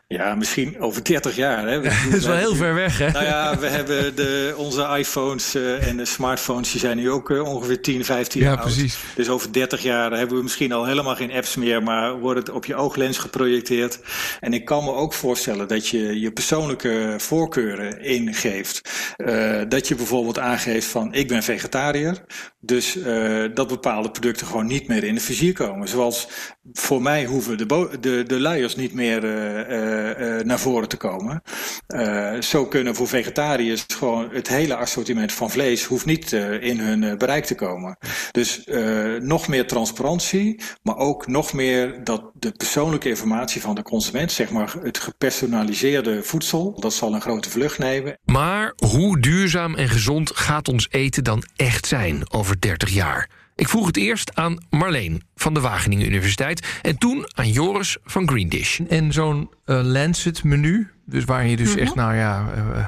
Ja, 0.07 0.35
misschien 0.35 0.81
over 0.81 1.05
30 1.05 1.37
jaar. 1.37 1.69
Hè. 1.69 1.81
Dat 1.83 1.93
is 2.13 2.27
wel 2.27 2.37
heel 2.37 2.55
ver 2.55 2.75
weg, 2.75 2.99
hè? 2.99 3.11
Nou 3.11 3.25
ja, 3.25 3.59
we 3.59 3.67
hebben 3.67 4.17
de, 4.17 4.55
onze 4.57 4.97
iPhones 4.99 5.55
uh, 5.55 5.89
en 5.89 5.97
de 5.97 6.05
smartphones, 6.05 6.71
die 6.71 6.81
zijn 6.81 6.97
nu 6.97 7.11
ook 7.11 7.31
uh, 7.31 7.55
ongeveer 7.55 7.83
10, 7.83 8.05
15 8.05 8.41
ja, 8.41 8.47
jaar 8.47 8.57
oud. 8.57 8.67
precies. 8.67 8.99
Dus 9.15 9.29
over 9.29 9.53
30 9.53 9.83
jaar 9.83 10.13
hebben 10.13 10.37
we 10.37 10.43
misschien 10.43 10.73
al 10.73 10.85
helemaal 10.85 11.17
geen 11.17 11.33
apps 11.33 11.57
meer, 11.57 11.83
maar 11.83 12.19
wordt 12.19 12.39
het 12.39 12.51
op 12.51 12.65
je 12.65 12.75
ooglens 12.75 13.19
geprojecteerd. 13.19 14.01
En 14.41 14.53
ik 14.53 14.65
kan 14.65 14.85
me 14.85 14.93
ook 14.93 15.13
voorstellen 15.13 15.69
dat 15.69 15.89
je 15.89 16.21
je 16.21 16.33
persoonlijke 16.33 17.15
voorkeuren 17.19 18.03
ingeeft. 18.03 18.81
Uh, 19.17 19.61
dat 19.69 19.89
je 19.89 19.95
bijvoorbeeld 19.95 20.39
aangeeft 20.39 20.87
van, 20.87 21.15
ik 21.15 21.29
ben 21.29 21.43
vegetariër. 21.43 22.25
Dus 22.61 22.99
dat 23.55 23.69
bepaalde 23.69 24.11
producten 24.11 24.47
gewoon 24.47 24.67
niet 24.67 24.89
meer 24.89 25.05
in 25.05 25.15
de 25.15 25.21
vizier 25.21 25.53
komen. 25.53 25.89
Zoals 25.89 26.29
voor 26.73 27.03
mij 27.03 27.25
hoeven 27.25 27.59
de, 27.59 27.89
de, 28.01 28.25
de 28.27 28.41
luiers 28.41 28.77
niet 28.77 28.95
meer 28.95 29.25
naar 30.45 30.59
voren 30.59 30.89
te 30.89 30.97
komen. 30.97 31.43
Uh, 31.89 32.41
zo 32.41 32.67
kunnen 32.67 32.95
voor 32.95 33.09
vegetariërs 33.09 33.85
gewoon 33.89 34.29
het 34.33 34.49
hele 34.49 34.77
assortiment 34.77 35.33
van 35.33 35.51
vlees 35.51 35.85
hoeft 35.85 36.07
niet 36.07 36.33
in 36.61 36.79
hun 36.79 37.19
bereik 37.19 37.45
te 37.45 37.55
komen. 37.55 37.97
Dus 38.31 38.65
nog 39.21 39.49
meer 39.49 39.67
transparantie, 39.67 40.61
maar 40.83 40.97
ook 40.97 41.27
nog 41.27 41.53
meer 41.53 42.05
dat 42.05 42.31
de 42.35 42.53
persoonlijke 42.53 43.09
informatie 43.09 43.61
van 43.61 43.75
de 43.75 43.83
consument, 43.83 44.33
zeg 44.33 44.51
maar 44.51 44.75
het 44.83 44.99
gepersonaliseerde 44.99 46.23
voedsel, 46.23 46.81
dat 46.81 46.95
zal 46.95 47.15
een 47.15 47.21
grote 47.21 47.51
vlucht 47.51 47.79
nemen. 47.79 48.19
Maar 48.25 48.73
hoe 48.77 49.21
duurzaam 49.21 49.75
en 49.75 49.89
gezond 49.89 50.31
gaat 50.35 50.69
ons 50.69 50.89
eten 50.91 51.25
dan 51.25 51.45
echt 51.57 51.87
zijn 51.87 52.33
over 52.33 52.61
30 52.61 52.91
jaar? 52.91 53.29
Ik 53.57 53.69
vroeg 53.69 53.87
het 53.87 53.97
eerst 53.97 54.35
aan 54.35 54.59
Marleen 54.71 55.23
van 55.37 55.55
de 55.55 55.61
Wageningen 55.61 56.07
Universiteit... 56.07 56.79
en 56.83 56.99
toen 56.99 57.27
aan 57.35 57.51
Joris 57.51 57.97
van 58.05 58.29
Green 58.29 58.49
Dish. 58.49 58.81
En 58.81 59.13
zo'n 59.13 59.51
uh, 59.67 59.81
Lancet-menu, 59.83 60.91
dus 61.07 61.25
waar 61.25 61.47
je 61.47 61.57
dus 61.57 61.69
mm 61.69 61.73
-hmm. 61.73 61.83
echt... 61.83 61.95
nou 61.95 62.15
ja, 62.15 62.47
uh, 62.57 62.87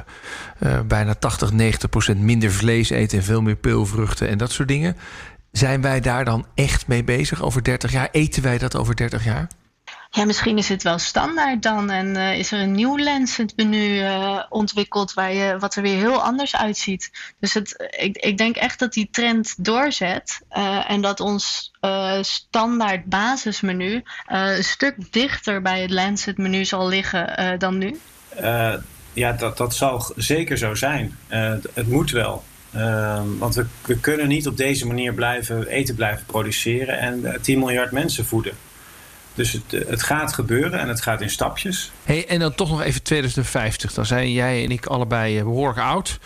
uh, 0.73 0.81
bijna 0.81 1.15
80, 1.15 1.53
90 1.53 1.89
procent 1.89 2.21
minder 2.21 2.53
vlees 2.53 2.91
eet... 2.91 3.13
en 3.13 3.23
veel 3.23 3.43
meer 3.43 3.57
peulvruchten 3.57 4.29
en 4.29 4.39
dat 4.39 4.51
soort 4.51 4.69
dingen... 4.69 4.97
zijn 5.53 5.81
wij 5.81 6.01
daar 6.01 6.25
dan 6.25 6.47
echt 6.55 6.87
mee 6.87 7.05
bezig 7.05 7.43
over 7.43 7.63
30 7.63 7.93
jaar? 7.93 8.09
Eten 8.13 8.43
wij 8.43 8.59
dat 8.59 8.77
over 8.77 8.97
30 8.97 9.25
jaar? 9.25 9.49
Ja, 10.11 10.25
misschien 10.25 10.59
is 10.59 10.69
het 10.69 10.83
wel 10.83 10.99
standaard 10.99 11.63
dan 11.63 11.91
en 11.91 12.07
uh, 12.07 12.39
is 12.39 12.53
er 12.53 12.61
een 12.61 12.73
nieuw 12.73 12.99
Lancet 12.99 13.53
menu 13.57 14.01
uh, 14.01 14.43
ontwikkeld 14.49 15.15
waar 15.15 15.33
je, 15.33 15.59
wat 15.59 15.75
er 15.75 15.83
weer 15.83 15.97
heel 15.97 16.23
anders 16.23 16.57
uitziet. 16.57 17.11
Dus 17.41 17.55
het, 17.55 17.91
ik, 17.99 18.17
ik 18.17 18.39
denk 18.39 18.57
echt 18.57 18.79
dat 18.79 18.93
die 18.93 19.09
trend 19.11 19.65
doorzet 19.65 20.41
uh, 20.57 20.91
en 20.91 21.01
dat 21.01 21.21
ons 21.21 21.75
standaard 22.21 23.05
basismenu 23.05 24.03
een 24.27 24.65
stuk 24.65 25.13
dichter 25.13 25.63
bij 25.63 25.81
het 25.81 25.91
Lancet 25.91 26.39
menu 26.39 26.65
zal 26.65 26.89
liggen 26.89 27.59
dan 27.59 27.79
nu. 27.79 28.01
ja, 29.13 29.33
dat, 29.33 29.57
dat 29.57 29.75
zal 29.75 30.13
zeker 30.17 30.59
zo 30.59 30.75
zijn. 30.75 31.19
het 31.29 31.89
moet 31.89 32.11
wel. 32.11 32.45
Uh, 32.77 33.23
want 33.39 33.55
we, 33.55 33.67
we 33.87 34.01
kunnen 34.01 34.29
niet 34.29 34.47
op 34.47 34.57
deze 34.57 34.87
manier 34.87 35.15
blijven 35.15 35.67
eten 35.67 35.95
blijven 35.95 36.27
produceren 36.27 36.99
en 36.99 37.39
10 37.43 37.59
miljard 37.59 37.93
mensen 37.93 38.25
voeden. 38.25 38.53
Dus 39.37 39.53
het, 39.53 39.89
het, 39.89 40.03
gaat 40.03 40.33
gebeuren 40.33 40.81
en 40.81 40.89
het 40.89 41.01
gaat 41.01 41.21
in 41.21 41.31
stapjes. 41.31 41.91
Hey, 42.05 42.27
en 42.29 42.39
dan 42.39 42.55
toch 42.55 42.71
nog 42.71 42.83
even 42.83 43.03
2050. 43.03 43.93
Dan 43.93 44.07
zijn 44.07 44.33
jij 44.33 44.65
en 44.65 44.71
ik 44.71 44.87
allebei 44.87 45.43
behoorlijk 45.43 45.79
oud. 45.79 46.19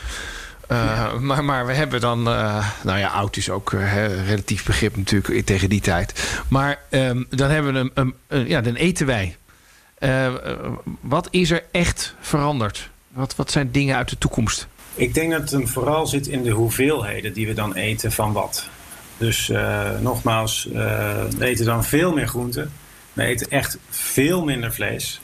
Uh, 0.73 0.77
ja. 0.77 1.19
maar, 1.19 1.45
maar 1.45 1.67
we 1.67 1.73
hebben 1.73 2.01
dan... 2.01 2.29
Uh, 2.29 2.69
nou 2.83 2.99
ja, 2.99 3.09
oud 3.09 3.37
is 3.37 3.51
ook 3.51 3.73
uh, 3.73 4.27
relatief 4.27 4.65
begrip 4.65 4.97
natuurlijk 4.97 5.47
tegen 5.47 5.69
die 5.69 5.81
tijd. 5.81 6.39
Maar 6.49 6.79
um, 6.91 7.27
dan 7.31 7.51
hebben 7.51 7.73
we 7.73 7.79
een, 7.79 7.91
een, 7.95 8.15
een, 8.27 8.49
ja, 8.49 8.61
dan 8.61 8.75
eten 8.75 9.07
wij. 9.07 9.37
wat 11.01 11.29
is 11.31 11.51
er 11.51 11.65
echt 11.71 12.15
veranderd? 12.21 12.91
Wat, 13.09 13.37
wat 13.37 13.51
zijn 13.51 13.71
dingen 13.71 13.97
uit 13.97 14.09
de 14.09 14.19
toekomst? 14.19 14.67
Ik 14.95 15.15
denk 15.15 15.31
dat 15.31 15.41
het 15.41 15.51
hem 15.51 15.69
vooral 15.69 16.07
zit 16.07 16.27
in 16.27 16.43
de 16.43 16.51
hoeveelheden 16.51 17.33
die 17.33 17.47
we 17.47 17.55
dan 17.55 17.75
eten 17.75 18.13
van 18.13 18.33
wat. 18.33 18.69
Dus 19.17 19.53
nogmaals, 20.01 20.69
we 20.73 21.37
eten 21.39 21.65
dan 21.65 21.85
veel 21.85 22.13
meer 22.13 22.29
groenten. 22.29 22.73
We 23.13 23.23
eten 23.23 23.51
echt 23.51 23.79
veel 23.89 24.45
minder 24.45 24.73
vlees. 24.73 25.21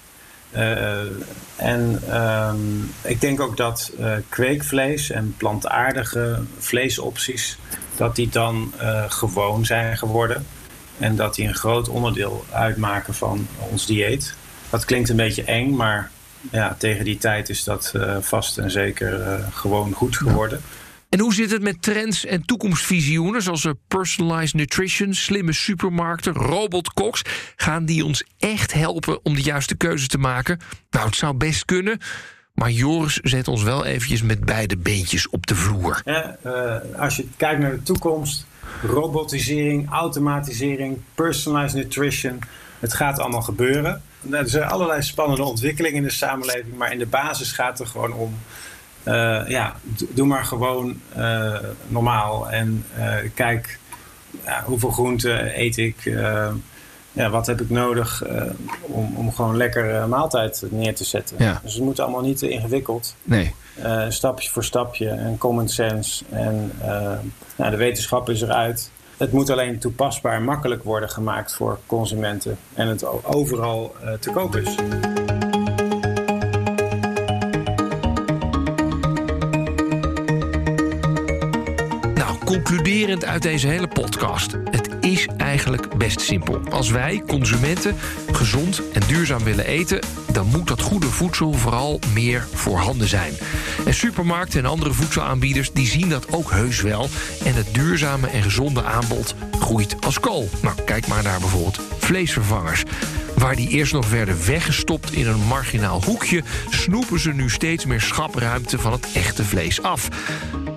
Uh, 0.57 1.01
en 1.57 2.03
um, 2.21 2.93
ik 3.03 3.21
denk 3.21 3.41
ook 3.41 3.57
dat 3.57 3.93
uh, 4.01 4.13
kweekvlees 4.29 5.11
en 5.11 5.35
plantaardige 5.37 6.41
vleesopties... 6.59 7.59
dat 7.97 8.17
die 8.17 8.29
dan 8.29 8.73
uh, 8.81 9.05
gewoon 9.11 9.65
zijn 9.65 9.99
geworden. 9.99 10.47
En 10.99 11.17
dat 11.17 11.35
die 11.35 11.49
een 11.49 11.55
groot 11.55 11.89
onderdeel 11.89 12.45
uitmaken 12.53 13.15
van 13.15 13.49
ons 13.71 13.87
dieet. 13.87 14.35
Dat 14.71 14.85
klinkt 14.85 15.09
een 15.09 15.17
beetje 15.17 15.45
eng, 15.45 15.75
maar 15.75 16.11
ja, 16.51 16.77
tegen 16.79 17.05
die 17.05 17.19
tijd 17.19 17.49
is 17.49 17.65
dat 17.65 17.93
vast 18.21 18.59
en 18.59 18.71
zeker 18.71 19.41
gewoon 19.53 19.93
goed 19.93 20.17
geworden. 20.17 20.61
En 21.09 21.21
hoe 21.21 21.35
zit 21.35 21.51
het 21.51 21.63
met 21.63 21.83
trends 21.83 22.25
en 22.25 22.45
toekomstvisioenen 22.45 23.43
zoals 23.43 23.67
personalized 23.89 24.55
nutrition, 24.55 25.15
slimme 25.15 25.53
supermarkten, 25.53 26.33
robotkoks? 26.33 27.23
Gaan 27.57 27.85
die 27.85 28.05
ons 28.05 28.25
echt 28.39 28.73
helpen 28.73 29.25
om 29.25 29.35
de 29.35 29.43
juiste 29.43 29.77
keuze 29.77 30.07
te 30.07 30.19
maken? 30.19 30.61
Nou, 30.91 31.07
het 31.07 31.17
zou 31.17 31.35
best 31.35 31.65
kunnen. 31.65 31.99
Maar 32.55 32.71
Joris 32.71 33.19
zet 33.23 33.49
ons 33.49 33.63
wel 33.63 33.85
eventjes 33.85 34.23
met 34.23 34.45
beide 34.45 34.77
beentjes 34.77 35.29
op 35.29 35.47
de 35.47 35.55
vloer. 35.55 36.03
Uh, 36.05 36.77
als 36.99 37.17
je 37.17 37.29
kijkt 37.37 37.61
naar 37.61 37.71
de 37.71 37.83
toekomst, 37.83 38.47
robotisering, 38.83 39.91
automatisering, 39.91 40.99
personalized 41.15 41.75
nutrition, 41.75 42.39
het 42.79 42.95
gaat 42.95 43.19
allemaal 43.19 43.43
gebeuren. 43.43 44.03
Er 44.31 44.49
zijn 44.49 44.65
allerlei 44.65 45.03
spannende 45.03 45.45
ontwikkelingen 45.45 45.97
in 45.97 46.03
de 46.03 46.11
samenleving, 46.11 46.77
maar 46.77 46.93
in 46.93 46.99
de 46.99 47.07
basis 47.07 47.53
gaat 47.53 47.79
het 47.79 47.87
er 47.87 47.87
gewoon 47.87 48.13
om 48.13 48.35
ja, 49.49 49.77
doe 50.09 50.27
maar 50.27 50.45
gewoon 50.45 51.01
uh, 51.19 51.59
normaal. 51.87 52.51
En 52.51 52.85
uh, 52.99 53.15
kijk 53.35 53.79
ja, 54.45 54.63
hoeveel 54.65 54.91
groenten 54.91 55.61
eet 55.61 55.77
ik. 55.77 56.19
ja, 57.13 57.31
wat 57.31 57.47
heb 57.47 57.61
ik 57.61 57.71
nodig 57.71 58.25
om, 58.81 59.17
om 59.17 59.33
gewoon 59.33 59.57
lekker 59.57 60.09
maaltijd 60.09 60.65
neer 60.71 60.95
te 60.95 61.05
zetten. 61.05 61.37
Ja. 61.39 61.61
Dus 61.63 61.75
het 61.75 61.83
moet 61.83 62.01
allemaal 62.01 62.21
niet 62.21 62.39
te 62.39 62.49
ingewikkeld. 62.49 63.17
Nee. 63.23 63.55
stapje 64.09 64.51
voor 64.51 64.65
stapje 64.65 65.09
en 65.09 65.39
common 65.39 65.69
sense. 65.69 66.25
En 66.31 66.73
nou, 67.57 67.71
de 67.71 67.77
wetenschap 67.77 68.29
is 68.29 68.43
eruit. 68.43 68.91
Het 69.17 69.33
moet 69.33 69.51
alleen 69.51 69.79
toepasbaar 69.79 70.35
en 70.35 70.45
makkelijk 70.45 70.83
worden 70.83 71.11
gemaakt 71.11 71.55
voor 71.55 71.79
consumenten. 71.87 72.59
En 72.75 72.89
het 72.89 73.25
overal 73.25 73.95
te 74.21 74.31
koop 74.31 74.57
is. 74.57 74.75
Concluderend 82.47 83.25
uit 83.25 83.43
deze 83.43 83.67
hele 83.67 83.89
podcast. 83.89 84.57
Het 84.71 84.89
is 85.01 85.27
eigenlijk 85.37 85.97
best 85.97 86.21
simpel. 86.21 86.61
Als 86.71 86.91
wij, 86.91 87.23
consumenten, 87.27 87.97
gezond 88.33 88.83
en 88.93 89.03
duurzaam 89.07 89.45
willen 89.45 89.67
eten... 89.67 90.01
dan 90.33 90.47
moet 90.47 90.69
dat 90.69 90.81
goede 90.81 91.07
voedsel 91.07 91.53
vooral 91.53 92.01
meer 92.13 92.47
voorhanden 92.55 93.09
zijn. 93.09 93.33
En 93.87 93.95
supermarkten 93.95 94.59
en 94.59 94.71
andere 94.71 94.93
voedselaanbieders 94.93 95.73
die 95.73 95.87
zien 95.87 96.09
dat 96.09 96.33
ook 96.33 96.51
heus 96.51 96.81
wel... 96.81 97.09
en 97.45 97.55
het 97.55 97.75
duurzame 97.75 98.27
en 98.27 98.43
gezonde 98.43 98.85
aanbod 98.85 99.35
groeit 99.61 99.97
als 100.05 100.21
kool. 100.21 100.49
Nou, 100.63 100.75
kijk 100.85 101.07
maar 101.07 101.23
naar 101.23 101.41
bijvoorbeeld 101.41 101.81
vleesvervangers. 101.99 102.83
Waar 103.37 103.57
die 103.57 103.69
eerst 103.69 103.93
nog 103.93 104.11
werden 104.11 104.47
weggestopt 104.47 105.13
in 105.13 105.27
een 105.27 105.47
marginaal 105.47 106.03
hoekje... 106.05 106.43
snoepen 106.71 107.21
ze 107.21 107.33
nu 107.33 107.51
steeds 107.51 107.87
meer 107.87 108.01
schapruimte 108.01 108.79
van 108.79 108.93
het 108.93 109.09
echte 109.13 109.45
vlees 109.45 109.83
af. 109.83 110.09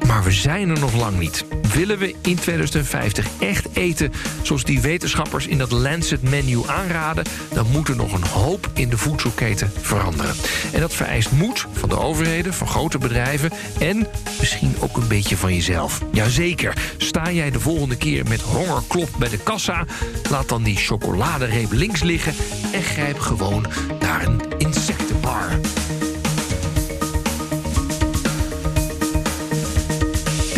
Maar 0.10 0.24
we 0.24 0.32
zijn 0.32 0.70
er 0.70 0.80
nog 0.80 0.94
lang 0.94 1.20
niet. 1.20 1.46
Willen 1.74 1.98
we 1.98 2.16
in 2.22 2.36
2050 2.36 3.28
echt 3.40 3.68
eten 3.74 4.12
zoals 4.42 4.64
die 4.64 4.82
wetenschappers 4.82 5.48
in 5.48 5.58
dat 5.58 5.72
Lancet-menu 5.72 6.62
aanraden... 6.68 7.26
dan 7.54 7.66
moet 7.72 7.88
er 7.88 7.96
nog 7.96 8.14
een 8.14 8.28
hoop 8.28 8.70
in 8.74 8.90
de 8.90 8.98
voedselketen 8.98 9.72
veranderen. 9.82 10.36
En 10.74 10.80
dat 10.80 10.94
vereist 10.94 11.32
moed 11.32 11.68
van 11.74 11.90
de 11.90 12.00
overheden, 12.00 12.54
van 12.54 12.68
grote 12.68 12.98
bedrijven... 12.98 13.52
en 13.80 14.08
misschien 14.40 14.76
ook 14.80 14.98
een 14.98 15.08
beetje 15.08 15.38
van 15.38 15.54
jezelf. 15.54 16.02
Jazeker, 16.12 16.78
sta 16.98 17.32
jij 17.32 17.52
de 17.52 17.60
volgende 17.60 17.98
keer 17.98 18.28
met 18.28 18.42
hongerklop 18.42 19.10
bij 19.18 19.30
de 19.30 19.40
kassa... 19.40 19.86
laat 20.30 20.50
dan 20.50 20.64
die 20.64 20.78
chocoladereep 20.78 21.72
links 21.72 22.04
liggen... 22.04 22.34
en 22.72 22.84
grijp 22.84 23.20
gewoon 23.20 23.66
naar 24.00 24.26
een 24.26 24.42
insectenbar. 24.58 25.60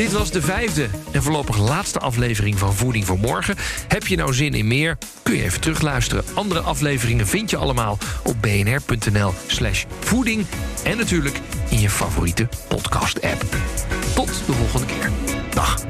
Dit 0.02 0.12
was 0.12 0.32
de 0.32 0.42
vijfde 0.42 0.88
en 1.12 1.24
voorlopig 1.24 1.58
laatste 1.58 2.00
aflevering 2.00 2.60
van 2.60 2.74
Voeding 2.74 3.06
voor 3.06 3.20
Morgen. 3.20 3.56
Heb 3.88 4.08
je 4.08 4.16
nou 4.16 4.34
zin 4.34 4.54
in 4.54 4.68
meer? 4.68 4.98
Kun 5.24 5.36
je 5.36 5.44
even 5.44 5.62
terugluisteren. 5.62 6.24
Andere 6.34 6.60
afleveringen 6.60 7.28
vind 7.28 7.50
je 7.50 7.58
allemaal 7.58 7.98
op 8.24 8.36
bnr.nl 8.42 9.34
slash 9.48 9.86
voeding. 10.00 10.46
En 10.84 10.98
natuurlijk 10.98 11.40
in 11.70 11.80
je 11.80 11.90
favoriete 11.90 12.48
podcast-app. 12.68 13.46
Tot 14.16 14.44
de 14.46 14.54
volgende 14.54 14.86
keer. 14.86 15.10
Dag. 15.54 15.84